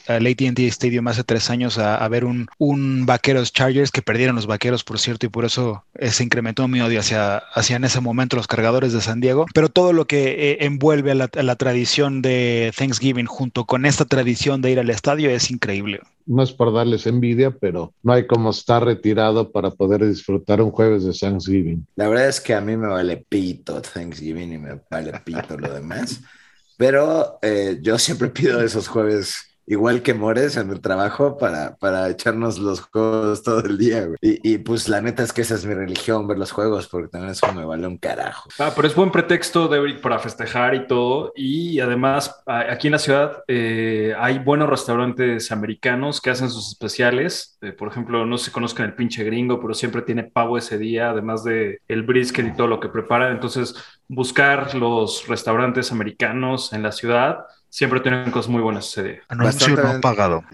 al 0.07 0.27
AT&T 0.27 0.67
Stadium 0.67 1.09
hace 1.09 1.25
tres 1.25 1.51
años 1.51 1.79
a, 1.79 1.97
a 1.97 2.09
ver 2.09 2.25
un, 2.25 2.49
un, 2.59 3.07
Vaqueros 3.07 3.53
Chargers 3.53 3.91
que 3.91 4.03
perdieron 4.03 4.37
los 4.37 4.47
Vaqueros, 4.47 4.85
por 4.85 4.99
cierto, 4.99 5.27
y 5.27 5.29
por 5.29 5.45
eso 5.45 5.85
eh, 5.95 6.11
se 6.11 6.25
incrementó 6.25 6.69
mi 6.69 6.81
odio 6.81 7.01
hacia, 7.01 7.39
hacia 7.39 7.77
en 7.77 7.85
ese 7.85 8.01
momento 8.01 8.37
los 8.37 8.47
cargadores 8.47 8.93
de 8.93 9.01
San 9.01 9.21
Diego. 9.21 9.47
Pero 9.55 9.69
todo 9.69 9.93
lo 9.93 10.07
que 10.07 10.51
eh, 10.53 10.59
envuelve 10.61 11.13
a 11.13 11.15
la, 11.15 11.31
a 11.35 11.43
la, 11.43 11.57
tradición 11.57 12.23
de 12.23 12.73
Thanksgiving 12.77 13.27
junto 13.27 13.65
con 13.65 13.87
esta 13.87 14.05
tradición 14.05 14.63
de 14.63 14.71
ir 14.73 14.81
al 14.81 14.91
estadio 14.91 15.31
es 15.31 15.51
increíble. 15.51 16.01
No 16.27 16.43
es 16.43 16.53
por 16.53 16.73
darles 16.73 17.07
envidia, 17.07 17.51
pero 17.51 17.93
no 18.03 18.13
hay 18.13 18.27
como 18.27 18.51
estar 18.51 18.85
retirado 18.85 19.51
para 19.51 19.71
poder 19.71 20.07
disfrutar 20.07 20.63
un 20.63 20.71
jueves 20.71 21.05
de 21.05 21.13
Thanksgiving. 21.13 21.87
La 21.97 22.09
verdad 22.09 22.29
es 22.29 22.41
que 22.41 22.55
a 22.55 22.61
mí 22.61 22.77
me 22.77 22.89
vale 22.89 23.25
pito 23.29 23.81
Thanksgiving 23.83 24.53
y 24.53 24.59
me 24.59 24.81
vale 24.91 25.13
pito 25.25 25.57
lo 25.59 25.73
demás. 25.73 26.21
Pero 26.77 27.39
eh, 27.43 27.79
yo 27.81 27.99
siempre 27.99 28.29
pido 28.29 28.61
esos 28.61 28.89
jueves 28.89 29.52
igual 29.67 30.03
que 30.03 30.15
Mores 30.15 30.57
en 30.57 30.71
el 30.71 30.81
trabajo 30.81 31.39
para, 31.39 31.77
para 31.77 32.09
echarnos 32.09 32.59
los 32.59 32.81
juegos 32.81 33.43
todo 33.43 33.61
el 33.61 33.79
día. 33.79 34.07
Güey. 34.07 34.17
Y, 34.21 34.55
y, 34.55 34.59
pues 34.59 34.89
la 34.89 35.01
neta 35.01 35.23
es 35.23 35.33
que 35.33 35.43
esa 35.43 35.55
es 35.55 35.65
mi 35.65 35.75
religión, 35.75 36.27
ver 36.27 36.39
los 36.39 36.53
juegos, 36.53 36.89
porque 36.89 37.09
también 37.09 37.33
eso 37.33 37.53
me 37.53 37.65
vale 37.65 37.87
un 37.87 37.99
carajo. 37.99 38.49
Ah, 38.59 38.73
pero 38.75 38.89
es 38.89 38.95
buen 38.95 39.11
pretexto 39.11 39.69
de, 39.69 39.95
para 39.95 40.19
festejar 40.19 40.75
y 40.75 40.87
todo. 40.87 41.33
Y 41.37 41.81
además, 41.81 42.43
aquí 42.47 42.89
en 42.89 42.93
la 42.93 42.99
ciudad 42.99 43.43
eh, 43.49 44.15
hay 44.19 44.39
buenos 44.39 44.69
restaurantes 44.69 45.53
americanos 45.53 46.21
que 46.21 46.31
hacen 46.31 46.51
sus 46.51 46.69
especiales. 46.69 47.59
Eh, 47.63 47.73
por 47.73 47.89
ejemplo, 47.89 48.27
no 48.27 48.39
se 48.39 48.53
conozcan 48.53 48.87
el 48.87 48.95
pinche 48.95 49.25
gringo, 49.25 49.61
pero 49.61 49.75
siempre 49.75 50.03
tiene 50.03 50.25
pavo 50.25 50.59
ese 50.59 50.79
día, 50.79 51.11
además 51.11 51.45
de 51.45 51.81
el 51.89 52.03
brisket 52.03 52.47
y 52.47 52.57
todo 52.57 52.67
lo 52.67 52.81
que 52.81 52.89
preparan. 52.89 53.33
Entonces, 53.33 53.75
buscar 54.09 54.75
los 54.75 55.27
restaurantes 55.29 55.93
americanos 55.93 56.73
en 56.73 56.83
la 56.83 56.93
ciudad 56.93 57.47
siempre 57.73 58.01
tienen 58.01 58.31
cosas 58.31 58.51
muy 58.51 58.63
buenas 58.63 58.87
ese 58.87 59.03
día. 59.03 59.21
Anuncio 59.29 59.75
no 59.75 60.01
pagado. 60.01 60.45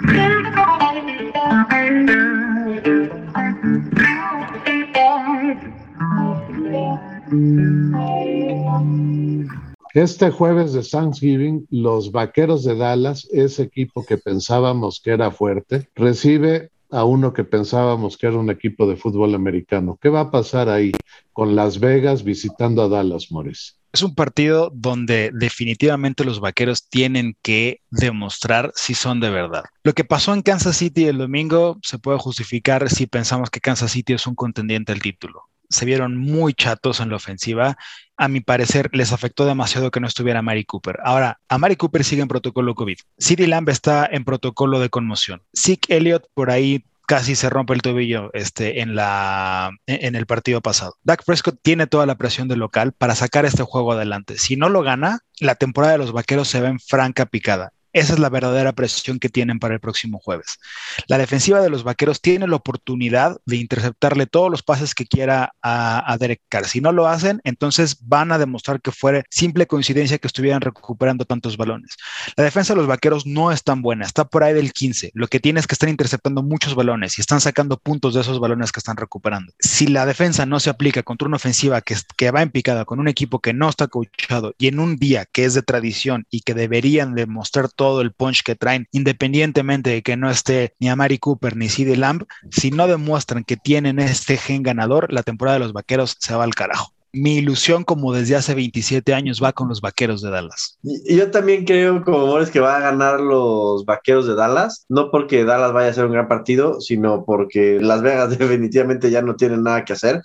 Este 9.94 10.30
jueves 10.30 10.72
de 10.74 10.82
Thanksgiving, 10.82 11.66
los 11.70 12.12
Vaqueros 12.12 12.62
de 12.62 12.76
Dallas, 12.76 13.26
ese 13.32 13.64
equipo 13.64 14.06
que 14.06 14.16
pensábamos 14.16 15.00
que 15.02 15.10
era 15.10 15.32
fuerte, 15.32 15.88
recibe 15.96 16.70
a 16.90 17.04
uno 17.04 17.32
que 17.32 17.42
pensábamos 17.42 18.16
que 18.16 18.28
era 18.28 18.38
un 18.38 18.48
equipo 18.48 18.86
de 18.86 18.96
fútbol 18.96 19.34
americano. 19.34 19.98
¿Qué 20.00 20.08
va 20.08 20.20
a 20.20 20.30
pasar 20.30 20.68
ahí 20.68 20.92
con 21.32 21.56
Las 21.56 21.80
Vegas 21.80 22.22
visitando 22.22 22.82
a 22.82 22.88
Dallas, 22.88 23.32
Morris? 23.32 23.77
Es 23.92 24.02
un 24.02 24.14
partido 24.14 24.70
donde 24.74 25.30
definitivamente 25.32 26.24
los 26.24 26.40
vaqueros 26.40 26.88
tienen 26.88 27.36
que 27.42 27.80
demostrar 27.90 28.70
si 28.74 28.94
son 28.94 29.20
de 29.20 29.30
verdad. 29.30 29.64
Lo 29.82 29.94
que 29.94 30.04
pasó 30.04 30.34
en 30.34 30.42
Kansas 30.42 30.76
City 30.76 31.06
el 31.06 31.18
domingo 31.18 31.78
se 31.82 31.98
puede 31.98 32.18
justificar 32.18 32.90
si 32.90 33.06
pensamos 33.06 33.50
que 33.50 33.60
Kansas 33.60 33.92
City 33.92 34.12
es 34.12 34.26
un 34.26 34.34
contendiente 34.34 34.92
al 34.92 35.00
título. 35.00 35.44
Se 35.70 35.84
vieron 35.84 36.16
muy 36.16 36.54
chatos 36.54 37.00
en 37.00 37.10
la 37.10 37.16
ofensiva. 37.16 37.76
A 38.16 38.28
mi 38.28 38.40
parecer, 38.40 38.88
les 38.92 39.12
afectó 39.12 39.44
demasiado 39.46 39.90
que 39.90 40.00
no 40.00 40.06
estuviera 40.06 40.42
Mari 40.42 40.64
Cooper. 40.64 40.98
Ahora, 41.04 41.40
a 41.48 41.58
Mari 41.58 41.76
Cooper 41.76 42.04
sigue 42.04 42.22
en 42.22 42.28
protocolo 42.28 42.74
COVID. 42.74 42.98
CeeDee 43.18 43.46
Lamb 43.46 43.68
está 43.68 44.08
en 44.10 44.24
protocolo 44.24 44.80
de 44.80 44.88
conmoción. 44.88 45.42
Zeke 45.54 45.96
Elliott 45.96 46.26
por 46.34 46.50
ahí 46.50 46.84
casi 47.08 47.36
se 47.36 47.48
rompe 47.48 47.72
el 47.72 47.80
tobillo 47.80 48.30
este, 48.34 48.82
en, 48.82 48.94
la, 48.94 49.70
en 49.86 50.14
el 50.14 50.26
partido 50.26 50.60
pasado. 50.60 50.96
Dak 51.04 51.24
Prescott 51.24 51.58
tiene 51.62 51.86
toda 51.86 52.04
la 52.04 52.16
presión 52.16 52.48
del 52.48 52.58
local 52.58 52.92
para 52.92 53.14
sacar 53.14 53.46
este 53.46 53.62
juego 53.62 53.92
adelante. 53.92 54.36
Si 54.36 54.56
no 54.56 54.68
lo 54.68 54.82
gana, 54.82 55.20
la 55.40 55.54
temporada 55.54 55.92
de 55.94 55.98
los 55.98 56.12
Vaqueros 56.12 56.48
se 56.48 56.60
ve 56.60 56.68
en 56.68 56.78
franca 56.78 57.24
picada. 57.24 57.72
Esa 57.98 58.12
es 58.12 58.20
la 58.20 58.28
verdadera 58.28 58.72
presión 58.74 59.18
que 59.18 59.28
tienen 59.28 59.58
para 59.58 59.74
el 59.74 59.80
próximo 59.80 60.20
jueves. 60.20 60.60
La 61.08 61.18
defensiva 61.18 61.60
de 61.60 61.68
los 61.68 61.82
vaqueros 61.82 62.20
tiene 62.20 62.46
la 62.46 62.54
oportunidad 62.54 63.38
de 63.44 63.56
interceptarle 63.56 64.26
todos 64.26 64.52
los 64.52 64.62
pases 64.62 64.94
que 64.94 65.04
quiera 65.04 65.52
a, 65.62 66.16
Derek 66.20 66.40
Carr. 66.48 66.68
Si 66.68 66.80
no 66.80 66.92
lo 66.92 67.08
hacen, 67.08 67.40
entonces 67.42 67.98
van 68.06 68.30
a 68.30 68.38
demostrar 68.38 68.80
que 68.80 68.92
fue 68.92 69.24
simple 69.30 69.66
coincidencia 69.66 70.18
que 70.18 70.28
estuvieran 70.28 70.60
recuperando 70.60 71.24
tantos 71.24 71.56
balones. 71.56 71.96
La 72.36 72.44
defensa 72.44 72.72
de 72.72 72.78
los 72.78 72.86
vaqueros 72.86 73.26
no 73.26 73.50
es 73.50 73.64
tan 73.64 73.82
buena, 73.82 74.04
está 74.04 74.24
por 74.24 74.44
ahí 74.44 74.54
del 74.54 74.72
15. 74.72 75.10
Lo 75.14 75.26
que 75.26 75.40
tiene 75.40 75.58
es 75.58 75.66
que 75.66 75.74
están 75.74 75.88
interceptando 75.88 76.44
muchos 76.44 76.76
balones 76.76 77.18
y 77.18 77.20
están 77.20 77.40
sacando 77.40 77.78
puntos 77.78 78.14
de 78.14 78.20
esos 78.20 78.38
balones 78.38 78.70
que 78.70 78.78
están 78.78 78.96
recuperando. 78.96 79.52
Si 79.58 79.88
la 79.88 80.06
defensa 80.06 80.46
no 80.46 80.60
se 80.60 80.70
aplica 80.70 81.02
contra 81.02 81.26
una 81.26 81.36
ofensiva 81.36 81.80
que, 81.80 81.96
que 82.16 82.30
va 82.30 82.42
en 82.42 82.50
picada 82.50 82.84
con 82.84 83.00
un 83.00 83.08
equipo 83.08 83.40
que 83.40 83.52
no 83.52 83.68
está 83.68 83.88
coachado 83.88 84.54
y 84.56 84.68
en 84.68 84.78
un 84.78 84.98
día 84.98 85.26
que 85.26 85.44
es 85.44 85.54
de 85.54 85.62
tradición 85.62 86.26
y 86.30 86.42
que 86.42 86.54
deberían 86.54 87.16
demostrar 87.16 87.68
todo 87.68 87.87
el 88.00 88.12
punch 88.12 88.42
que 88.42 88.54
traen, 88.54 88.86
independientemente 88.92 89.90
de 89.90 90.02
que 90.02 90.16
no 90.16 90.30
esté 90.30 90.74
ni 90.78 90.88
Amari 90.88 91.18
Cooper 91.18 91.56
ni 91.56 91.68
CD 91.68 91.96
Lamb, 91.96 92.24
si 92.50 92.70
no 92.70 92.86
demuestran 92.86 93.44
que 93.44 93.56
tienen 93.56 93.98
este 93.98 94.36
gen 94.36 94.62
ganador, 94.62 95.12
la 95.12 95.22
temporada 95.22 95.58
de 95.58 95.64
los 95.64 95.72
vaqueros 95.72 96.16
se 96.18 96.34
va 96.34 96.44
al 96.44 96.54
carajo 96.54 96.92
mi 97.12 97.36
ilusión 97.36 97.84
como 97.84 98.12
desde 98.12 98.36
hace 98.36 98.54
27 98.54 99.14
años 99.14 99.42
va 99.42 99.52
con 99.52 99.68
los 99.68 99.80
vaqueros 99.80 100.22
de 100.22 100.30
Dallas. 100.30 100.78
Y 100.82 101.16
yo 101.16 101.30
también 101.30 101.64
creo, 101.64 102.04
como 102.04 102.26
Mores, 102.26 102.50
que 102.50 102.60
va 102.60 102.76
a 102.76 102.80
ganar 102.80 103.20
los 103.20 103.84
vaqueros 103.84 104.26
de 104.26 104.34
Dallas, 104.34 104.84
no 104.88 105.10
porque 105.10 105.44
Dallas 105.44 105.72
vaya 105.72 105.90
a 105.90 105.94
ser 105.94 106.06
un 106.06 106.12
gran 106.12 106.28
partido, 106.28 106.80
sino 106.80 107.24
porque 107.24 107.78
Las 107.80 108.02
Vegas 108.02 108.30
definitivamente 108.38 109.10
ya 109.10 109.22
no 109.22 109.36
tienen 109.36 109.62
nada 109.62 109.84
que 109.84 109.94
hacer. 109.94 110.22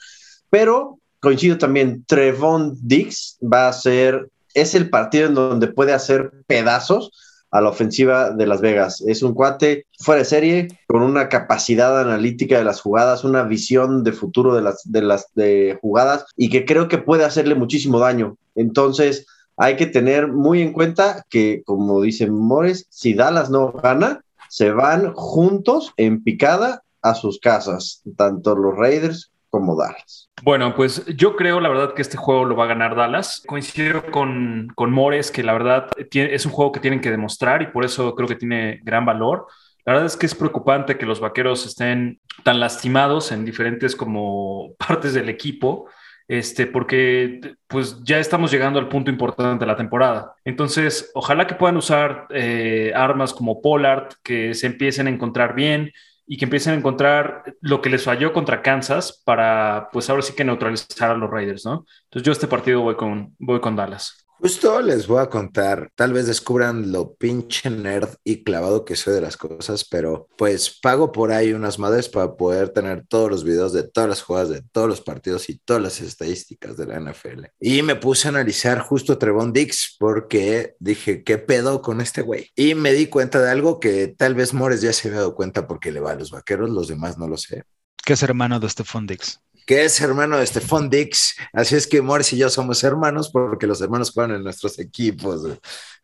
Pero 0.49 0.99
coincido 1.19 1.57
también, 1.57 2.03
Trevon 2.05 2.75
Dix 2.81 3.37
va 3.41 3.69
a 3.69 3.73
ser, 3.73 4.29
es 4.53 4.75
el 4.75 4.89
partido 4.89 5.27
en 5.27 5.35
donde 5.35 5.67
puede 5.67 5.93
hacer 5.93 6.31
pedazos 6.47 7.11
a 7.53 7.61
la 7.61 7.69
ofensiva 7.69 8.31
de 8.31 8.47
Las 8.47 8.61
Vegas. 8.61 9.01
Es 9.07 9.21
un 9.21 9.35
cuate 9.35 9.85
fuera 9.99 10.19
de 10.19 10.25
serie, 10.25 10.67
con 10.87 11.03
una 11.03 11.29
capacidad 11.29 12.01
analítica 12.01 12.57
de 12.57 12.63
las 12.63 12.81
jugadas, 12.81 13.23
una 13.23 13.43
visión 13.43 14.03
de 14.03 14.11
futuro 14.11 14.55
de 14.55 14.63
las, 14.63 14.81
de 14.91 15.01
las 15.03 15.27
de 15.35 15.77
jugadas 15.79 16.25
y 16.35 16.49
que 16.49 16.65
creo 16.65 16.87
que 16.87 16.97
puede 16.97 17.25
hacerle 17.25 17.53
muchísimo 17.53 17.99
daño. 17.99 18.37
Entonces, 18.55 19.27
hay 19.55 19.75
que 19.75 19.85
tener 19.85 20.29
muy 20.29 20.63
en 20.63 20.73
cuenta 20.73 21.25
que, 21.29 21.61
como 21.63 22.01
dice 22.01 22.25
Mores, 22.25 22.87
si 22.89 23.13
Dallas 23.13 23.51
no 23.51 23.71
gana, 23.71 24.21
se 24.49 24.71
van 24.71 25.13
juntos 25.13 25.93
en 25.97 26.23
picada 26.23 26.83
a 27.03 27.13
sus 27.13 27.39
casas, 27.39 28.01
tanto 28.17 28.55
los 28.55 28.75
Raiders 28.75 29.29
como 29.53 29.75
Dallas. 29.75 30.31
Bueno, 30.41 30.73
pues 30.73 31.05
yo 31.15 31.35
creo 31.35 31.59
la 31.59 31.69
verdad 31.69 31.93
que 31.93 32.01
este 32.01 32.17
juego 32.17 32.43
lo 32.43 32.55
va 32.55 32.63
a 32.63 32.69
ganar 32.69 32.95
Dallas. 32.95 33.43
Coincido 33.45 34.03
con, 34.09 34.69
con 34.73 34.91
Mores 34.91 35.29
que 35.29 35.43
la 35.43 35.53
verdad 35.53 35.89
es 36.11 36.45
un 36.47 36.51
juego 36.51 36.71
que 36.71 36.79
tienen 36.79 37.01
que 37.01 37.11
demostrar 37.11 37.61
y 37.61 37.67
por 37.67 37.85
eso 37.85 38.15
creo 38.15 38.27
que 38.27 38.35
tiene 38.35 38.81
gran 38.83 39.05
valor. 39.05 39.45
La 39.85 39.93
verdad 39.93 40.07
es 40.07 40.17
que 40.17 40.25
es 40.25 40.33
preocupante 40.33 40.97
que 40.97 41.05
los 41.05 41.19
vaqueros 41.19 41.67
estén 41.67 42.19
tan 42.43 42.59
lastimados 42.59 43.31
en 43.31 43.45
diferentes 43.45 43.95
como 43.95 44.73
partes 44.87 45.13
del 45.13 45.29
equipo, 45.29 45.85
este, 46.27 46.65
porque 46.65 47.55
pues 47.67 48.03
ya 48.03 48.17
estamos 48.17 48.49
llegando 48.49 48.79
al 48.79 48.89
punto 48.89 49.11
importante 49.11 49.65
de 49.65 49.71
la 49.71 49.77
temporada. 49.77 50.33
Entonces, 50.45 51.11
ojalá 51.13 51.45
que 51.45 51.53
puedan 51.53 51.77
usar 51.77 52.25
eh, 52.31 52.91
armas 52.95 53.35
como 53.35 53.61
Pollard, 53.61 54.13
que 54.23 54.55
se 54.55 54.65
empiecen 54.65 55.05
a 55.05 55.11
encontrar 55.11 55.53
bien, 55.53 55.91
y 56.25 56.37
que 56.37 56.45
empiecen 56.45 56.73
a 56.73 56.77
encontrar 56.77 57.55
lo 57.61 57.81
que 57.81 57.89
les 57.89 58.03
falló 58.03 58.33
contra 58.33 58.61
Kansas 58.61 59.21
para, 59.25 59.89
pues 59.91 60.09
ahora 60.09 60.21
sí 60.21 60.33
que 60.33 60.43
neutralizar 60.43 61.11
a 61.11 61.17
los 61.17 61.29
Raiders, 61.29 61.65
¿no? 61.65 61.85
Entonces 62.05 62.25
yo 62.25 62.31
este 62.31 62.47
partido 62.47 62.81
voy 62.81 62.95
con, 62.95 63.35
voy 63.39 63.59
con 63.59 63.75
Dallas. 63.75 64.22
Justo 64.43 64.81
les 64.81 65.07
voy 65.07 65.21
a 65.21 65.29
contar, 65.29 65.89
tal 65.95 66.11
vez 66.11 66.27
descubran 66.27 66.91
lo 66.91 67.13
pinche 67.13 67.69
nerd 67.69 68.09
y 68.25 68.43
clavado 68.43 68.83
que 68.83 68.97
soy 68.97 69.13
de 69.13 69.21
las 69.21 69.37
cosas, 69.37 69.85
pero 69.85 70.27
pues 70.37 70.81
pago 70.81 71.13
por 71.13 71.31
ahí 71.31 71.53
unas 71.53 71.79
madres 71.79 72.09
para 72.09 72.35
poder 72.35 72.67
tener 72.67 73.05
todos 73.07 73.31
los 73.31 73.45
videos 73.45 73.71
de 73.71 73.83
todas 73.83 74.09
las 74.09 74.21
jugadas 74.21 74.49
de 74.49 74.61
todos 74.61 74.89
los 74.89 74.99
partidos 74.99 75.49
y 75.49 75.59
todas 75.59 75.81
las 75.81 76.01
estadísticas 76.01 76.75
de 76.75 76.87
la 76.87 76.99
NFL. 76.99 77.45
Y 77.57 77.83
me 77.83 77.95
puse 77.95 78.27
a 78.27 78.31
analizar 78.31 78.81
justo 78.81 79.17
Trevon 79.17 79.53
Dix 79.53 79.95
porque 79.97 80.75
dije, 80.77 81.23
¿qué 81.23 81.37
pedo 81.37 81.81
con 81.81 82.01
este 82.01 82.21
güey? 82.21 82.49
Y 82.53 82.75
me 82.75 82.91
di 82.91 83.07
cuenta 83.07 83.41
de 83.41 83.49
algo 83.49 83.79
que 83.79 84.09
tal 84.09 84.35
vez 84.35 84.53
Mores 84.53 84.81
ya 84.81 84.91
se 84.91 85.07
había 85.07 85.21
dado 85.21 85.35
cuenta 85.35 85.67
porque 85.67 85.93
le 85.93 86.01
va 86.01 86.11
a 86.11 86.15
los 86.15 86.31
vaqueros, 86.31 86.69
los 86.69 86.89
demás 86.89 87.17
no 87.17 87.29
lo 87.29 87.37
sé. 87.37 87.63
¿Qué 88.03 88.11
es 88.11 88.23
hermano 88.23 88.59
de 88.59 88.69
Stephon 88.69 89.07
Dix? 89.07 89.39
Que 89.65 89.85
es 89.85 89.99
hermano 90.01 90.37
de 90.37 90.45
Stephon 90.45 90.89
Dix. 90.89 91.35
Así 91.53 91.75
es 91.75 91.87
que 91.87 92.01
Morris 92.01 92.33
y 92.33 92.37
yo 92.37 92.49
somos 92.49 92.83
hermanos 92.83 93.29
porque 93.31 93.67
los 93.67 93.81
hermanos 93.81 94.11
juegan 94.11 94.35
en 94.35 94.43
nuestros 94.43 94.79
equipos. 94.79 95.41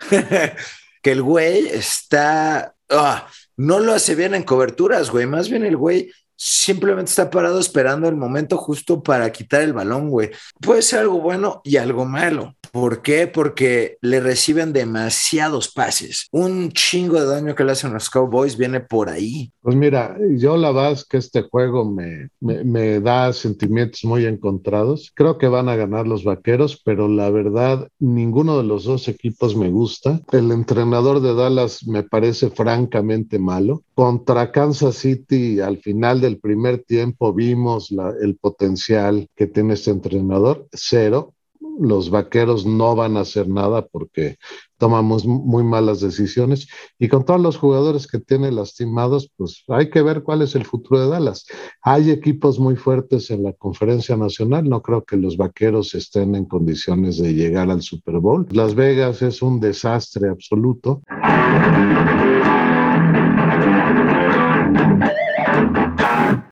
que 1.01 1.11
el 1.11 1.21
güey 1.21 1.67
está. 1.67 2.75
Ah, 2.89 3.27
no 3.57 3.79
lo 3.79 3.93
hace 3.93 4.15
bien 4.15 4.35
en 4.35 4.43
coberturas, 4.43 5.09
güey. 5.09 5.25
Más 5.25 5.49
bien 5.49 5.65
el 5.65 5.77
güey 5.77 6.11
simplemente 6.35 7.09
está 7.09 7.29
parado 7.29 7.59
esperando 7.59 8.07
el 8.07 8.15
momento 8.15 8.57
justo 8.57 9.03
para 9.03 9.31
quitar 9.31 9.61
el 9.61 9.73
balón, 9.73 10.09
güey. 10.09 10.31
Puede 10.61 10.81
ser 10.81 10.99
algo 10.99 11.19
bueno 11.19 11.61
y 11.63 11.77
algo 11.77 12.05
malo. 12.05 12.55
¿Por 12.71 13.01
qué? 13.01 13.27
Porque 13.27 13.97
le 14.01 14.19
reciben 14.19 14.73
demasiados 14.73 15.71
pases. 15.71 16.27
Un 16.31 16.71
chingo 16.71 17.19
de 17.19 17.25
daño 17.25 17.55
que 17.55 17.63
le 17.63 17.71
hacen 17.71 17.93
los 17.93 18.09
Cowboys 18.09 18.57
viene 18.57 18.79
por 18.79 19.09
ahí. 19.09 19.51
Pues 19.61 19.75
mira, 19.75 20.17
yo 20.37 20.57
la 20.57 20.71
verdad 20.71 20.99
que 21.09 21.17
este 21.17 21.43
juego 21.43 21.89
me, 21.89 22.29
me, 22.39 22.99
da 22.99 23.33
sentimientos 23.33 24.03
muy 24.03 24.25
encontrados. 24.25 25.11
Creo 25.15 25.37
que 25.37 25.47
van 25.47 25.69
a 25.69 25.75
ganar 25.75 26.07
los 26.07 26.23
vaqueros, 26.23 26.81
pero 26.83 27.07
la 27.07 27.29
verdad, 27.29 27.87
ninguno 27.99 28.57
de 28.57 28.63
los 28.63 28.83
dos 28.83 29.07
equipos 29.07 29.55
me 29.55 29.69
gusta. 29.69 30.21
El 30.31 30.51
entrenador 30.51 31.21
de 31.21 31.33
Dallas 31.33 31.85
me 31.87 32.03
parece 32.03 32.49
francamente 32.49 33.39
malo. 33.39 33.83
Contra 33.93 34.51
Kansas 34.51 34.95
City, 34.95 35.59
al 35.59 35.79
final 35.79 36.21
del 36.21 36.39
primer 36.39 36.83
tiempo, 36.83 37.33
vimos 37.33 37.93
el 38.21 38.37
potencial 38.37 39.27
que 39.35 39.47
tiene 39.47 39.73
este 39.73 39.91
entrenador. 39.91 40.67
Cero 40.71 41.33
los 41.79 42.09
vaqueros 42.09 42.65
no 42.65 42.95
van 42.95 43.17
a 43.17 43.21
hacer 43.21 43.47
nada 43.47 43.87
porque 43.87 44.37
tomamos 44.77 45.25
muy 45.25 45.63
malas 45.63 45.99
decisiones 45.99 46.67
y 46.97 47.07
con 47.07 47.25
todos 47.25 47.41
los 47.41 47.57
jugadores 47.57 48.07
que 48.07 48.19
tiene 48.19 48.51
lastimados, 48.51 49.31
pues 49.35 49.63
hay 49.67 49.89
que 49.89 50.01
ver 50.01 50.23
cuál 50.23 50.41
es 50.41 50.55
el 50.55 50.65
futuro 50.65 51.01
de 51.01 51.09
Dallas. 51.09 51.45
Hay 51.81 52.11
equipos 52.11 52.59
muy 52.59 52.75
fuertes 52.75 53.29
en 53.29 53.43
la 53.43 53.53
conferencia 53.53 54.15
nacional, 54.15 54.67
no 54.69 54.81
creo 54.81 55.03
que 55.03 55.17
los 55.17 55.37
vaqueros 55.37 55.95
estén 55.95 56.35
en 56.35 56.45
condiciones 56.45 57.17
de 57.17 57.33
llegar 57.33 57.69
al 57.69 57.81
Super 57.81 58.19
Bowl. 58.19 58.47
Las 58.51 58.75
Vegas 58.75 59.21
es 59.21 59.41
un 59.41 59.59
desastre 59.59 60.29
absoluto. 60.29 61.01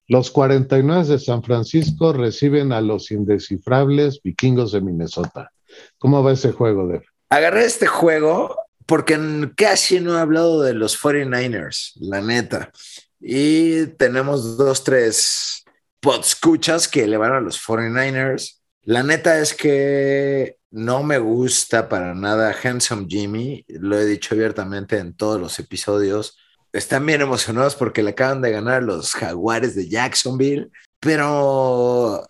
Los 0.08 0.32
49 0.32 1.05
de 1.05 1.20
San 1.20 1.43
Francisco 1.43 2.14
reciben 2.14 2.72
a 2.72 2.80
los 2.80 3.12
indescifrables 3.12 4.22
vikingos 4.24 4.72
de 4.72 4.82
Minnesota. 4.82 5.51
¿Cómo 5.97 6.24
va 6.24 6.32
ese 6.32 6.53
juego, 6.53 6.88
Dev? 6.88 7.03
Agarré 7.30 7.66
este 7.66 7.88
juego 7.88 8.55
porque 8.86 9.20
casi 9.58 9.99
no 9.99 10.18
he 10.18 10.22
hablado 10.22 10.62
de 10.62 10.74
los 10.74 10.97
49ers, 10.97 11.91
la 11.99 12.22
neta. 12.22 12.72
Y 13.20 13.88
tenemos 13.97 14.58
dos, 14.58 14.86
tres 14.86 15.66
podscuchas 15.99 16.88
que 16.88 17.05
le 17.05 17.18
van 17.18 17.34
a 17.34 17.41
los 17.41 17.60
49ers. 17.62 18.60
La 18.84 19.03
neta 19.03 19.39
es 19.39 19.53
que 19.53 20.58
no 20.72 21.03
me 21.03 21.18
gusta 21.18 21.89
para 21.89 22.16
nada 22.16 22.55
Handsome 22.64 23.08
Jimmy, 23.10 23.66
lo 23.68 23.99
he 23.99 24.05
dicho 24.05 24.36
abiertamente 24.36 24.97
en 24.97 25.16
todos 25.16 25.39
los 25.41 25.60
episodios 25.60 26.38
están 26.74 27.05
bien 27.05 27.22
emocionados 27.22 27.76
porque 27.76 28.03
le 28.03 28.11
acaban 28.11 28.41
de 28.41 28.51
ganar 28.51 28.84
los 28.84 29.13
Jaguares 29.13 29.76
de 29.76 29.88
Jacksonville, 29.89 30.70
pero 30.99 32.26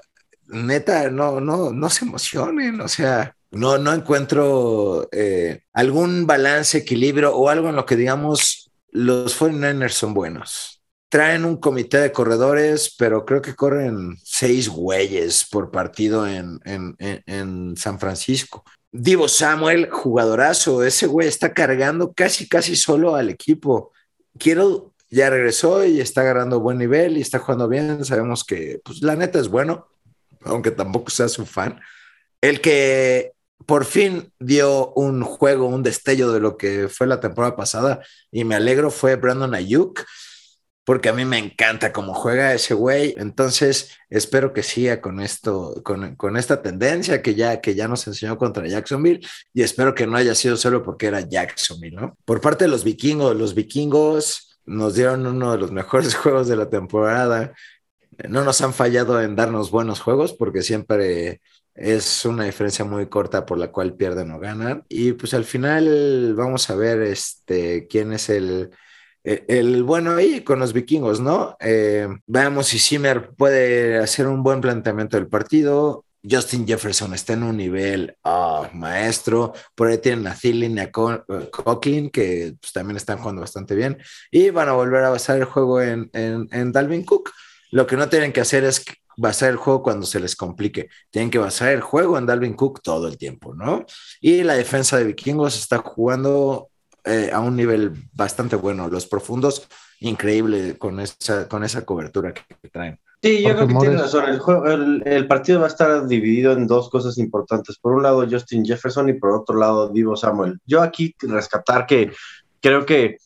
neta, 0.48 1.10
no, 1.10 1.40
no, 1.40 1.72
no 1.72 1.90
se 1.90 2.06
emocionen, 2.06 2.80
o 2.82 2.88
sea, 2.88 3.34
No, 3.52 3.78
no 3.78 3.94
encuentro 3.94 5.08
eh, 5.12 5.62
algún 5.74 6.28
balance, 6.28 6.78
equilibrio 6.80 7.34
o 7.36 7.50
algo 7.50 7.70
en 7.70 7.76
lo 7.78 7.86
que 7.86 7.96
digamos 7.96 8.70
los 8.92 9.40
49ers 9.40 9.92
son 9.92 10.14
buenos. 10.14 10.82
Traen 11.10 11.46
un 11.46 11.58
comité 11.58 12.00
de 12.00 12.12
corredores, 12.12 12.94
pero 12.98 13.26
creo 13.26 13.42
que 13.42 13.56
corren 13.56 14.18
seis 14.24 14.68
güeyes 14.68 15.46
por 15.50 15.72
partido 15.72 16.28
en, 16.28 16.60
en, 16.66 16.96
en, 17.00 17.24
en 17.26 17.78
San 17.78 18.00
Francisco. 18.00 18.64
Divo 18.92 19.28
Samuel, 19.30 19.90
jugadorazo, 19.90 20.84
ese 20.84 21.08
güey 21.08 21.28
está 21.28 21.54
cargando 21.54 22.12
casi, 22.14 22.48
casi 22.50 22.76
solo 22.76 23.16
al 23.16 23.30
equipo. 23.30 23.94
Quiero, 24.40 24.94
ya 25.10 25.30
regresó 25.30 25.86
y 25.86 26.02
está 26.02 26.22
agarrando 26.22 26.60
buen 26.60 26.78
nivel 26.78 27.18
y 27.18 27.22
está 27.22 27.40
jugando 27.40 27.68
bien. 27.68 28.04
Sabemos 28.06 28.44
que, 28.44 28.82
pues, 28.84 29.02
la 29.02 29.16
neta 29.16 29.40
es 29.40 29.48
bueno, 29.48 29.88
aunque 30.44 30.72
tampoco 30.72 31.10
sea 31.10 31.28
su 31.28 31.46
fan. 31.46 31.80
El 32.42 32.62
que 32.62 33.34
por 33.66 33.86
fin 33.86 34.32
dio 34.40 34.94
un 34.94 35.24
juego, 35.24 35.68
un 35.68 35.84
destello 35.84 36.32
de 36.32 36.40
lo 36.40 36.58
que 36.58 36.88
fue 36.88 37.08
la 37.08 37.20
temporada 37.20 37.56
pasada 37.56 38.02
y 38.32 38.44
me 38.44 38.56
alegro 38.56 38.92
fue 38.92 39.16
Brandon 39.16 39.56
Ayuk, 39.56 40.06
porque 40.88 41.10
a 41.10 41.14
mí 41.14 41.26
me 41.26 41.38
encanta 41.38 41.92
cómo 41.92 42.14
juega 42.14 42.54
ese 42.54 42.74
güey. 42.74 43.14
Entonces 43.18 43.92
espero 44.10 44.54
que 44.54 44.64
siga 44.64 45.02
con 45.02 45.20
esto, 45.20 45.82
con, 45.84 46.16
con, 46.16 46.38
esta 46.38 46.62
tendencia 46.62 47.22
que 47.22 47.36
ya, 47.36 47.60
que 47.60 47.76
ya 47.76 47.90
nos 47.90 48.08
enseñó 48.08 48.38
contra 48.38 48.66
Jacksonville 48.66 49.20
y 49.54 49.64
espero 49.64 49.94
que 49.94 50.08
no 50.08 50.16
haya 50.16 50.34
sido 50.34 50.56
solo 50.56 50.84
porque 50.84 51.08
era 51.08 51.20
Jacksonville, 51.20 51.98
¿no? 51.98 52.18
Por 52.24 52.40
parte 52.40 52.64
de 52.64 52.70
los 52.70 52.86
vikingos, 52.86 53.36
los 53.36 53.54
vikingos 53.54 54.58
nos 54.66 54.96
dieron 54.96 55.28
uno 55.28 55.52
de 55.52 55.58
los 55.58 55.74
mejores 55.74 56.16
juegos 56.16 56.48
de 56.48 56.56
la 56.56 56.70
temporada. 56.70 57.52
No 58.30 58.46
nos 58.46 58.62
han 58.62 58.74
fallado 58.74 59.22
en 59.22 59.36
darnos 59.36 59.72
buenos 59.72 60.00
juegos 60.00 60.32
porque 60.32 60.62
siempre 60.62 61.42
es 61.76 62.24
una 62.24 62.46
diferencia 62.46 62.86
muy 62.86 63.08
corta 63.08 63.46
por 63.46 63.58
la 63.58 63.74
cual 63.74 63.98
pierden 63.98 64.32
o 64.32 64.40
ganan. 64.40 64.86
Y 64.88 65.12
pues 65.12 65.34
al 65.34 65.44
final 65.44 66.34
vamos 66.34 66.70
a 66.70 66.76
ver 66.76 67.02
este, 67.02 67.88
quién 67.88 68.14
es 68.14 68.30
el, 68.30 68.72
el, 69.28 69.44
el 69.48 69.84
bueno 69.84 70.16
ahí 70.16 70.42
con 70.42 70.60
los 70.60 70.72
vikingos, 70.72 71.20
¿no? 71.20 71.58
Eh, 71.60 72.08
veamos 72.26 72.68
si 72.68 72.80
Zimmer 72.80 73.32
puede 73.36 73.98
hacer 73.98 74.26
un 74.28 74.42
buen 74.42 74.62
planteamiento 74.62 75.18
del 75.18 75.28
partido. 75.28 76.06
Justin 76.30 76.66
Jefferson 76.66 77.14
está 77.14 77.34
en 77.34 77.44
un 77.44 77.58
nivel 77.58 78.16
oh, 78.24 78.68
maestro. 78.74 79.54
Por 79.76 79.90
ahí 79.90 79.98
tienen 79.98 80.28
a 80.28 80.34
Thielen 80.34 80.78
y 80.78 80.82
a 80.82 80.92
Coughlin, 80.92 82.10
que 82.10 82.56
pues, 82.60 82.74
también 82.74 82.98
están 82.98 83.20
jugando 83.20 83.42
bastante 83.42 83.76
bien. 83.76 83.98
Y 84.32 84.50
van 84.50 84.70
a 84.70 84.74
volver 84.74 85.04
a 85.04 85.10
basar 85.10 85.38
el 85.38 85.46
juego 85.46 85.82
en, 85.82 86.10
en, 86.14 86.48
en 86.52 86.72
Dalvin 86.72 87.04
Cook. 87.04 87.32
Lo 87.72 87.86
que 87.86 87.98
no 87.98 88.10
tienen 88.10 88.32
que 88.32 88.42
hacer 88.42 88.64
es 88.64 88.84
basar 89.18 89.50
el 89.50 89.58
juego 89.58 89.84
cuando 89.84 90.06
se 90.06 90.20
les 90.20 90.36
complique. 90.36 90.90
Tienen 91.10 91.30
que 91.30 91.40
basar 91.40 91.70
el 91.70 91.82
juego 91.82 92.18
en 92.18 92.26
Dalvin 92.26 92.54
Cook 92.54 92.82
todo 92.82 93.08
el 93.08 93.18
tiempo, 93.18 93.54
¿no? 93.54 93.86
Y 94.22 94.44
la 94.44 94.56
defensa 94.56 94.98
de 94.98 95.06
Vikingos 95.06 95.58
está 95.58 95.80
jugando 95.80 96.70
eh, 97.08 97.32
a 97.32 97.40
un 97.40 97.56
nivel 97.56 97.94
bastante 98.14 98.56
bueno. 98.56 98.90
Los 98.90 99.06
profundos, 99.08 99.68
increíble 100.00 100.78
con 100.78 101.00
esa, 101.00 101.48
con 101.48 101.64
esa 101.64 101.86
cobertura 101.86 102.34
que, 102.34 102.42
que 102.62 102.70
traen. 102.70 103.00
Sí, 103.22 103.42
yo 103.42 103.56
creo 103.56 103.68
que 103.68 103.76
tienes 103.76 104.02
razón. 104.02 104.30
El, 104.30 104.40
juego, 104.40 104.68
el, 104.68 105.04
el, 105.06 105.28
partido 105.28 105.60
va 105.60 105.66
a 105.66 105.70
estar 105.70 106.08
dividido 106.08 106.52
en 106.52 106.68
dos 106.68 106.90
cosas 106.90 107.18
importantes. 107.18 107.78
Por 107.80 107.94
un 107.94 108.04
lado, 108.04 108.28
Justin 108.30 108.64
Jefferson 108.64 109.10
y 109.10 109.14
por 109.14 109.32
otro 109.32 109.58
lado, 109.58 109.90
Divo 109.90 110.16
Samuel. 110.16 110.60
Yo 110.66 110.84
aquí 110.84 111.16
rescatar 111.22 111.88
que 111.88 112.12
creo 112.62 112.86
que 112.86 113.18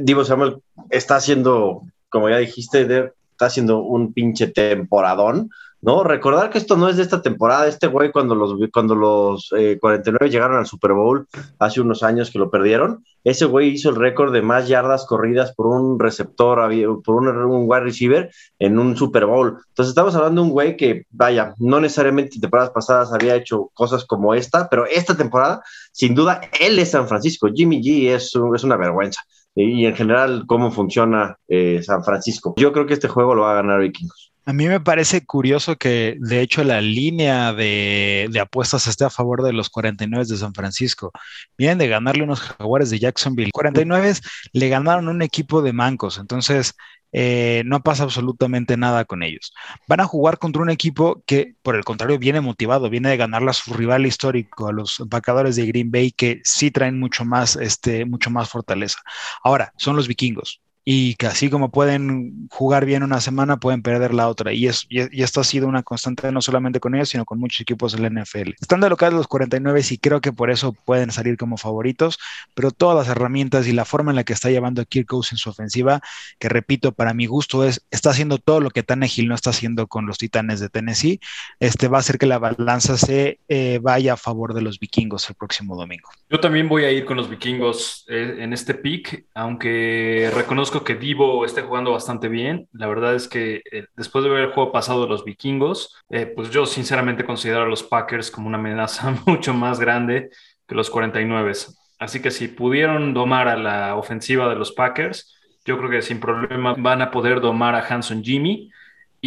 Divo 0.00 0.24
Samuel 0.24 0.58
está 0.90 1.16
haciendo, 1.16 1.82
como 2.08 2.28
ya 2.28 2.38
dijiste, 2.38 2.84
de, 2.84 3.12
está 3.32 3.46
haciendo 3.46 3.80
un 3.80 4.12
pinche 4.12 4.46
temporadón, 4.46 5.50
¿no? 5.86 6.02
Recordar 6.02 6.50
que 6.50 6.58
esto 6.58 6.76
no 6.76 6.88
es 6.88 6.96
de 6.96 7.04
esta 7.04 7.22
temporada, 7.22 7.68
este 7.68 7.86
güey 7.86 8.10
cuando 8.10 8.34
los, 8.34 8.54
cuando 8.72 8.96
los 8.96 9.52
eh, 9.56 9.78
49 9.80 10.28
llegaron 10.28 10.58
al 10.58 10.66
Super 10.66 10.92
Bowl 10.92 11.26
hace 11.60 11.80
unos 11.80 12.02
años 12.02 12.30
que 12.30 12.40
lo 12.40 12.50
perdieron, 12.50 13.04
ese 13.22 13.44
güey 13.44 13.68
hizo 13.68 13.90
el 13.90 13.96
récord 13.96 14.32
de 14.32 14.42
más 14.42 14.66
yardas 14.66 15.06
corridas 15.06 15.54
por 15.54 15.68
un 15.68 15.98
receptor, 15.98 16.58
por 17.04 17.14
un, 17.14 17.64
wide 17.68 17.80
receiver 17.80 18.30
en 18.58 18.78
un 18.78 18.96
Super 18.96 19.26
Bowl. 19.26 19.58
Entonces 19.68 19.90
estamos 19.90 20.14
hablando 20.16 20.42
de 20.42 20.48
un 20.48 20.52
güey 20.52 20.76
que, 20.76 21.04
vaya, 21.10 21.54
no 21.58 21.80
necesariamente 21.80 22.34
en 22.34 22.40
temporadas 22.40 22.70
pasadas 22.70 23.12
había 23.12 23.36
hecho 23.36 23.70
cosas 23.72 24.04
como 24.04 24.34
esta, 24.34 24.68
pero 24.68 24.86
esta 24.86 25.16
temporada, 25.16 25.62
sin 25.92 26.16
duda, 26.16 26.40
él 26.60 26.78
es 26.80 26.90
San 26.90 27.06
Francisco. 27.08 27.48
Jimmy 27.54 27.80
G 27.80 28.12
es, 28.12 28.32
es 28.54 28.64
una 28.64 28.76
vergüenza 28.76 29.22
y 29.54 29.86
en 29.86 29.96
general 29.96 30.44
cómo 30.46 30.70
funciona 30.70 31.38
eh, 31.48 31.80
San 31.82 32.04
Francisco. 32.04 32.54
Yo 32.58 32.72
creo 32.72 32.86
que 32.86 32.94
este 32.94 33.08
juego 33.08 33.34
lo 33.34 33.42
va 33.42 33.52
a 33.52 33.62
ganar 33.62 33.80
Vikingos. 33.80 34.32
A 34.48 34.52
mí 34.52 34.68
me 34.68 34.78
parece 34.78 35.26
curioso 35.26 35.76
que 35.76 36.16
de 36.20 36.40
hecho 36.40 36.62
la 36.62 36.80
línea 36.80 37.52
de, 37.52 38.30
apuestas 38.40 38.86
esté 38.86 39.04
a 39.04 39.10
favor 39.10 39.42
de 39.42 39.52
los 39.52 39.70
49 39.70 40.24
de 40.24 40.36
San 40.36 40.54
Francisco. 40.54 41.10
Vienen 41.58 41.78
de 41.78 41.88
ganarle 41.88 42.22
unos 42.22 42.40
jaguares 42.40 42.90
de 42.90 43.00
Jacksonville. 43.00 43.50
49 43.50 44.14
le 44.52 44.68
ganaron 44.68 45.08
un 45.08 45.22
equipo 45.22 45.62
de 45.62 45.72
mancos, 45.72 46.18
entonces 46.18 46.76
eh, 47.10 47.64
no 47.66 47.82
pasa 47.82 48.04
absolutamente 48.04 48.76
nada 48.76 49.04
con 49.04 49.24
ellos. 49.24 49.52
Van 49.88 49.98
a 49.98 50.06
jugar 50.06 50.38
contra 50.38 50.62
un 50.62 50.70
equipo 50.70 51.24
que, 51.26 51.56
por 51.62 51.74
el 51.74 51.84
contrario, 51.84 52.16
viene 52.16 52.40
motivado, 52.40 52.88
viene 52.88 53.08
de 53.10 53.16
ganarle 53.16 53.50
a 53.50 53.52
su 53.52 53.74
rival 53.74 54.06
histórico, 54.06 54.68
a 54.68 54.72
los 54.72 55.00
empacadores 55.00 55.56
de 55.56 55.66
Green 55.66 55.90
Bay, 55.90 56.12
que 56.12 56.40
sí 56.44 56.70
traen 56.70 57.00
mucho 57.00 57.24
más, 57.24 57.56
este, 57.56 58.04
mucho 58.04 58.30
más 58.30 58.48
fortaleza. 58.48 59.00
Ahora, 59.42 59.72
son 59.76 59.96
los 59.96 60.06
vikingos 60.06 60.60
y 60.88 61.16
que 61.16 61.26
así 61.26 61.50
como 61.50 61.72
pueden 61.72 62.46
jugar 62.48 62.84
bien 62.84 63.02
una 63.02 63.20
semana, 63.20 63.56
pueden 63.56 63.82
perder 63.82 64.14
la 64.14 64.28
otra. 64.28 64.52
Y, 64.52 64.68
es, 64.68 64.86
y, 64.88 65.20
esto 65.20 65.40
ha 65.40 65.44
sido 65.44 65.66
una 65.66 65.82
constante 65.82 66.30
no 66.30 66.40
solamente 66.40 66.78
con 66.78 66.94
ellos, 66.94 67.08
sino 67.08 67.24
con 67.24 67.40
muchos 67.40 67.60
equipos 67.60 67.90
de 67.90 67.98
la 67.98 68.08
NFL. 68.08 68.52
Están 68.60 68.80
de 68.80 68.88
local 68.88 69.12
los 69.12 69.26
49 69.26 69.80
y 69.90 69.98
creo 69.98 70.20
que 70.20 70.32
por 70.32 70.48
eso 70.48 70.74
pueden 70.84 71.10
salir 71.10 71.36
como 71.36 71.56
favoritos, 71.56 72.20
pero 72.54 72.70
todas 72.70 72.96
las 72.96 73.08
herramientas 73.08 73.66
y 73.66 73.72
la 73.72 73.84
forma 73.84 74.12
en 74.12 74.16
la 74.16 74.22
que 74.22 74.32
está 74.32 74.48
llevando 74.48 74.84
Kirk 74.84 75.08
Cousins 75.08 75.32
en 75.32 75.38
su 75.38 75.50
ofensiva, 75.50 76.00
que 76.38 76.48
repito, 76.48 76.92
para 76.92 77.14
mi 77.14 77.26
gusto 77.26 77.64
es, 77.64 77.84
está 77.90 78.10
haciendo 78.10 78.38
todo 78.38 78.60
lo 78.60 78.70
que 78.70 78.84
Tannehill 78.84 79.26
no 79.26 79.34
está 79.34 79.50
haciendo 79.50 79.88
con 79.88 80.06
los 80.06 80.18
Titanes 80.18 80.60
de 80.60 80.68
Tennessee, 80.68 81.18
este 81.58 81.88
va 81.88 81.98
a 81.98 82.00
hacer 82.00 82.16
que 82.16 82.26
la 82.26 82.38
balanza 82.38 82.96
se 82.96 83.40
eh, 83.48 83.80
vaya 83.82 84.12
a 84.12 84.16
favor 84.16 84.54
de 84.54 84.62
los 84.62 84.78
vikingos 84.78 85.28
el 85.28 85.34
próximo 85.34 85.74
domingo. 85.74 86.08
Yo 86.30 86.38
también 86.38 86.68
voy 86.68 86.84
a 86.84 86.92
ir 86.92 87.04
con 87.04 87.16
los 87.16 87.28
vikingos 87.28 88.04
eh, 88.08 88.36
en 88.38 88.52
este 88.52 88.74
pick, 88.74 89.26
aunque 89.34 90.30
reconozco 90.32 90.75
que 90.84 90.94
Divo 90.94 91.44
esté 91.44 91.62
jugando 91.62 91.92
bastante 91.92 92.28
bien. 92.28 92.68
La 92.72 92.86
verdad 92.86 93.14
es 93.14 93.28
que 93.28 93.62
eh, 93.70 93.86
después 93.96 94.24
de 94.24 94.30
ver 94.30 94.40
el 94.40 94.52
juego 94.52 94.72
pasado 94.72 95.02
de 95.02 95.08
los 95.08 95.24
vikingos, 95.24 95.94
eh, 96.08 96.26
pues 96.26 96.50
yo 96.50 96.66
sinceramente 96.66 97.24
considero 97.24 97.62
a 97.62 97.68
los 97.68 97.82
Packers 97.82 98.30
como 98.30 98.48
una 98.48 98.58
amenaza 98.58 99.14
mucho 99.26 99.54
más 99.54 99.80
grande 99.80 100.30
que 100.66 100.74
los 100.74 100.90
49. 100.90 101.52
Así 101.98 102.20
que 102.20 102.30
si 102.30 102.48
pudieron 102.48 103.14
domar 103.14 103.48
a 103.48 103.56
la 103.56 103.96
ofensiva 103.96 104.48
de 104.48 104.56
los 104.56 104.72
Packers, 104.72 105.34
yo 105.64 105.78
creo 105.78 105.90
que 105.90 106.02
sin 106.02 106.20
problema 106.20 106.74
van 106.78 107.02
a 107.02 107.10
poder 107.10 107.40
domar 107.40 107.74
a 107.74 107.86
Hanson 107.86 108.22
Jimmy. 108.22 108.70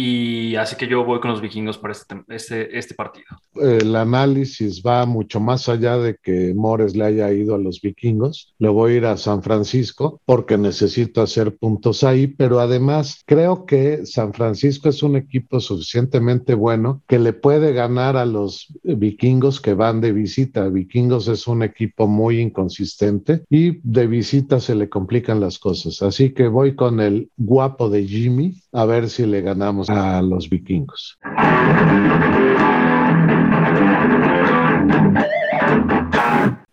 Y 0.02 0.56
así 0.56 0.76
que 0.76 0.88
yo 0.88 1.04
voy 1.04 1.20
con 1.20 1.30
los 1.30 1.42
vikingos 1.42 1.76
para 1.76 1.92
este, 1.92 2.14
este, 2.28 2.78
este, 2.78 2.94
partido. 2.94 3.26
El 3.54 3.94
análisis 3.94 4.82
va 4.82 5.04
mucho 5.04 5.40
más 5.40 5.68
allá 5.68 5.98
de 5.98 6.16
que 6.22 6.54
Mores 6.54 6.96
le 6.96 7.04
haya 7.04 7.30
ido 7.32 7.54
a 7.54 7.58
los 7.58 7.82
vikingos. 7.82 8.54
Le 8.58 8.70
voy 8.70 8.92
a 8.92 8.96
ir 8.96 9.04
a 9.04 9.18
San 9.18 9.42
Francisco 9.42 10.22
porque 10.24 10.56
necesito 10.56 11.20
hacer 11.20 11.58
puntos 11.58 12.02
ahí, 12.02 12.28
pero 12.28 12.60
además 12.60 13.22
creo 13.26 13.66
que 13.66 14.06
San 14.06 14.32
Francisco 14.32 14.88
es 14.88 15.02
un 15.02 15.16
equipo 15.16 15.60
suficientemente 15.60 16.54
bueno 16.54 17.02
que 17.06 17.18
le 17.18 17.34
puede 17.34 17.74
ganar 17.74 18.16
a 18.16 18.24
los 18.24 18.68
vikingos 18.82 19.60
que 19.60 19.74
van 19.74 20.00
de 20.00 20.12
visita. 20.12 20.66
Vikingos 20.70 21.28
es 21.28 21.46
un 21.46 21.62
equipo 21.62 22.06
muy 22.06 22.40
inconsistente 22.40 23.42
y 23.50 23.80
de 23.82 24.06
visita 24.06 24.60
se 24.60 24.74
le 24.74 24.88
complican 24.88 25.40
las 25.40 25.58
cosas. 25.58 26.00
Así 26.00 26.30
que 26.30 26.48
voy 26.48 26.74
con 26.74 27.00
el 27.00 27.30
guapo 27.36 27.90
de 27.90 28.06
Jimmy 28.06 28.54
a 28.72 28.84
ver 28.84 29.08
si 29.08 29.26
le 29.26 29.40
ganamos 29.40 29.90
a 29.90 30.22
los 30.22 30.48
vikingos. 30.48 31.18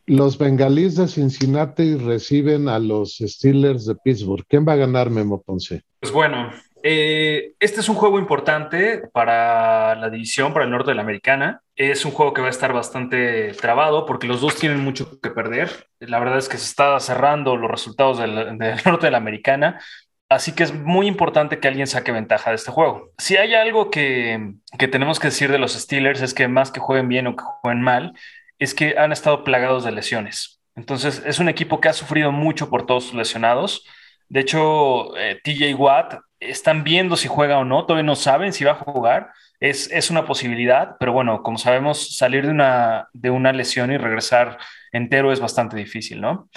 Los 0.06 0.38
bengalíes 0.38 0.96
de 0.96 1.08
Cincinnati 1.08 1.98
reciben 1.98 2.70
a 2.70 2.80
los 2.80 3.18
Steelers 3.18 3.86
de 3.86 3.96
Pittsburgh. 3.96 4.46
¿Quién 4.48 4.66
va 4.66 4.74
a 4.74 4.78
ganar, 4.78 5.10
Memo 5.10 5.42
Ponce? 5.42 5.84
Pues 6.00 6.14
bueno, 6.14 6.50
eh, 6.82 7.52
este 7.60 7.82
es 7.82 7.90
un 7.90 7.96
juego 7.96 8.18
importante 8.18 9.02
para 9.12 9.96
la 9.96 10.10
división, 10.10 10.54
para 10.54 10.64
el 10.64 10.72
norte 10.72 10.92
de 10.92 10.96
la 10.96 11.02
americana. 11.02 11.62
Es 11.76 12.06
un 12.06 12.12
juego 12.12 12.34
que 12.34 12.40
va 12.40 12.48
a 12.48 12.52
estar 12.52 12.72
bastante 12.72 13.52
trabado 13.54 14.06
porque 14.06 14.28
los 14.28 14.40
dos 14.40 14.56
tienen 14.56 14.80
mucho 14.80 15.20
que 15.20 15.30
perder. 15.30 15.88
La 16.00 16.20
verdad 16.20 16.38
es 16.38 16.48
que 16.48 16.58
se 16.58 16.68
está 16.68 16.98
cerrando 17.02 17.58
los 17.58 17.70
resultados 17.70 18.20
del, 18.20 18.58
del 18.58 18.78
norte 18.86 19.08
de 19.08 19.12
la 19.12 19.18
americana. 19.18 19.82
Así 20.30 20.52
que 20.52 20.64
es 20.64 20.74
muy 20.74 21.08
importante 21.08 21.60
que 21.60 21.70
alguien 21.70 21.88
saque 21.88 22.12
ventaja 22.12 22.50
de 22.50 22.58
este 22.58 22.72
juego. 22.72 23.12
Si 23.18 23.38
hay 23.38 23.54
algo 23.54 23.90
que, 23.90 24.56
que, 24.78 24.90
tenemos 24.90 25.20
que 25.20 25.28
decir 25.28 25.50
de 25.52 25.58
los 25.58 25.74
Steelers 25.74 26.22
es 26.22 26.34
que 26.34 26.50
más 26.50 26.70
que 26.70 26.82
jueguen 26.82 27.08
bien 27.08 27.28
o 27.28 27.36
que 27.36 27.44
jueguen 27.62 27.82
mal, 27.82 28.14
es 28.60 28.74
que 28.74 28.98
han 28.98 29.14
estado 29.14 29.46
plagados 29.46 29.86
de 29.86 29.92
lesiones. 29.92 30.60
Entonces 30.76 31.24
es 31.26 31.40
un 31.40 31.48
equipo 31.48 31.80
que 31.80 31.90
ha 31.90 31.94
sufrido 31.94 32.32
mucho 32.32 32.70
por 32.70 32.86
todos 32.86 33.06
sus 33.06 33.14
lesionados. 33.14 33.86
De 34.28 34.42
hecho, 34.42 35.16
eh, 35.18 35.40
TJ 35.44 35.74
Watt 35.76 36.16
están 36.40 36.84
viendo 36.84 37.16
si 37.16 37.28
juega 37.28 37.58
o 37.58 37.66
no, 37.66 37.86
todavía 37.86 38.06
no 38.06 38.16
saben 38.16 38.52
si 38.52 38.66
va 38.66 38.72
a 38.74 38.76
jugar. 38.76 39.32
Es, 39.60 39.90
es 39.92 40.12
una 40.12 40.26
posibilidad, 40.26 40.98
pero 41.00 41.14
bueno, 41.14 41.42
como 41.42 41.58
sabemos, 41.58 42.16
salir 42.18 42.46
de 42.46 42.52
una, 42.52 43.08
de 43.14 43.32
una 43.32 43.54
lesión 43.54 43.92
y 43.92 43.98
regresar 43.98 44.60
entero 44.92 45.32
es 45.32 45.40
bastante 45.40 45.78
difícil, 45.78 46.22
¿no? 46.22 46.50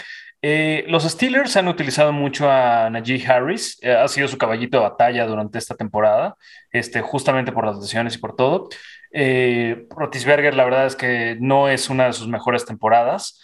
Eh, 0.42 0.84
los 0.88 1.04
Steelers 1.04 1.56
han 1.56 1.68
utilizado 1.68 2.12
mucho 2.12 2.50
a 2.50 2.88
Najee 2.88 3.26
Harris, 3.26 3.78
eh, 3.82 3.92
ha 3.92 4.08
sido 4.08 4.26
su 4.26 4.38
caballito 4.38 4.78
de 4.78 4.84
batalla 4.84 5.26
durante 5.26 5.58
esta 5.58 5.74
temporada, 5.74 6.36
este, 6.72 7.02
justamente 7.02 7.52
por 7.52 7.66
las 7.66 7.78
lesiones 7.78 8.14
y 8.14 8.18
por 8.18 8.36
todo. 8.36 8.68
Eh, 9.12 9.86
Rotisberger, 9.90 10.54
la 10.54 10.64
verdad 10.64 10.86
es 10.86 10.96
que 10.96 11.36
no 11.40 11.68
es 11.68 11.90
una 11.90 12.06
de 12.06 12.12
sus 12.14 12.28
mejores 12.28 12.64
temporadas. 12.64 13.40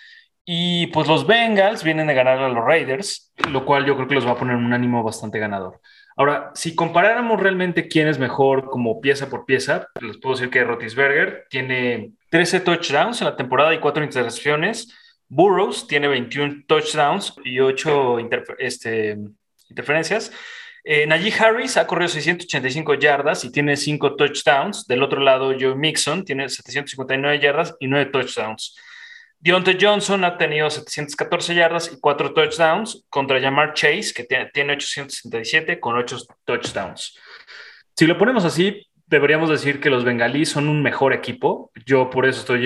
Y 0.49 0.87
pues 0.89 1.09
los 1.09 1.27
Bengals 1.27 1.83
vienen 1.83 2.07
de 2.07 2.15
ganar 2.15 2.39
a 2.39 2.49
los 2.49 2.65
Raiders, 2.65 3.33
lo 3.51 3.67
cual 3.67 3.85
yo 3.85 3.97
creo 3.97 4.07
que 4.07 4.15
los 4.15 4.27
va 4.27 4.33
a 4.33 4.37
poner 4.37 4.55
un 4.55 4.73
ánimo 4.73 5.03
bastante 5.03 5.41
ganador. 5.41 5.81
Ahora, 6.17 6.53
si 6.55 6.75
comparáramos 6.77 7.41
realmente 7.41 7.89
quién 7.89 8.07
es 8.07 8.19
mejor 8.19 8.71
como 8.71 9.01
pieza 9.01 9.29
por 9.29 9.45
pieza, 9.45 9.89
les 10.01 10.19
puedo 10.19 10.37
decir 10.37 10.49
que 10.49 10.63
Rotisberger 10.63 11.47
tiene 11.51 12.13
13 12.31 12.61
touchdowns 12.61 13.21
en 13.21 13.27
la 13.27 13.37
temporada 13.37 13.75
y 13.75 13.81
4 13.81 14.05
intercepciones. 14.05 14.95
Burroughs 15.29 15.87
tiene 15.87 16.09
21 16.09 16.65
touchdowns 16.67 17.35
y 17.45 17.61
8 17.61 18.19
este, 18.59 19.19
interferencias. 19.69 20.33
Eh, 20.85 21.05
Najee 21.05 21.35
Harris 21.37 21.77
ha 21.77 21.87
corrido 21.87 22.09
685 22.09 22.95
yardas 22.95 23.45
y 23.45 23.51
tiene 23.51 23.77
5 23.77 24.15
touchdowns. 24.15 24.87
Del 24.87 25.03
otro 25.03 25.21
lado, 25.21 25.53
Joe 25.59 25.75
Mixon 25.75 26.25
tiene 26.25 26.49
759 26.49 27.41
yardas 27.41 27.75
y 27.81 27.89
9 27.89 28.11
touchdowns. 28.13 28.77
Deontay 29.41 29.77
Johnson 29.81 30.25
ha 30.25 30.39
tenido 30.39 30.71
714 30.71 31.55
yardas 31.55 31.93
y 31.93 32.01
4 32.01 32.33
touchdowns 32.33 33.05
contra 33.09 33.41
Jamar 33.41 33.75
Chase, 33.75 34.13
que 34.15 34.25
tiene 34.53 34.73
867 34.75 35.81
con 35.81 35.97
8 35.97 36.19
touchdowns. 36.45 37.19
Si 37.97 38.07
lo 38.07 38.17
ponemos 38.17 38.45
así, 38.45 38.87
deberíamos 39.07 39.51
decir 39.51 39.81
que 39.81 39.91
los 39.91 40.05
bengalíes 40.05 40.51
son 40.51 40.69
un 40.69 40.83
mejor 40.83 41.13
equipo. 41.13 41.73
Yo 41.85 42.11
por 42.11 42.27
eso 42.27 42.41
estoy 42.41 42.61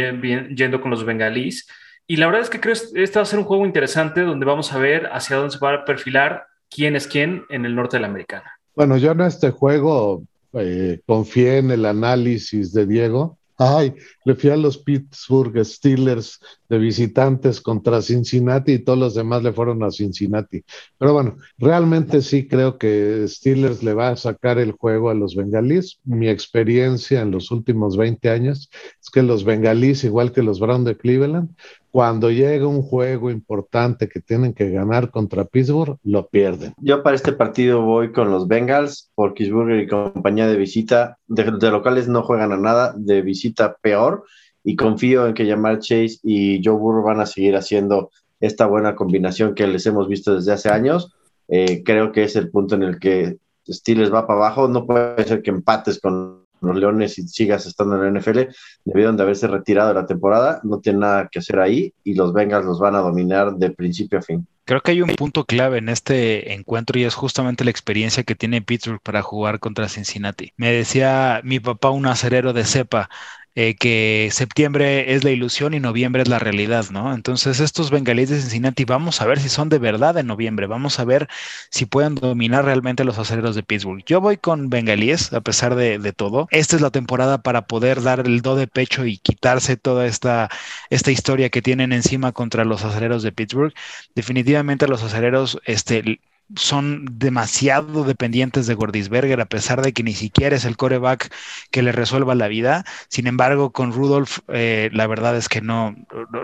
yendo 0.55 0.81
con 0.81 0.91
los 0.91 1.05
bengalíes. 1.05 1.67
Y 2.11 2.17
la 2.17 2.27
verdad 2.27 2.43
es 2.43 2.51
que 2.51 2.59
creo 2.59 2.75
que 2.75 3.05
este 3.05 3.21
va 3.21 3.23
a 3.23 3.25
ser 3.25 3.39
un 3.39 3.45
juego 3.45 3.65
interesante 3.65 4.23
donde 4.23 4.45
vamos 4.45 4.73
a 4.73 4.79
ver 4.79 5.09
hacia 5.13 5.37
dónde 5.37 5.53
se 5.53 5.61
va 5.61 5.75
a 5.75 5.85
perfilar 5.85 6.45
quién 6.69 6.97
es 6.97 7.07
quién 7.07 7.45
en 7.51 7.65
el 7.65 7.77
norte 7.77 7.99
de 7.99 8.01
la 8.01 8.09
americana. 8.09 8.51
Bueno, 8.75 8.97
yo 8.97 9.13
en 9.13 9.21
este 9.21 9.53
juego 9.53 10.25
eh, 10.55 10.99
confié 11.07 11.59
en 11.59 11.71
el 11.71 11.87
análisis 11.87 12.73
de 12.73 12.85
Diego 12.85 13.39
Ay, 13.63 13.93
le 14.25 14.35
fui 14.37 14.49
a 14.49 14.57
los 14.57 14.79
Pittsburgh 14.79 15.63
Steelers 15.63 16.41
de 16.67 16.79
visitantes 16.79 17.61
contra 17.61 18.01
Cincinnati 18.01 18.73
y 18.73 18.79
todos 18.79 18.99
los 18.99 19.15
demás 19.15 19.43
le 19.43 19.53
fueron 19.53 19.83
a 19.83 19.91
Cincinnati. 19.91 20.65
Pero 20.97 21.13
bueno, 21.13 21.37
realmente 21.59 22.23
sí 22.23 22.49
creo 22.49 22.79
que 22.79 23.27
Steelers 23.29 23.83
le 23.83 23.93
va 23.93 24.09
a 24.09 24.17
sacar 24.17 24.59
el 24.59 24.73
juego 24.73 25.11
a 25.11 25.15
los 25.15 25.37
bengalíes. 25.37 26.01
Mi 26.05 26.31
experiencia 26.31 27.21
en 27.21 27.33
los 27.33 27.51
últimos 27.51 27.99
20 27.99 28.31
años 28.31 28.71
es 28.99 29.11
que 29.11 29.23
los 29.23 29.45
bengalíes, 29.45 30.05
igual 30.05 30.33
que 30.33 30.43
los 30.43 30.59
Browns 30.59 30.87
de 30.87 30.97
Cleveland, 30.97 31.51
cuando 31.91 32.31
llega 32.31 32.67
un 32.67 32.83
juego 32.83 33.31
importante 33.31 34.09
que 34.09 34.21
tienen 34.21 34.55
que 34.55 34.71
ganar 34.71 35.11
contra 35.11 35.45
Pittsburgh, 35.45 35.99
lo 36.05 36.29
pierden. 36.29 36.73
Yo 36.79 37.03
para 37.03 37.17
este 37.17 37.33
partido 37.33 37.83
voy 37.83 38.13
con 38.13 38.31
los 38.31 38.47
Bengals, 38.47 39.11
por 39.15 39.35
Pittsburgh 39.35 39.81
y 39.81 39.87
compañía 39.89 40.47
de 40.47 40.57
visita. 40.57 41.19
De, 41.27 41.45
locales 41.71 42.07
no 42.09 42.23
juegan 42.23 42.53
a 42.53 42.57
nada, 42.57 42.95
de 42.97 43.23
visita 43.23 43.77
peor. 43.81 44.25
Y 44.63 44.77
confío 44.77 45.27
en 45.27 45.35
que 45.35 45.47
Yamar 45.47 45.79
Chase 45.79 46.19
y 46.23 46.61
Joe 46.63 46.77
Burrow 46.77 47.03
van 47.03 47.21
a 47.21 47.27
seguir 47.27 47.57
haciendo 47.57 48.11
esta 48.41 48.67
buena 48.67 48.95
combinación 48.95 49.55
que 49.55 49.67
les 49.67 49.85
hemos 49.87 50.07
visto 50.07 50.35
desde 50.35 50.53
hace 50.53 50.69
años. 50.69 51.13
Eh, 51.49 51.83
creo 51.85 52.13
que 52.13 52.23
es 52.25 52.37
el 52.37 52.51
punto 52.51 52.77
en 52.77 52.83
el 52.85 52.99
que 52.99 53.39
Steelers 53.69 54.13
va 54.13 54.27
para 54.27 54.39
abajo. 54.39 54.69
No 54.69 54.87
puede 54.87 55.25
ser 55.25 55.43
que 55.43 55.51
empates 55.51 55.99
con 55.99 56.40
los 56.61 56.77
Leones 56.77 57.19
y 57.19 57.27
sigas 57.27 57.67
estando 57.67 57.97
en 57.97 58.15
la 58.15 58.21
NFL, 58.21 58.41
debieron 58.85 59.17
de 59.17 59.23
haberse 59.23 59.47
retirado 59.47 59.89
de 59.89 59.95
la 59.95 60.07
temporada, 60.07 60.61
no 60.63 60.81
tiene 60.81 61.01
nada 61.01 61.29
que 61.31 61.39
hacer 61.39 61.59
ahí 61.59 61.95
y 62.05 62.15
los 62.15 62.33
Bengals 62.33 62.67
los 62.67 62.81
van 62.81 62.95
a 62.95 63.01
dominar 63.01 63.55
de 63.55 63.71
principio 63.71 64.19
a 64.19 64.23
fin. 64.23 64.47
Creo 64.65 64.83
que 64.83 64.93
hay 64.93 65.03
un 65.03 65.17
punto 65.17 65.47
clave 65.47 65.79
en 65.79 65.89
este 65.89 66.55
encuentro 66.55 66.97
y 66.97 67.05
es 67.05 67.15
justamente 67.15 67.65
la 67.65 67.73
experiencia 67.73 68.23
que 68.23 68.37
tiene 68.37 68.63
Pittsburgh 68.63 69.01
para 69.03 69.21
jugar 69.21 69.59
contra 69.59 69.89
Cincinnati. 69.89 70.53
Me 70.57 70.71
decía 70.71 71.41
mi 71.43 71.59
papá, 71.59 71.91
un 71.91 72.07
acerero 72.07 72.53
de 72.53 72.65
cepa, 72.65 73.11
eh, 73.55 73.75
que 73.75 74.29
septiembre 74.33 75.15
es 75.15 75.25
la 75.25 75.31
ilusión 75.31 75.75
y 75.75 75.81
noviembre 75.81 76.23
es 76.23 76.29
la 76.29 76.39
realidad, 76.39 76.87
¿no? 76.91 77.13
Entonces 77.15 77.61
estos 77.61 77.91
bengalíes 77.91 78.31
de 78.31 78.41
Cincinnati, 78.41 78.85
vamos 78.85 79.21
a 79.21 79.27
ver 79.27 79.41
si 79.41 79.49
son 79.49 79.69
de 79.69 79.79
verdad 79.79 80.17
en 80.19 80.27
noviembre, 80.29 80.67
vamos 80.67 81.01
a 81.01 81.05
ver 81.05 81.29
si 81.71 81.85
pueden 81.87 82.15
dominar 82.15 82.65
realmente 82.65 83.05
los 83.05 83.19
aceleros 83.19 83.57
de 83.57 83.63
Pittsburgh. 83.63 84.05
Yo 84.07 84.21
voy 84.21 84.37
con 84.37 84.71
bengalíes, 84.71 85.33
a 85.33 85.41
pesar 85.41 85.75
de, 85.75 86.13
todo. 86.13 86.49
Esta 86.51 86.77
es 86.77 86.83
la 86.83 86.91
temporada 86.91 87.43
para 87.43 87.67
poder 87.67 88.03
dar 88.03 88.21
el 88.27 88.43
do 88.43 88.57
de 88.57 88.67
pecho 88.67 89.05
y 89.07 89.19
quitarse 89.19 89.77
toda 89.77 90.07
esta, 90.07 90.51
esta 90.91 91.11
historia 91.11 91.51
que 91.51 91.63
tienen 91.63 91.93
encima 91.93 92.33
contra 92.33 92.65
los 92.65 92.85
aceleros 92.85 93.23
de 93.23 93.33
Pittsburgh. 93.33 93.73
Definitivamente 94.15 94.89
los 94.89 95.03
aceleros, 95.03 95.61
este, 95.65 96.21
son 96.57 97.07
demasiado 97.19 98.05
dependientes 98.05 98.67
de 98.67 98.75
Gordisberger, 98.75 99.41
a 99.41 99.47
pesar 99.47 99.83
de 99.83 99.93
que 99.93 100.03
ni 100.03 100.15
siquiera 100.15 100.57
es 100.57 100.65
el 100.65 100.77
coreback 100.77 101.33
que 101.71 101.83
le 101.83 101.93
resuelva 101.93 102.35
la 102.35 102.49
vida. 102.49 102.85
Sin 103.09 103.27
embargo, 103.27 103.73
con 103.73 103.93
Rudolph, 103.93 104.39
eh, 104.49 104.91
la 104.93 105.07
verdad 105.07 105.37
es 105.37 105.49
que 105.49 105.61
no, 105.61 105.95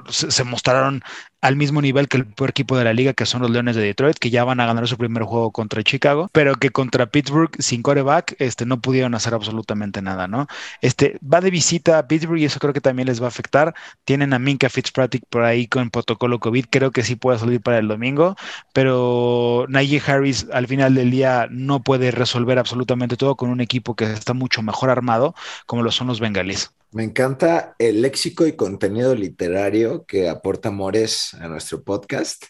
se 0.08 0.44
mostraron 0.44 1.02
al 1.40 1.56
mismo 1.56 1.80
nivel 1.82 2.08
que 2.08 2.16
el 2.16 2.26
peor 2.26 2.50
equipo 2.50 2.76
de 2.76 2.84
la 2.84 2.92
liga, 2.92 3.12
que 3.12 3.26
son 3.26 3.42
los 3.42 3.50
Leones 3.50 3.76
de 3.76 3.82
Detroit, 3.82 4.18
que 4.18 4.30
ya 4.30 4.44
van 4.44 4.60
a 4.60 4.66
ganar 4.66 4.88
su 4.88 4.96
primer 4.96 5.22
juego 5.24 5.50
contra 5.52 5.82
Chicago, 5.82 6.28
pero 6.32 6.56
que 6.56 6.70
contra 6.70 7.06
Pittsburgh 7.06 7.50
sin 7.58 7.82
coreback 7.82 8.36
este, 8.38 8.66
no 8.66 8.80
pudieron 8.80 9.14
hacer 9.14 9.34
absolutamente 9.34 10.02
nada, 10.02 10.28
¿no? 10.28 10.46
Este, 10.80 11.18
va 11.22 11.40
de 11.40 11.50
visita 11.50 11.98
a 11.98 12.08
Pittsburgh 12.08 12.38
y 12.38 12.44
eso 12.46 12.58
creo 12.58 12.72
que 12.72 12.80
también 12.80 13.06
les 13.06 13.20
va 13.20 13.26
a 13.26 13.28
afectar. 13.28 13.74
Tienen 14.04 14.32
a 14.32 14.38
Minka 14.38 14.68
Fitzpatrick 14.68 15.24
por 15.28 15.44
ahí 15.44 15.66
con 15.66 15.90
protocolo 15.90 16.40
COVID, 16.40 16.66
creo 16.70 16.90
que 16.90 17.02
sí 17.02 17.16
puede 17.16 17.38
salir 17.38 17.60
para 17.60 17.78
el 17.78 17.88
domingo, 17.88 18.36
pero 18.72 19.66
Najee 19.68 20.02
Harris 20.06 20.46
al 20.52 20.66
final 20.66 20.94
del 20.94 21.10
día 21.10 21.48
no 21.50 21.82
puede 21.82 22.10
resolver 22.10 22.58
absolutamente 22.58 23.16
todo 23.16 23.36
con 23.36 23.50
un 23.50 23.60
equipo 23.60 23.94
que 23.94 24.12
está 24.12 24.34
mucho 24.34 24.62
mejor 24.62 24.90
armado, 24.90 25.34
como 25.66 25.82
lo 25.82 25.92
son 25.92 26.08
los 26.08 26.20
bengalíes. 26.20 26.72
Me 26.96 27.04
encanta 27.04 27.76
el 27.78 28.00
léxico 28.00 28.46
y 28.46 28.52
contenido 28.52 29.14
literario 29.14 30.06
que 30.06 30.30
aporta 30.30 30.70
Mores 30.70 31.34
a 31.34 31.46
nuestro 31.46 31.82
podcast. 31.82 32.46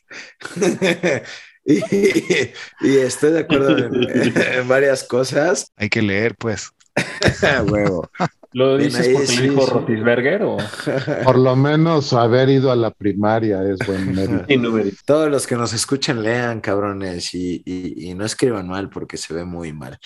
y, 1.64 1.80
estoy 2.80 3.32
de 3.32 3.40
acuerdo 3.40 3.76
en, 3.76 4.68
varias 4.68 5.02
cosas. 5.02 5.72
Hay 5.74 5.88
que 5.88 6.00
leer, 6.00 6.36
pues. 6.36 6.70
Huevo. 7.68 8.08
¿Lo 8.52 8.78
dices 8.78 9.08
porque 9.08 9.48
dijo 9.48 9.66
Rotisberger 9.66 10.44
o? 10.44 10.58
Por 11.24 11.38
lo 11.38 11.56
menos 11.56 12.12
haber 12.12 12.48
ido 12.48 12.70
a 12.70 12.76
la 12.76 12.92
primaria 12.92 13.64
es 13.64 13.84
buen 13.84 14.14
mérito. 14.14 14.96
Todos 15.04 15.28
los 15.28 15.44
que 15.48 15.56
nos 15.56 15.72
escuchan 15.72 16.22
lean, 16.22 16.60
cabrones, 16.60 17.34
y, 17.34 17.64
y 17.66 18.14
no 18.14 18.24
escriban 18.24 18.68
mal 18.68 18.90
porque 18.90 19.16
se 19.16 19.34
ve 19.34 19.44
muy 19.44 19.72
mal. 19.72 19.98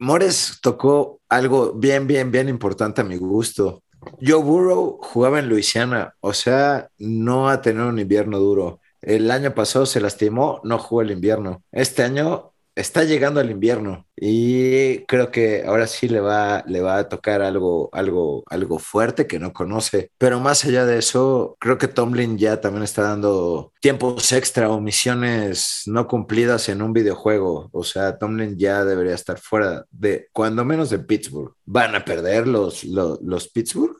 Mores 0.00 0.60
tocó 0.62 1.20
algo 1.28 1.74
bien, 1.74 2.06
bien, 2.06 2.30
bien 2.30 2.48
importante 2.48 3.02
a 3.02 3.04
mi 3.04 3.18
gusto. 3.18 3.82
Joe 4.18 4.42
Burrow 4.42 4.98
jugaba 5.02 5.40
en 5.40 5.50
Luisiana, 5.50 6.14
o 6.20 6.32
sea, 6.32 6.88
no 6.96 7.50
ha 7.50 7.60
tenido 7.60 7.86
un 7.86 7.98
invierno 7.98 8.38
duro. 8.38 8.80
El 9.02 9.30
año 9.30 9.54
pasado 9.54 9.84
se 9.84 10.00
lastimó, 10.00 10.62
no 10.64 10.78
jugó 10.78 11.02
el 11.02 11.10
invierno. 11.10 11.62
Este 11.70 12.02
año 12.02 12.54
está 12.80 13.04
llegando 13.04 13.40
el 13.40 13.50
invierno 13.50 14.06
y 14.16 15.04
creo 15.06 15.30
que 15.30 15.64
ahora 15.66 15.86
sí 15.86 16.08
le 16.08 16.20
va, 16.20 16.62
le 16.66 16.80
va 16.80 16.98
a 16.98 17.08
tocar 17.08 17.42
algo, 17.42 17.88
algo, 17.92 18.44
algo 18.46 18.78
fuerte 18.78 19.26
que 19.26 19.38
no 19.38 19.52
conoce. 19.52 20.10
Pero 20.18 20.40
más 20.40 20.64
allá 20.64 20.84
de 20.84 20.98
eso, 20.98 21.56
creo 21.58 21.78
que 21.78 21.88
Tomlin 21.88 22.36
ya 22.36 22.60
también 22.60 22.82
está 22.82 23.02
dando 23.02 23.72
tiempos 23.80 24.32
extra 24.32 24.70
o 24.70 24.80
misiones 24.80 25.82
no 25.86 26.06
cumplidas 26.06 26.68
en 26.68 26.82
un 26.82 26.92
videojuego. 26.92 27.70
O 27.72 27.84
sea, 27.84 28.18
Tomlin 28.18 28.58
ya 28.58 28.84
debería 28.84 29.14
estar 29.14 29.38
fuera 29.38 29.86
de, 29.90 30.28
cuando 30.32 30.64
menos 30.64 30.90
de 30.90 30.98
Pittsburgh. 30.98 31.54
¿Van 31.64 31.94
a 31.94 32.04
perder 32.04 32.46
los, 32.46 32.84
los, 32.84 33.20
los 33.22 33.48
Pittsburgh? 33.48 33.96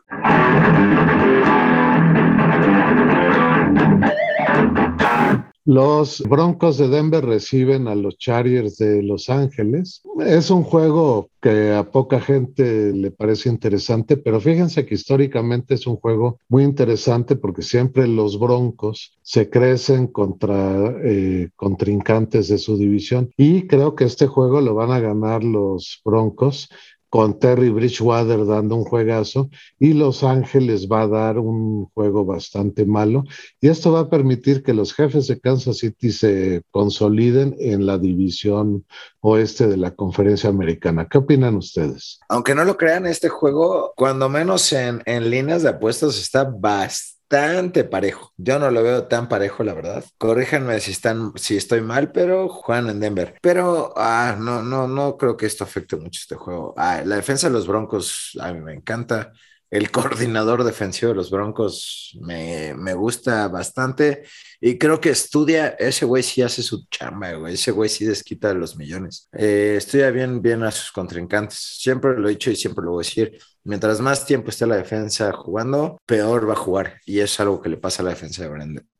Los 5.66 6.22
Broncos 6.22 6.78
de 6.78 6.88
Denver 6.88 7.24
reciben 7.24 7.86
a 7.86 7.94
los 7.94 8.16
Chargers 8.16 8.78
de 8.78 9.02
Los 9.02 9.28
Ángeles. 9.28 10.02
Es 10.18 10.50
un 10.50 10.62
juego 10.62 11.28
que 11.40 11.72
a 11.74 11.90
poca 11.90 12.18
gente 12.20 12.92
le 12.92 13.10
parece 13.10 13.50
interesante, 13.50 14.16
pero 14.16 14.40
fíjense 14.40 14.86
que 14.86 14.94
históricamente 14.94 15.74
es 15.74 15.86
un 15.86 15.96
juego 15.96 16.38
muy 16.48 16.64
interesante 16.64 17.36
porque 17.36 17.62
siempre 17.62 18.08
los 18.08 18.38
Broncos 18.38 19.18
se 19.22 19.50
crecen 19.50 20.06
contra 20.06 20.94
eh, 21.04 21.50
contrincantes 21.56 22.48
de 22.48 22.58
su 22.58 22.78
división 22.78 23.30
y 23.36 23.66
creo 23.66 23.94
que 23.94 24.04
este 24.04 24.26
juego 24.26 24.60
lo 24.62 24.74
van 24.74 24.90
a 24.92 25.00
ganar 25.00 25.44
los 25.44 26.00
Broncos 26.04 26.70
con 27.10 27.38
Terry 27.38 27.68
Bridgewater 27.68 28.46
dando 28.46 28.76
un 28.76 28.84
juegazo 28.84 29.50
y 29.78 29.92
Los 29.92 30.22
Ángeles 30.22 30.88
va 30.88 31.02
a 31.02 31.08
dar 31.08 31.38
un 31.38 31.86
juego 31.86 32.24
bastante 32.24 32.86
malo 32.86 33.24
y 33.60 33.68
esto 33.68 33.92
va 33.92 34.00
a 34.00 34.08
permitir 34.08 34.62
que 34.62 34.72
los 34.72 34.94
jefes 34.94 35.26
de 35.26 35.40
Kansas 35.40 35.78
City 35.78 36.12
se 36.12 36.62
consoliden 36.70 37.56
en 37.58 37.84
la 37.84 37.98
división 37.98 38.86
oeste 39.20 39.66
de 39.66 39.76
la 39.76 39.90
conferencia 39.90 40.48
americana. 40.48 41.08
¿Qué 41.10 41.18
opinan 41.18 41.56
ustedes? 41.56 42.20
Aunque 42.28 42.54
no 42.54 42.64
lo 42.64 42.76
crean, 42.76 43.06
este 43.06 43.28
juego, 43.28 43.92
cuando 43.96 44.28
menos 44.28 44.72
en, 44.72 45.02
en 45.04 45.28
líneas 45.28 45.62
de 45.62 45.70
apuestas, 45.70 46.18
está 46.18 46.44
bastante 46.44 47.19
bastante 47.30 47.84
parejo. 47.84 48.32
Yo 48.36 48.58
no 48.58 48.70
lo 48.70 48.82
veo 48.82 49.06
tan 49.06 49.28
parejo, 49.28 49.62
la 49.62 49.74
verdad. 49.74 50.04
Corríjanme 50.18 50.80
si 50.80 50.90
están, 50.90 51.32
si 51.36 51.56
estoy 51.56 51.80
mal, 51.80 52.10
pero 52.12 52.48
juegan 52.48 52.90
en 52.90 53.00
Denver. 53.00 53.36
Pero 53.40 53.92
ah, 53.96 54.36
no, 54.38 54.62
no, 54.62 54.88
no 54.88 55.16
creo 55.16 55.36
que 55.36 55.46
esto 55.46 55.64
afecte 55.64 55.96
mucho 55.96 56.18
este 56.20 56.34
juego. 56.34 56.74
Ah, 56.76 57.02
la 57.04 57.16
defensa 57.16 57.48
de 57.48 57.52
los 57.52 57.66
Broncos 57.66 58.36
a 58.40 58.52
mí 58.52 58.60
me 58.60 58.74
encanta. 58.74 59.32
El 59.70 59.90
coordinador 59.92 60.64
defensivo 60.64 61.10
de 61.10 61.16
los 61.16 61.30
Broncos 61.30 62.18
me, 62.20 62.74
me 62.74 62.94
gusta 62.94 63.46
bastante 63.46 64.24
y 64.60 64.78
creo 64.78 65.00
que 65.00 65.10
estudia, 65.10 65.68
ese 65.78 66.04
güey 66.04 66.24
sí 66.24 66.42
hace 66.42 66.62
su 66.62 66.86
chamba, 66.90 67.32
güey, 67.34 67.54
ese 67.54 67.70
güey 67.70 67.88
sí 67.88 68.04
desquita 68.04 68.52
los 68.52 68.76
millones. 68.76 69.28
Eh, 69.32 69.74
estudia 69.78 70.10
bien, 70.10 70.42
bien 70.42 70.64
a 70.64 70.72
sus 70.72 70.90
contrincantes. 70.90 71.56
Siempre 71.78 72.18
lo 72.18 72.28
he 72.28 72.32
dicho 72.32 72.50
y 72.50 72.56
siempre 72.56 72.84
lo 72.84 72.92
voy 72.92 73.04
a 73.04 73.06
decir. 73.06 73.38
Mientras 73.64 74.00
más 74.00 74.26
tiempo 74.26 74.50
esté 74.50 74.66
la 74.66 74.76
defensa 74.76 75.32
jugando, 75.32 75.98
peor 76.06 76.48
va 76.48 76.54
a 76.54 76.56
jugar. 76.56 77.00
Y 77.04 77.20
es 77.20 77.38
algo 77.40 77.60
que 77.60 77.68
le 77.68 77.76
pasa 77.76 78.02
a 78.02 78.04
la 78.04 78.10
defensa 78.10 78.48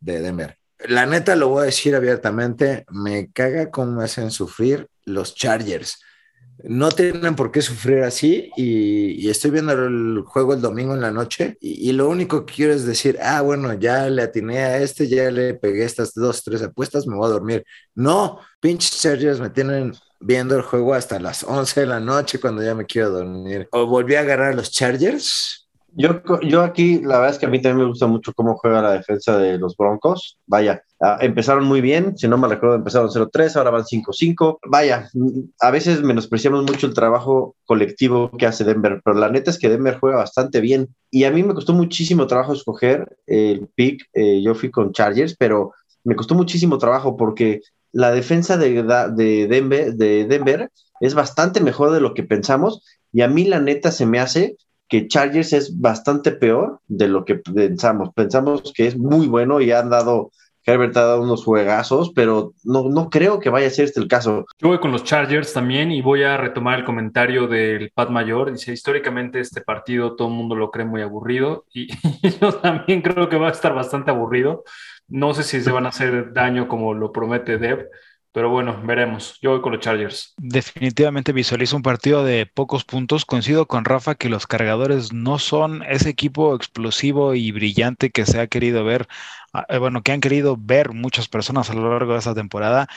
de 0.01 0.21
Denver. 0.21 0.57
La 0.89 1.07
neta, 1.07 1.37
lo 1.37 1.49
voy 1.49 1.63
a 1.63 1.67
decir 1.67 1.95
abiertamente, 1.95 2.85
me 2.91 3.31
caga 3.33 3.71
cómo 3.71 3.93
me 3.93 4.05
hacen 4.05 4.31
sufrir 4.31 4.89
los 5.05 5.35
Chargers 5.35 5.99
no 6.65 6.91
tienen 6.91 7.37
por 7.37 7.51
qué 7.51 7.63
sufrir 7.63 8.03
así 8.03 8.51
y, 8.57 9.29
estoy 9.29 9.51
viendo 9.51 9.73
el 9.73 10.23
juego 10.27 10.55
el 10.55 10.61
domingo 10.61 10.95
en 10.95 11.01
la 11.01 11.11
noche 11.11 11.57
y, 11.61 11.93
lo 11.93 12.09
único 12.09 12.45
que 12.45 12.55
quiero 12.55 12.73
es 12.73 12.85
decir, 12.85 13.19
ah, 13.23 13.41
bueno, 13.43 13.73
ya 13.75 14.09
le 14.09 14.23
atiné 14.23 14.59
a 14.59 14.79
este, 14.79 15.09
ya 15.09 15.31
le 15.31 15.55
pegué 15.55 15.85
estas 15.85 16.13
dos, 16.15 16.43
tres 16.43 16.63
apuestas, 16.63 17.07
me 17.07 17.17
voy 17.17 17.27
a 17.27 17.33
dormir. 17.33 17.65
No, 17.95 18.41
pinches 18.61 19.01
Chargers 19.01 19.41
me 19.41 19.51
tienen 19.51 19.93
viendo 20.21 20.55
el 20.57 20.63
juego 20.63 20.95
hasta 20.95 21.19
las 21.19 21.43
11 21.49 21.81
de 21.81 21.87
la 21.87 22.01
noche 22.01 22.41
cuando 22.41 22.63
ya 22.63 22.75
me 22.75 22.87
quiero 22.87 23.11
dormir. 23.11 23.69
O 23.73 23.87
volví 23.87 24.15
a 24.15 24.21
agarrar 24.21 24.53
a 24.53 24.57
los 24.57 24.71
Chargers 24.71 25.61
yo, 25.93 26.23
yo 26.43 26.63
aquí, 26.63 27.01
la 27.01 27.19
verdad 27.19 27.31
es 27.31 27.39
que 27.39 27.47
a 27.47 27.49
mí 27.49 27.61
también 27.61 27.79
me 27.79 27.91
gusta 27.91 28.07
mucho 28.07 28.33
cómo 28.33 28.57
juega 28.57 28.83
la 28.83 28.93
defensa 28.93 29.39
de 29.39 29.59
los 29.59 29.77
Broncos. 29.77 30.39
Vaya, 30.47 30.85
ah, 31.01 31.19
empezaron 31.21 31.65
muy 31.65 31.81
bien, 31.81 32.17
si 32.17 32.29
no 32.29 32.39
me 32.39 32.49
recuerdo, 32.49 32.77
empezaron 32.77 33.09
0-3, 33.09 33.57
ahora 33.57 33.71
van 33.71 33.85
5-5. 33.85 34.59
Vaya, 34.67 35.09
a 35.61 35.71
veces 35.71 36.03
menospreciamos 36.03 36.63
mucho 36.63 36.87
el 36.87 36.95
trabajo 36.95 37.57
colectivo 37.65 38.31
que 38.37 38.47
hace 38.47 38.65
Denver, 38.65 39.01
pero 39.05 39.19
la 39.19 39.31
neta 39.31 39.51
es 39.51 39.59
que 39.59 39.69
Denver 39.69 39.99
juega 39.99 40.19
bastante 40.19 40.61
bien. 40.61 40.95
Y 41.11 41.25
a 41.25 41.33
mí 41.33 41.43
me 41.43 41.55
costó 41.55 41.73
muchísimo 41.73 42.27
trabajo 42.27 42.53
escoger 42.53 43.17
el 43.27 43.69
pick. 43.75 44.09
Eh, 44.13 44.43
yo 44.43 44.55
fui 44.55 44.71
con 44.71 44.93
Chargers, 44.93 45.35
pero 45.37 45.73
me 46.05 46.15
costó 46.15 46.35
muchísimo 46.35 46.79
trabajo 46.79 47.17
porque 47.17 47.61
la 47.93 48.13
defensa 48.13 48.57
de, 48.57 48.83
de, 48.83 49.47
Denver, 49.49 49.95
de 49.95 50.25
Denver 50.27 50.71
es 51.01 51.15
bastante 51.15 51.61
mejor 51.61 51.91
de 51.91 52.01
lo 52.01 52.15
que 52.15 52.23
pensamos. 52.23 52.85
Y 53.13 53.23
a 53.23 53.29
mí 53.29 53.45
la 53.45 53.61
neta 53.61 53.91
se 53.91 54.07
me 54.07 54.21
hace 54.21 54.57
que 54.91 55.07
Chargers 55.07 55.53
es 55.53 55.81
bastante 55.81 56.33
peor 56.33 56.81
de 56.89 57.09
lo 57.09 57.25
que 57.25 57.37
pensamos. 57.37 58.11
Pensamos 58.13 58.73
que 58.75 58.89
es 58.89 58.99
muy 58.99 59.29
bueno 59.29 59.61
y 59.61 59.71
han 59.71 59.89
dado, 59.89 60.33
Herbert 60.67 60.97
ha 60.97 61.03
dado 61.03 61.23
unos 61.23 61.45
juegazos, 61.45 62.11
pero 62.13 62.55
no, 62.65 62.89
no 62.89 63.09
creo 63.09 63.39
que 63.39 63.51
vaya 63.51 63.69
a 63.69 63.71
ser 63.71 63.85
este 63.85 64.01
el 64.01 64.09
caso. 64.09 64.47
Yo 64.59 64.69
voy 64.69 64.81
con 64.81 64.91
los 64.91 65.05
Chargers 65.05 65.53
también 65.53 65.93
y 65.93 66.03
voy 66.03 66.25
a 66.25 66.37
retomar 66.37 66.81
el 66.81 66.85
comentario 66.85 67.47
del 67.47 67.93
Pat 67.95 68.11
Mayor. 68.11 68.51
Dice, 68.51 68.73
históricamente 68.73 69.39
este 69.39 69.61
partido 69.61 70.17
todo 70.17 70.27
el 70.27 70.35
mundo 70.35 70.57
lo 70.57 70.73
cree 70.73 70.85
muy 70.85 71.03
aburrido 71.03 71.67
y, 71.73 71.89
yo 72.41 72.53
también 72.55 73.01
creo 73.01 73.29
que 73.29 73.39
va 73.39 73.49
a 73.49 73.53
estar 73.53 73.73
bastante 73.73 74.11
aburrido. 74.11 74.65
No 75.11 75.35
sé 75.35 75.43
si 75.43 75.61
se 75.61 75.71
van 75.71 75.87
a 75.87 75.91
hacer 75.91 76.33
daño 76.33 76.69
como 76.69 76.95
lo 76.95 77.13
promete 77.13 77.59
Dev 77.59 77.89
pero 78.33 78.49
bueno, 78.49 78.81
veremos. 78.85 79.39
Yo 79.43 79.51
voy 79.51 79.61
con 79.61 79.73
los 79.73 79.81
Chargers. 79.81 80.35
Definitivamente 80.37 81.33
visualizo 81.33 81.77
un 81.77 81.83
partido 81.83 82.23
de 82.23 82.47
pocos 82.47 82.85
puntos. 82.85 83.25
Coincido 83.25 83.67
con 83.67 83.85
Rafa 83.85 84.15
que 84.15 84.29
los 84.29 84.47
cargadores 84.47 85.13
no 85.13 85.39
son 85.41 85.83
ese 85.83 86.11
equipo 86.11 86.55
explosivo 86.55 87.35
y 87.35 87.51
brillante 87.51 88.11
que 88.11 88.27
se 88.27 88.41
ha 88.41 88.47
querido 88.47 88.85
ver 88.85 89.09
bueno, 89.79 90.03
que 90.03 90.13
han 90.13 90.21
querido 90.21 90.57
ver 90.59 90.93
muchas 90.93 91.29
personas 91.29 91.71
a 91.71 91.75
lo 91.75 91.91
largo 91.91 92.13
de 92.13 92.19
esta 92.19 92.35
temporada. 92.35 92.89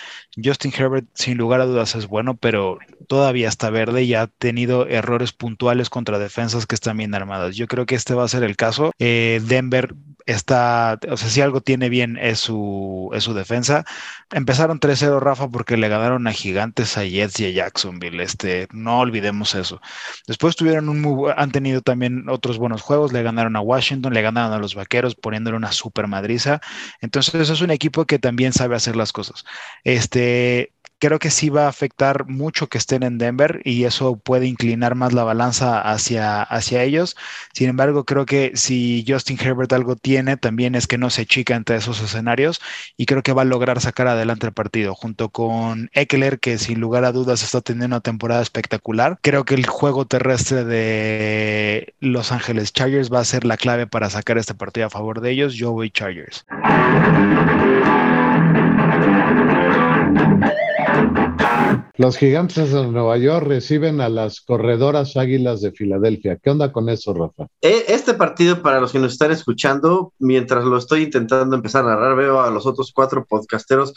Justin 0.41 0.74
Herbert, 0.76 1.08
sin 1.14 1.38
lugar 1.38 1.62
a 1.62 1.66
dudas, 1.66 1.95
es 1.95 2.08
bueno, 2.08 2.36
pero 2.38 2.80
todavía 3.08 3.47
está 3.47 3.70
verde 3.70 4.04
y 4.04 4.14
ha 4.14 4.28
tenido 4.28 4.88
errores 4.88 5.34
puntuales 5.34 5.89
contra 5.89 6.20
defensas 6.20 6.66
que 6.66 6.76
están 6.76 6.97
bien 6.97 7.16
armadas. 7.16 7.56
Yo 7.56 7.68
creo 7.68 7.86
que 7.86 7.95
este 7.95 8.14
va 8.14 8.24
a 8.24 8.28
ser 8.28 8.43
el 8.43 8.56
caso. 8.56 8.91
Eh, 8.99 9.41
Denver 9.45 9.95
está, 10.26 10.99
o 11.10 11.18
sea, 11.18 11.30
si 11.30 11.41
algo 11.41 11.62
tiene 11.62 11.89
bien 11.89 12.18
es 12.18 12.39
su, 12.39 13.10
es 13.14 13.24
su 13.24 13.34
defensa. 13.34 13.86
Empezaron 14.32 14.80
3-0, 14.80 15.20
Rafa, 15.20 15.49
porque 15.49 15.78
le 15.78 15.89
ganaron 15.89 16.28
a 16.28 16.32
Gigantes, 16.32 16.97
a 16.97 17.06
Jets 17.06 17.39
y 17.39 17.45
a 17.45 17.49
Jacksonville. 17.49 18.22
Este, 18.22 18.68
no 18.72 18.99
olvidemos 18.99 19.56
eso. 19.56 19.82
Después 20.28 20.56
tuvieron 20.56 20.89
un 20.89 21.01
muy, 21.01 21.32
han 21.36 21.51
tenido 21.51 21.82
también 21.82 22.30
otros 22.30 22.58
buenos 22.58 22.82
juegos. 22.82 23.14
Le 23.14 23.24
ganaron 23.24 23.56
a 23.56 23.62
Washington, 23.62 24.14
le 24.14 24.22
ganaron 24.22 24.54
a 24.54 24.60
los 24.60 24.76
Vaqueros, 24.76 25.16
poniéndole 25.16 25.58
una 25.58 25.72
super 25.72 26.08
Madrid 26.08 26.39
entonces, 27.02 27.50
es 27.50 27.62
un 27.62 27.72
equipo 27.72 28.06
que 28.06 28.20
también 28.20 28.54
sabe 28.54 28.76
hacer 28.76 28.96
las 28.96 29.12
cosas. 29.12 29.44
Este, 29.84 30.74
creo 31.04 31.20
que 31.20 31.32
sí 31.32 31.49
va 31.49 31.66
a 31.66 31.68
afectar 31.68 32.30
mucho 32.30 32.68
que 32.68 32.78
estén 32.78 33.04
en 33.04 33.18
Denver 33.18 33.60
y 33.66 33.84
eso 33.84 34.16
puede 34.16 34.47
inclinar 34.47 34.95
más 34.95 35.12
la 35.12 35.26
balanza 35.26 35.82
hacia, 35.82 36.41
hacia 36.41 36.82
ellos. 36.82 37.18
Sin 37.51 37.68
embargo, 37.68 38.06
creo 38.06 38.26
que 38.26 38.54
si 38.56 39.04
Justin 39.06 39.38
Herbert 39.38 39.74
algo 39.74 39.97
tiene, 39.97 40.38
también 40.38 40.76
es 40.76 40.88
que 40.88 40.97
no 40.97 41.10
se 41.10 41.26
chica 41.26 41.56
entre 41.56 41.76
esos 41.76 41.99
escenarios 42.01 42.62
y 42.95 43.06
creo 43.06 43.22
que 43.22 43.34
va 43.34 43.41
a 43.41 43.45
lograr 43.45 43.82
sacar 43.82 44.08
adelante 44.08 44.47
el 44.47 44.54
partido 44.54 44.95
junto 44.95 45.28
con 45.28 45.89
Eckler, 45.91 46.39
que 46.39 46.58
sin 46.58 46.80
lugar 46.80 47.04
a 47.04 47.12
dudas 47.12 47.43
está 47.43 47.60
teniendo 47.60 47.97
una 47.97 47.99
temporada 47.99 48.41
espectacular. 48.41 49.20
Creo 49.22 49.43
que 49.43 49.56
el 49.56 49.66
juego 49.66 50.06
terrestre 50.06 50.64
de 50.64 51.95
Los 51.99 52.32
Ángeles 52.32 52.72
Chargers 52.72 53.12
va 53.12 53.20
a 53.20 53.26
ser 53.26 53.43
la 53.43 53.58
clave 53.58 53.88
para 53.88 54.10
sacar 54.10 54.38
este 54.38 54.54
partido 54.54 54.88
a 54.88 54.89
favor 54.89 55.20
de 55.20 55.32
ellos. 55.32 55.56
Yo 55.56 55.74
voy 55.74 55.91
Chargers. 55.91 56.45
Los 61.96 62.18
gigantes 62.18 62.72
de 62.72 62.88
Nueva 62.88 63.18
York 63.18 63.46
reciben 63.48 64.02
a 64.02 64.10
las 64.10 64.41
corredoras 64.41 65.16
águilas 65.16 65.62
de 65.62 65.72
Filadelfia. 65.72 66.38
¿Qué 66.41 66.50
onda 66.50 66.72
con 66.72 66.89
eso, 66.89 67.14
Rafa? 67.14 67.48
E, 67.62 67.86
este 67.88 68.16
partido, 68.16 68.62
para 68.62 68.80
los 68.80 68.91
que 68.91 69.00
nos 69.00 69.14
están 69.14 69.32
escuchando, 69.32 70.12
mientras 70.18 70.66
lo 70.66 70.78
estoy 70.78 71.04
intentando 71.04 71.56
empezar 71.56 71.86
a 71.86 71.89
narrar, 71.89 72.16
veo 72.16 72.41
a 72.41 72.50
los 72.50 72.66
otros 72.66 72.91
cuatro 72.94 73.26
podcasteros 73.26 73.94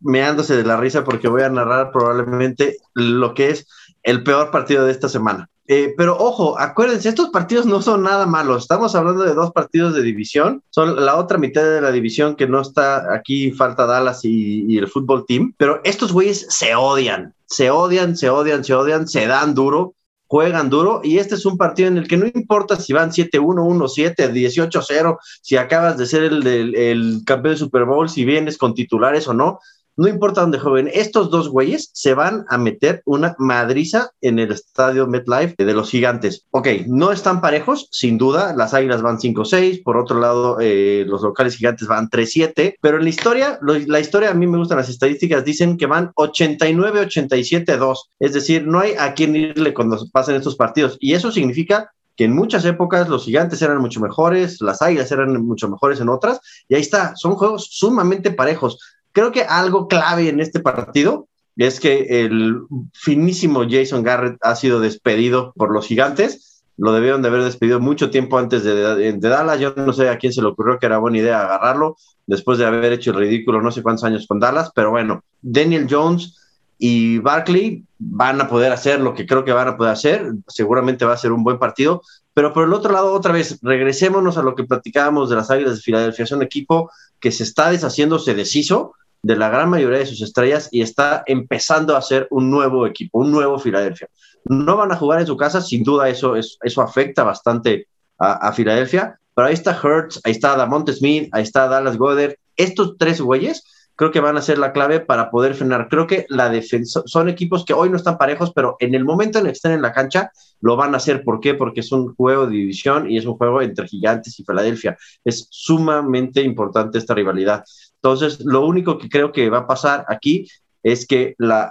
meándose 0.00 0.56
de 0.56 0.64
la 0.64 0.76
risa 0.76 1.04
porque 1.04 1.28
voy 1.28 1.42
a 1.42 1.48
narrar 1.48 1.90
probablemente 1.90 2.76
lo 2.94 3.34
que 3.34 3.50
es 3.50 3.66
el 4.02 4.22
peor 4.22 4.50
partido 4.50 4.84
de 4.84 4.92
esta 4.92 5.08
semana. 5.08 5.48
Eh, 5.70 5.92
pero 5.98 6.16
ojo, 6.16 6.58
acuérdense, 6.58 7.10
estos 7.10 7.28
partidos 7.28 7.66
no 7.66 7.82
son 7.82 8.02
nada 8.02 8.24
malos. 8.24 8.62
Estamos 8.62 8.94
hablando 8.94 9.22
de 9.22 9.34
dos 9.34 9.52
partidos 9.52 9.94
de 9.94 10.00
división. 10.00 10.62
Son 10.70 11.04
la 11.04 11.16
otra 11.16 11.36
mitad 11.36 11.62
de 11.62 11.82
la 11.82 11.92
división 11.92 12.36
que 12.36 12.46
no 12.46 12.62
está 12.62 13.14
aquí, 13.14 13.50
falta 13.50 13.84
Dallas 13.84 14.24
y, 14.24 14.78
el 14.78 14.88
fútbol 14.88 15.26
team. 15.26 15.52
Pero 15.58 15.82
estos 15.84 16.10
güeyes 16.10 16.46
se 16.48 16.74
odian, 16.74 17.34
se 17.44 17.70
odian, 17.70 18.16
se 18.16 18.30
odian, 18.30 18.64
se 18.64 18.72
odian, 18.72 19.06
se 19.06 19.26
dan 19.26 19.54
duro, 19.54 19.94
juegan 20.26 20.70
duro. 20.70 21.02
Y 21.04 21.18
este 21.18 21.34
es 21.34 21.44
un 21.44 21.58
partido 21.58 21.88
en 21.88 21.98
el 21.98 22.08
que 22.08 22.16
no 22.16 22.24
importa 22.26 22.76
si 22.76 22.94
van 22.94 23.10
7-1, 23.10 23.30
1-7, 23.30 24.32
18-0, 24.32 25.18
si 25.42 25.56
acabas 25.58 25.98
de 25.98 26.06
ser 26.06 26.22
el, 26.22 26.46
el 26.46 27.20
campeón 27.26 27.54
de 27.56 27.58
Super 27.58 27.84
Bowl, 27.84 28.08
si 28.08 28.24
vienes 28.24 28.56
con 28.56 28.72
titulares 28.72 29.28
o 29.28 29.34
no 29.34 29.60
no 29.98 30.08
importa 30.08 30.40
dónde 30.42 30.60
jueguen, 30.60 30.90
estos 30.94 31.28
dos 31.28 31.48
güeyes 31.48 31.90
se 31.92 32.14
van 32.14 32.46
a 32.48 32.56
meter 32.56 33.02
una 33.04 33.34
madriza 33.38 34.12
en 34.20 34.38
el 34.38 34.52
estadio 34.52 35.08
MetLife 35.08 35.56
de 35.58 35.74
los 35.74 35.90
gigantes. 35.90 36.46
Ok, 36.52 36.68
no 36.86 37.10
están 37.10 37.40
parejos, 37.40 37.88
sin 37.90 38.16
duda, 38.16 38.54
las 38.56 38.74
águilas 38.74 39.02
van 39.02 39.18
5-6, 39.18 39.82
por 39.82 39.96
otro 39.96 40.20
lado, 40.20 40.58
eh, 40.60 41.04
los 41.06 41.22
locales 41.22 41.56
gigantes 41.56 41.88
van 41.88 42.08
3-7, 42.08 42.76
pero 42.80 42.98
en 42.98 43.02
la 43.02 43.10
historia, 43.10 43.58
la 43.60 44.00
historia 44.00 44.30
a 44.30 44.34
mí 44.34 44.46
me 44.46 44.58
gustan 44.58 44.78
las 44.78 44.88
estadísticas, 44.88 45.44
dicen 45.44 45.76
que 45.76 45.86
van 45.86 46.12
89-87-2, 46.14 47.96
es 48.20 48.32
decir, 48.32 48.68
no 48.68 48.78
hay 48.78 48.92
a 48.96 49.14
quién 49.14 49.34
irle 49.34 49.74
cuando 49.74 49.98
pasen 50.12 50.36
estos 50.36 50.54
partidos, 50.54 50.96
y 51.00 51.14
eso 51.14 51.32
significa 51.32 51.90
que 52.18 52.24
en 52.24 52.34
muchas 52.34 52.64
épocas 52.64 53.08
los 53.08 53.24
gigantes 53.24 53.62
eran 53.62 53.78
mucho 53.78 54.00
mejores, 54.00 54.60
las 54.60 54.82
águilas 54.82 55.10
eran 55.12 55.40
mucho 55.44 55.68
mejores 55.68 56.00
en 56.00 56.08
otras, 56.08 56.40
y 56.68 56.74
ahí 56.74 56.80
está, 56.80 57.14
son 57.16 57.34
juegos 57.34 57.68
sumamente 57.70 58.32
parejos. 58.32 58.78
Creo 59.12 59.32
que 59.32 59.42
algo 59.42 59.88
clave 59.88 60.28
en 60.28 60.40
este 60.40 60.60
partido 60.60 61.28
es 61.56 61.80
que 61.80 62.24
el 62.24 62.60
finísimo 62.92 63.64
Jason 63.68 64.02
Garrett 64.02 64.38
ha 64.42 64.54
sido 64.54 64.80
despedido 64.80 65.52
por 65.56 65.72
los 65.72 65.86
gigantes. 65.86 66.62
Lo 66.76 66.92
debieron 66.92 67.22
de 67.22 67.28
haber 67.28 67.42
despedido 67.42 67.80
mucho 67.80 68.10
tiempo 68.10 68.38
antes 68.38 68.62
de, 68.62 69.12
Dallas. 69.18 69.58
Yo 69.58 69.74
no 69.76 69.92
sé 69.92 70.08
a 70.08 70.18
quién 70.18 70.32
se 70.32 70.40
le 70.40 70.48
ocurrió 70.48 70.78
que 70.78 70.86
era 70.86 70.98
buena 70.98 71.18
idea 71.18 71.40
agarrarlo 71.40 71.96
después 72.26 72.58
de 72.58 72.66
haber 72.66 72.92
hecho 72.92 73.10
el 73.10 73.16
ridículo 73.16 73.60
no 73.60 73.72
sé 73.72 73.82
cuántos 73.82 74.04
años 74.04 74.26
con 74.28 74.38
Dallas, 74.38 74.70
pero 74.74 74.90
bueno, 74.90 75.24
Daniel 75.40 75.88
Jones 75.90 76.36
y 76.78 77.18
Barkley 77.18 77.84
van 77.98 78.40
a 78.40 78.48
poder 78.48 78.70
hacer 78.70 79.00
lo 79.00 79.14
que 79.14 79.26
creo 79.26 79.44
que 79.44 79.52
van 79.52 79.66
a 79.66 79.76
poder 79.76 79.92
hacer. 79.92 80.32
Seguramente 80.46 81.04
va 81.04 81.14
a 81.14 81.18
ser 81.18 81.32
un 81.32 81.42
buen 81.42 81.58
partido. 81.58 82.02
Pero 82.32 82.52
por 82.52 82.64
el 82.64 82.72
otro 82.72 82.92
lado, 82.92 83.12
otra 83.12 83.32
vez, 83.32 83.58
regresémonos 83.62 84.38
a 84.38 84.42
lo 84.42 84.54
que 84.54 84.62
platicábamos 84.62 85.28
de 85.28 85.34
las 85.34 85.50
Águilas 85.50 85.74
de 85.74 85.82
Filadelfia. 85.82 86.22
Es 86.22 86.30
un 86.30 86.42
equipo 86.42 86.88
que 87.20 87.32
se 87.32 87.42
está 87.42 87.70
deshaciendo, 87.70 88.18
se 88.18 88.34
deshizo 88.34 88.94
de 89.22 89.36
la 89.36 89.48
gran 89.48 89.68
mayoría 89.68 89.98
de 89.98 90.06
sus 90.06 90.22
estrellas 90.22 90.68
y 90.70 90.82
está 90.82 91.22
empezando 91.26 91.96
a 91.96 92.02
ser 92.02 92.28
un 92.30 92.50
nuevo 92.50 92.86
equipo, 92.86 93.18
un 93.18 93.30
nuevo 93.30 93.58
Filadelfia. 93.58 94.08
No 94.44 94.76
van 94.76 94.92
a 94.92 94.96
jugar 94.96 95.20
en 95.20 95.26
su 95.26 95.36
casa, 95.36 95.60
sin 95.60 95.82
duda 95.82 96.08
eso, 96.08 96.36
eso, 96.36 96.82
afecta 96.82 97.24
bastante 97.24 97.88
a, 98.18 98.52
Filadelfia, 98.52 99.18
pero 99.34 99.48
ahí 99.48 99.54
está 99.54 99.78
Hertz, 99.80 100.20
ahí 100.24 100.32
está 100.32 100.56
Damonte 100.56 100.92
Smith, 100.92 101.28
ahí 101.32 101.42
está 101.42 101.68
Dallas 101.68 101.96
Goddard. 101.96 102.34
Estos 102.56 102.96
tres 102.98 103.20
güeyes 103.20 103.64
creo 103.98 104.12
que 104.12 104.20
van 104.20 104.36
a 104.36 104.42
ser 104.42 104.58
la 104.58 104.72
clave 104.72 105.00
para 105.00 105.28
poder 105.28 105.54
frenar. 105.54 105.88
Creo 105.88 106.06
que 106.06 106.24
la 106.28 106.48
defensa 106.48 107.02
son 107.04 107.28
equipos 107.28 107.64
que 107.64 107.74
hoy 107.74 107.90
no 107.90 107.96
están 107.96 108.16
parejos, 108.16 108.52
pero 108.54 108.76
en 108.78 108.94
el 108.94 109.04
momento 109.04 109.40
en 109.40 109.46
el 109.46 109.50
que 109.50 109.56
estén 109.56 109.72
en 109.72 109.82
la 109.82 109.92
cancha 109.92 110.30
lo 110.60 110.76
van 110.76 110.94
a 110.94 110.98
hacer. 110.98 111.24
¿Por 111.24 111.40
qué? 111.40 111.54
Porque 111.54 111.80
es 111.80 111.90
un 111.90 112.14
juego 112.14 112.46
de 112.46 112.52
división 112.52 113.10
y 113.10 113.18
es 113.18 113.26
un 113.26 113.36
juego 113.36 113.60
entre 113.60 113.88
Gigantes 113.88 114.38
y 114.38 114.44
Filadelfia. 114.44 114.96
Es 115.24 115.48
sumamente 115.50 116.42
importante 116.42 116.96
esta 116.96 117.12
rivalidad. 117.12 117.64
Entonces, 117.96 118.38
lo 118.44 118.64
único 118.64 118.98
que 118.98 119.08
creo 119.08 119.32
que 119.32 119.50
va 119.50 119.58
a 119.58 119.66
pasar 119.66 120.04
aquí 120.06 120.46
es 120.84 121.04
que 121.04 121.34
la, 121.38 121.68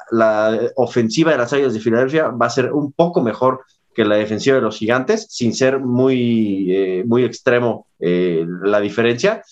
ofensiva 0.76 1.32
de 1.32 1.38
las 1.38 1.54
Águilas 1.54 1.76
de 1.76 1.80
Filadelfia 1.80 2.28
va 2.28 2.48
a 2.48 2.50
ser 2.50 2.74
un 2.74 2.92
poco 2.92 3.22
mejor 3.22 3.62
que 3.96 4.04
la 4.04 4.18
defensiva 4.18 4.58
de 4.58 4.64
los 4.64 4.78
Gigantes, 4.78 5.28
sin 5.30 5.56
ser 5.56 5.80
muy, 5.80 6.76
eh, 6.76 7.04
muy 7.08 7.24
extremo 7.24 7.88
eh, 8.02 8.46
la 8.64 8.82
diferencia. 8.82 9.44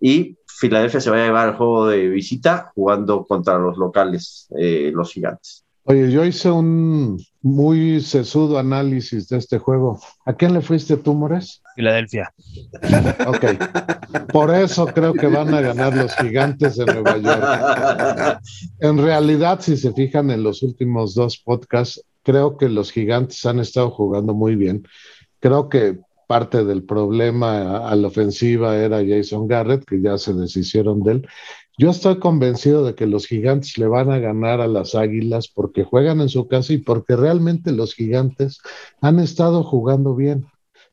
Y 0.00 0.36
Filadelfia 0.58 1.00
se 1.00 1.10
va 1.10 1.16
a 1.16 1.26
llevar 1.26 1.48
el 1.48 1.54
juego 1.56 1.88
de 1.88 2.08
visita 2.08 2.70
jugando 2.74 3.24
contra 3.24 3.58
los 3.58 3.76
locales, 3.76 4.48
eh, 4.56 4.90
los 4.94 5.12
gigantes. 5.12 5.64
Oye, 5.86 6.10
yo 6.10 6.24
hice 6.24 6.50
un 6.50 7.22
muy 7.42 8.00
sesudo 8.00 8.58
análisis 8.58 9.28
de 9.28 9.36
este 9.36 9.58
juego. 9.58 10.00
¿A 10.24 10.32
quién 10.32 10.54
le 10.54 10.62
fuiste 10.62 10.96
tú, 10.96 11.12
Mores? 11.12 11.60
Filadelfia. 11.76 12.32
Ok. 13.26 13.44
Por 14.32 14.54
eso 14.54 14.86
creo 14.86 15.12
que 15.12 15.26
van 15.26 15.52
a 15.52 15.60
ganar 15.60 15.94
los 15.94 16.14
gigantes 16.16 16.76
de 16.76 16.86
Nueva 16.86 17.18
York. 17.18 18.40
En 18.80 18.96
realidad, 18.96 19.60
si 19.60 19.76
se 19.76 19.92
fijan 19.92 20.30
en 20.30 20.42
los 20.42 20.62
últimos 20.62 21.14
dos 21.14 21.36
podcasts, 21.36 22.02
creo 22.22 22.56
que 22.56 22.70
los 22.70 22.90
gigantes 22.90 23.44
han 23.44 23.58
estado 23.58 23.90
jugando 23.90 24.32
muy 24.32 24.56
bien. 24.56 24.88
Creo 25.38 25.68
que 25.68 25.98
parte 26.26 26.64
del 26.64 26.84
problema 26.84 27.88
a 27.88 27.94
la 27.96 28.08
ofensiva 28.08 28.76
era 28.76 29.04
Jason 29.06 29.46
Garrett, 29.46 29.84
que 29.84 30.00
ya 30.00 30.18
se 30.18 30.32
deshicieron 30.34 31.02
de 31.02 31.12
él. 31.12 31.28
Yo 31.76 31.90
estoy 31.90 32.18
convencido 32.20 32.84
de 32.84 32.94
que 32.94 33.06
los 33.06 33.26
gigantes 33.26 33.78
le 33.78 33.88
van 33.88 34.10
a 34.10 34.18
ganar 34.18 34.60
a 34.60 34.68
las 34.68 34.94
águilas 34.94 35.48
porque 35.48 35.82
juegan 35.82 36.20
en 36.20 36.28
su 36.28 36.46
casa 36.46 36.72
y 36.72 36.78
porque 36.78 37.16
realmente 37.16 37.72
los 37.72 37.94
gigantes 37.94 38.60
han 39.00 39.18
estado 39.18 39.64
jugando 39.64 40.14
bien. 40.14 40.46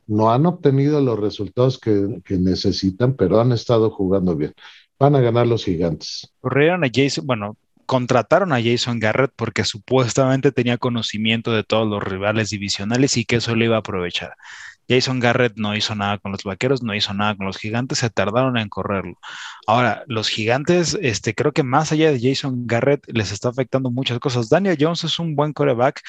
No 0.08 0.32
han 0.32 0.46
obtenido 0.48 1.00
los 1.00 1.20
resultados 1.20 1.80
que, 1.80 2.22
que 2.26 2.38
necesitan, 2.38 3.14
pero 3.14 3.40
han 3.40 3.52
estado 3.52 3.92
jugando 3.92 4.36
bien. 4.36 4.54
Van 4.98 5.16
a 5.16 5.22
ganar 5.22 5.46
los 5.46 5.64
gigantes. 5.64 6.34
Corrieron 6.42 6.84
a 6.84 6.90
Jason, 6.92 7.28
bueno, 7.28 7.56
contrataron 7.86 8.54
a 8.54 8.64
Jason 8.64 9.00
Garrett 9.00 9.34
porque 9.36 9.66
supuestamente 9.66 10.52
tenía 10.52 10.78
conocimiento 10.78 11.52
de 11.52 11.64
todos 11.64 11.88
los 11.88 12.02
rivales 12.02 12.50
divisionales 12.50 13.18
y 13.18 13.26
que 13.26 13.36
eso 13.36 13.54
le 13.54 13.66
iba 13.66 13.76
a 13.76 13.80
aprovechar. 13.80 14.34
Jason 14.90 15.20
Garrett 15.20 15.54
no 15.58 15.76
hizo 15.76 15.96
nada 15.96 16.18
con 16.18 16.32
los 16.32 16.44
vaqueros, 16.44 16.84
no 16.84 16.94
hizo 16.96 17.14
nada 17.14 17.36
con 17.36 17.46
los 17.46 17.58
gigantes, 17.58 18.00
se 18.00 18.10
tardaron 18.10 18.58
en 18.58 18.70
correrlo. 18.70 19.16
Ahora, 19.68 20.04
los 20.08 20.30
gigantes, 20.30 20.98
este, 21.02 21.34
creo 21.34 21.54
que 21.54 21.64
más 21.64 21.92
allá 21.92 22.12
de 22.12 22.20
Jason 22.22 22.68
Garrett, 22.68 23.04
les 23.08 23.32
está 23.32 23.50
afectando 23.50 23.92
muchas 23.92 24.20
cosas. 24.20 24.50
Daniel 24.50 24.78
Jones 24.80 25.04
es 25.04 25.20
un 25.20 25.36
buen 25.36 25.54
coreback, 25.54 26.02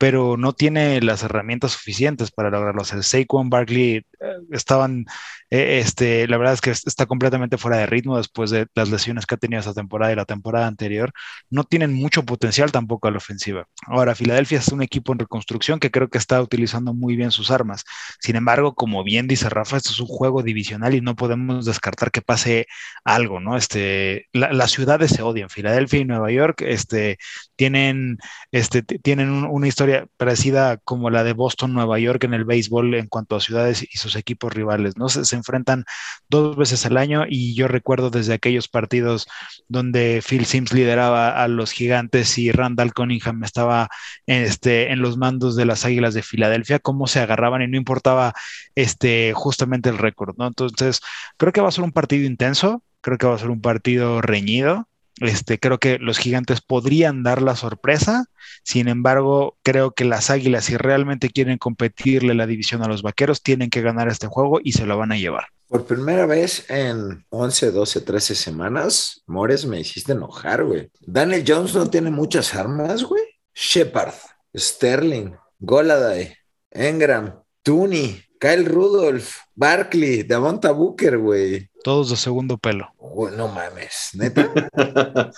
pero 0.00 0.38
no 0.38 0.54
tiene 0.54 1.02
las 1.02 1.22
herramientas 1.24 1.72
suficientes 1.72 2.30
para 2.30 2.48
lograrlo. 2.48 2.82
El 2.90 3.04
Saquon 3.04 3.50
Barkley 3.50 3.96
eh, 3.96 4.04
estaban, 4.50 5.04
eh, 5.50 5.80
este, 5.80 6.26
la 6.26 6.38
verdad 6.38 6.54
es 6.54 6.62
que 6.62 6.70
está 6.70 7.04
completamente 7.04 7.58
fuera 7.58 7.76
de 7.76 7.84
ritmo 7.84 8.16
después 8.16 8.48
de 8.48 8.66
las 8.74 8.88
lesiones 8.88 9.26
que 9.26 9.34
ha 9.34 9.38
tenido 9.38 9.60
esta 9.60 9.74
temporada 9.74 10.10
y 10.10 10.16
la 10.16 10.24
temporada 10.24 10.66
anterior. 10.68 11.12
No 11.50 11.64
tienen 11.64 11.92
mucho 11.92 12.24
potencial 12.24 12.72
tampoco 12.72 13.08
a 13.08 13.10
la 13.10 13.18
ofensiva. 13.18 13.66
Ahora, 13.86 14.14
Filadelfia 14.14 14.60
es 14.60 14.68
un 14.68 14.82
equipo 14.82 15.12
en 15.12 15.18
reconstrucción 15.18 15.78
que 15.78 15.90
creo 15.90 16.08
que 16.08 16.16
está 16.16 16.40
utilizando 16.40 16.94
muy 16.94 17.14
bien 17.14 17.30
sus 17.30 17.50
armas. 17.50 17.84
Sin 18.20 18.36
embargo, 18.36 18.74
como 18.74 19.04
bien 19.04 19.28
dice 19.28 19.50
Rafa, 19.50 19.76
esto 19.76 19.90
es 19.90 20.00
un 20.00 20.06
juego 20.06 20.42
divisional 20.42 20.94
y 20.94 21.02
no 21.02 21.14
podemos 21.14 21.66
descartar 21.66 22.10
que 22.10 22.22
pase 22.22 22.66
algo, 23.04 23.38
¿no? 23.38 23.54
Este, 23.54 24.28
las 24.32 24.70
ciudades 24.70 25.10
se 25.10 25.20
odian. 25.20 25.50
Filadelfia 25.50 26.00
y 26.00 26.04
Nueva 26.06 26.30
York, 26.30 26.62
este, 26.62 27.18
tienen, 27.54 28.16
este, 28.50 28.82
tienen 28.82 29.44
una 29.44 29.68
historia 29.68 29.89
parecida 30.16 30.78
como 30.78 31.10
la 31.10 31.24
de 31.24 31.32
Boston, 31.32 31.72
Nueva 31.72 31.98
York 31.98 32.24
en 32.24 32.34
el 32.34 32.44
béisbol 32.44 32.94
en 32.94 33.06
cuanto 33.08 33.36
a 33.36 33.40
ciudades 33.40 33.82
y 33.82 33.98
sus 33.98 34.16
equipos 34.16 34.52
rivales, 34.52 34.96
¿no? 34.96 35.08
Se, 35.08 35.36
enfrentan 35.36 35.84
dos 36.28 36.56
veces 36.56 36.84
al 36.86 36.96
año 36.96 37.24
y 37.28 37.54
yo 37.54 37.68
recuerdo 37.68 38.10
desde 38.10 38.34
aquellos 38.34 38.68
partidos 38.68 39.26
donde 39.68 40.22
Phil 40.26 40.44
Sims 40.46 40.72
lideraba 40.72 41.42
a 41.42 41.48
los 41.48 41.72
gigantes 41.72 42.36
y 42.38 42.52
Randall 42.52 42.92
Cunningham 42.92 43.42
estaba 43.44 43.88
este, 44.26 44.92
en 44.92 45.00
los 45.00 45.16
mandos 45.16 45.56
de 45.56 45.64
las 45.64 45.84
Águilas 45.84 46.14
de 46.14 46.22
Filadelfia, 46.22 46.78
cómo 46.78 47.06
se 47.06 47.20
agarraban 47.20 47.62
y 47.62 47.68
no 47.68 47.76
importaba 47.76 48.34
este, 48.74 49.32
justamente 49.34 49.88
el 49.88 49.98
récord, 49.98 50.36
¿no? 50.38 50.46
Entonces, 50.46 51.00
creo 51.36 51.52
que 51.52 51.60
va 51.60 51.68
a 51.68 51.72
ser 51.72 51.84
un 51.84 51.92
partido 51.92 52.24
intenso, 52.26 52.82
creo 53.00 53.18
que 53.18 53.26
va 53.26 53.34
a 53.34 53.38
ser 53.38 53.50
un 53.50 53.60
partido 53.60 54.20
reñido. 54.20 54.88
Este, 55.20 55.58
creo 55.58 55.78
que 55.78 55.98
los 55.98 56.18
gigantes 56.18 56.60
podrían 56.60 57.22
dar 57.22 57.42
la 57.42 57.54
sorpresa. 57.54 58.24
Sin 58.64 58.88
embargo, 58.88 59.56
creo 59.62 59.92
que 59.92 60.04
las 60.04 60.30
águilas, 60.30 60.64
si 60.64 60.76
realmente 60.76 61.30
quieren 61.30 61.58
competirle 61.58 62.34
la 62.34 62.46
división 62.46 62.82
a 62.82 62.88
los 62.88 63.02
vaqueros, 63.02 63.42
tienen 63.42 63.70
que 63.70 63.82
ganar 63.82 64.08
este 64.08 64.26
juego 64.26 64.60
y 64.62 64.72
se 64.72 64.86
lo 64.86 64.96
van 64.96 65.12
a 65.12 65.18
llevar. 65.18 65.44
Por 65.68 65.86
primera 65.86 66.26
vez 66.26 66.68
en 66.68 67.24
11, 67.28 67.70
12, 67.70 68.00
13 68.00 68.34
semanas, 68.34 69.22
Mores, 69.26 69.66
me 69.66 69.78
hiciste 69.78 70.12
enojar, 70.12 70.64
güey. 70.64 70.90
Daniel 71.00 71.44
Jones 71.46 71.74
no 71.74 71.88
tiene 71.88 72.10
muchas 72.10 72.54
armas, 72.54 73.04
güey. 73.04 73.22
Shepard, 73.54 74.14
Sterling, 74.56 75.32
Goladay, 75.60 76.34
Engram, 76.70 77.34
Tooney, 77.62 78.24
Kyle 78.40 78.64
Rudolph, 78.64 79.36
Barkley, 79.54 80.22
Davonta 80.22 80.72
Booker, 80.72 81.18
güey. 81.18 81.68
Todos 81.84 82.08
de 82.08 82.16
segundo 82.16 82.56
pelo. 82.56 82.88
no 83.36 83.48
mames, 83.48 84.12
neta. 84.14 84.50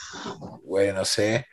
güey, 0.62 0.92
no 0.92 1.04
sé. 1.04 1.46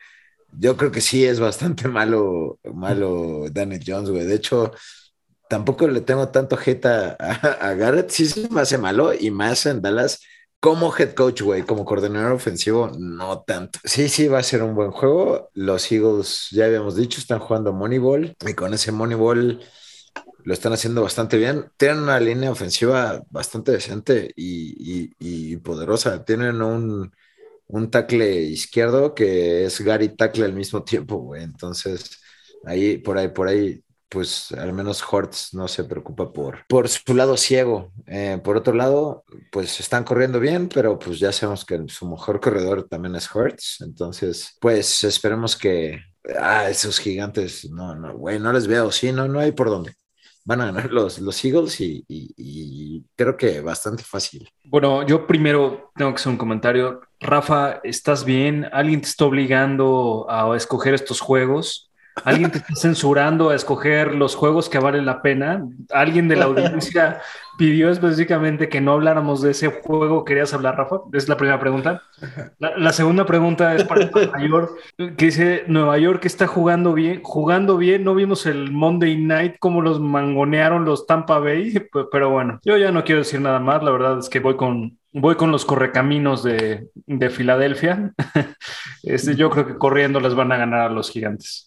Yo 0.52 0.78
creo 0.78 0.92
que 0.92 1.02
sí 1.02 1.26
es 1.26 1.40
bastante 1.40 1.88
malo, 1.88 2.60
malo 2.72 3.46
Daniel 3.52 3.84
Jones, 3.86 4.12
güey. 4.12 4.26
De 4.26 4.36
hecho, 4.36 4.72
tampoco 5.50 5.88
le 5.88 6.02
tengo 6.02 6.30
tanto 6.30 6.56
jeta 6.56 7.18
a, 7.20 7.74
Garrett. 7.74 8.12
Sí 8.12 8.28
se 8.28 8.48
me 8.50 8.62
hace 8.62 8.78
malo 8.78 9.12
y 9.16 9.32
más 9.32 9.66
en 9.66 9.82
Dallas 9.82 10.22
como 10.60 10.96
head 10.96 11.16
coach, 11.16 11.42
güey, 11.42 11.64
como 11.64 11.84
coordinador 11.84 12.34
ofensivo, 12.34 12.92
no 13.00 13.42
tanto. 13.42 13.80
Sí, 13.84 14.08
sí, 14.08 14.28
va 14.28 14.38
a 14.38 14.44
ser 14.44 14.62
un 14.62 14.76
buen 14.76 14.92
juego. 14.92 15.50
Los 15.56 15.92
Eagles, 15.92 16.50
ya 16.52 16.66
habíamos 16.66 16.96
dicho, 16.96 17.20
están 17.20 17.40
jugando 17.40 17.74
Moneyball 17.74 18.36
y 18.46 18.54
con 18.54 18.72
ese 18.76 18.92
Moneyball 18.92 19.62
lo 20.44 20.54
están 20.54 20.74
haciendo 20.74 21.02
bastante 21.02 21.38
bien. 21.38 21.72
Tienen 21.78 22.00
una 22.00 22.20
línea 22.20 22.52
ofensiva 22.52 23.24
bastante 23.30 23.72
decente 23.72 24.32
y, 24.36 25.58
poderosa. 25.58 26.24
Tienen 26.24 26.62
un, 26.62 27.12
un, 27.68 27.92
tackle 27.92 28.42
izquierdo 28.42 29.14
que 29.14 29.66
es 29.66 29.82
Gary 29.82 30.10
Tackle 30.10 30.46
al 30.46 30.54
mismo 30.54 30.84
tiempo, 30.86 31.18
güey. 31.18 31.44
Entonces, 31.44 32.22
ahí, 32.66 32.98
por 32.98 33.18
ahí, 33.18 33.30
por 33.30 33.48
ahí, 33.48 33.84
pues 34.10 34.52
al 34.54 34.74
menos 34.74 35.04
Hortz 35.08 35.54
no 35.54 35.68
se 35.68 35.84
preocupa 35.84 36.34
por, 36.34 36.66
por 36.68 36.90
su 36.90 37.14
lado 37.14 37.38
ciego. 37.38 37.92
Eh, 38.08 38.40
por 38.44 38.58
otro 38.58 38.74
lado, 38.74 39.24
pues 39.52 39.80
están 39.80 40.04
corriendo 40.04 40.40
bien, 40.40 40.68
pero 40.70 40.98
pues 40.98 41.20
ya 41.20 41.32
sabemos 41.32 41.66
que 41.66 41.84
su 41.88 42.10
mejor 42.10 42.40
corredor 42.40 42.88
también 42.90 43.16
es 43.16 43.34
Hortz. 43.34 43.82
Entonces, 43.82 44.58
pues 44.60 45.04
esperemos 45.04 45.56
que... 45.56 46.00
Ah, 46.40 46.70
esos 46.70 47.00
gigantes, 47.00 47.70
no, 47.72 47.96
no, 47.96 48.16
güey, 48.18 48.40
no 48.40 48.52
les 48.54 48.68
veo, 48.68 48.92
sí, 48.92 49.12
no, 49.12 49.28
no 49.28 49.40
hay 49.40 49.52
por 49.52 49.70
dónde 49.70 49.99
van 50.50 50.62
a 50.62 50.66
ganar 50.66 50.92
los, 50.92 51.20
los 51.20 51.46
Eagles 51.46 51.80
y, 51.80 53.06
creo 53.16 53.38
que 53.38 53.62
bastante 53.62 54.04
fácil. 54.04 54.50
Bueno, 54.64 55.06
yo 55.06 55.28
primero 55.28 55.92
tengo 55.96 56.12
que 56.12 56.16
hacer 56.16 56.32
un 56.32 56.38
comentario. 56.38 57.02
Rafa, 57.20 57.80
¿estás 57.84 58.26
bien? 58.26 58.68
¿Alguien 58.72 59.02
te 59.02 59.08
está 59.08 59.26
obligando 59.26 60.26
a 60.28 60.58
escoger 60.58 60.96
estos 60.96 61.22
juegos? 61.22 61.92
¿Alguien 62.26 62.50
te 62.50 62.58
está 62.58 62.74
censurando 62.76 63.52
a 63.52 63.56
escoger 63.56 64.16
los 64.16 64.36
juegos 64.36 64.70
que 64.70 64.80
valen 64.80 65.06
la 65.06 65.22
pena? 65.22 65.68
¿Alguien 65.92 66.28
de 66.28 66.36
la 66.36 66.46
audiencia 66.46 67.22
pidió 67.60 67.90
específicamente 67.90 68.70
que 68.70 68.80
no 68.80 68.94
habláramos 68.94 69.42
de 69.42 69.52
ese 69.52 69.68
juego. 69.68 70.24
¿Querías 70.24 70.54
hablar, 70.54 70.78
Rafa? 70.78 71.02
Es 71.12 71.28
la 71.28 71.36
primera 71.36 71.60
pregunta. 71.60 72.02
La, 72.58 72.94
segunda 72.94 73.26
pregunta 73.26 73.76
es 73.76 73.84
para 73.84 74.06
Nueva 74.14 74.40
York, 74.48 74.72
que 75.18 75.26
dice, 75.26 75.66
Nueva 75.68 75.98
York 75.98 76.24
está 76.24 76.48
jugando 76.48 76.94
bien, 76.94 77.20
jugando 77.22 77.78
bien, 77.78 78.06
no 78.06 78.16
vimos 78.16 78.46
el 78.46 78.72
Monday 78.72 79.18
Night 79.18 79.56
como 79.60 79.82
los 79.82 80.00
mangonearon 80.00 80.86
los 80.86 81.06
Tampa 81.06 81.40
Bay, 81.40 81.74
pero 82.12 82.30
bueno, 82.30 82.60
yo 82.64 82.78
ya 82.78 82.94
no 82.94 83.04
quiero 83.04 83.20
decir 83.20 83.42
nada 83.42 83.60
más, 83.60 83.84
la 83.84 83.92
verdad 83.92 84.20
es 84.20 84.30
que 84.30 84.40
voy 84.40 84.56
con, 84.56 84.98
Voy 85.12 85.36
con 85.38 85.52
los 85.52 85.66
correcaminos 85.66 86.44
de, 86.44 86.88
de 87.08 87.30
Filadelfia. 87.30 88.14
Este, 89.02 89.36
yo 89.36 89.50
creo 89.50 89.66
que 89.66 89.78
corriendo 89.78 90.20
les 90.20 90.36
van 90.36 90.52
a 90.52 90.58
ganar 90.58 90.82
a 90.82 90.90
los 90.90 91.10
gigantes. 91.10 91.66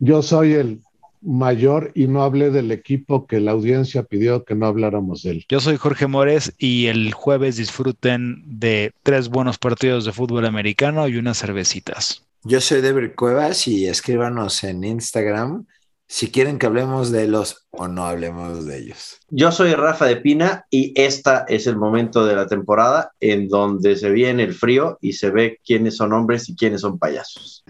Yo 0.00 0.22
soy 0.22 0.54
el 0.54 0.80
mayor 1.20 1.90
y 1.94 2.06
no 2.06 2.22
hablé 2.22 2.50
del 2.50 2.70
equipo 2.70 3.26
que 3.26 3.40
la 3.40 3.52
audiencia 3.52 4.04
pidió 4.04 4.44
que 4.44 4.54
no 4.54 4.66
habláramos 4.66 5.22
de 5.22 5.30
él. 5.30 5.46
Yo 5.48 5.60
soy 5.60 5.76
Jorge 5.76 6.06
Mores 6.06 6.54
y 6.58 6.86
el 6.86 7.12
jueves 7.12 7.56
disfruten 7.56 8.42
de 8.46 8.92
tres 9.02 9.28
buenos 9.28 9.58
partidos 9.58 10.04
de 10.04 10.12
fútbol 10.12 10.46
americano 10.46 11.08
y 11.08 11.16
unas 11.16 11.38
cervecitas. 11.38 12.24
Yo 12.44 12.60
soy 12.60 12.80
Deber 12.80 13.14
Cuevas 13.14 13.66
y 13.66 13.86
escríbanos 13.86 14.62
en 14.62 14.84
Instagram 14.84 15.66
si 16.08 16.30
quieren 16.30 16.58
que 16.58 16.66
hablemos 16.66 17.12
de 17.12 17.28
los 17.28 17.66
o 17.70 17.86
no 17.86 18.04
hablemos 18.04 18.66
de 18.66 18.78
ellos. 18.78 19.18
Yo 19.28 19.52
soy 19.52 19.74
Rafa 19.74 20.06
de 20.06 20.16
Pina 20.16 20.64
y 20.70 20.92
esta 21.00 21.44
es 21.48 21.66
el 21.66 21.76
momento 21.76 22.26
de 22.26 22.34
la 22.34 22.46
temporada 22.46 23.12
en 23.20 23.48
donde 23.48 23.96
se 23.96 24.10
viene 24.10 24.44
el 24.44 24.54
frío 24.54 24.98
y 25.00 25.12
se 25.12 25.30
ve 25.30 25.60
quiénes 25.64 25.96
son 25.96 26.14
hombres 26.14 26.48
y 26.48 26.56
quiénes 26.56 26.80
son 26.80 26.98
payasos. 26.98 27.64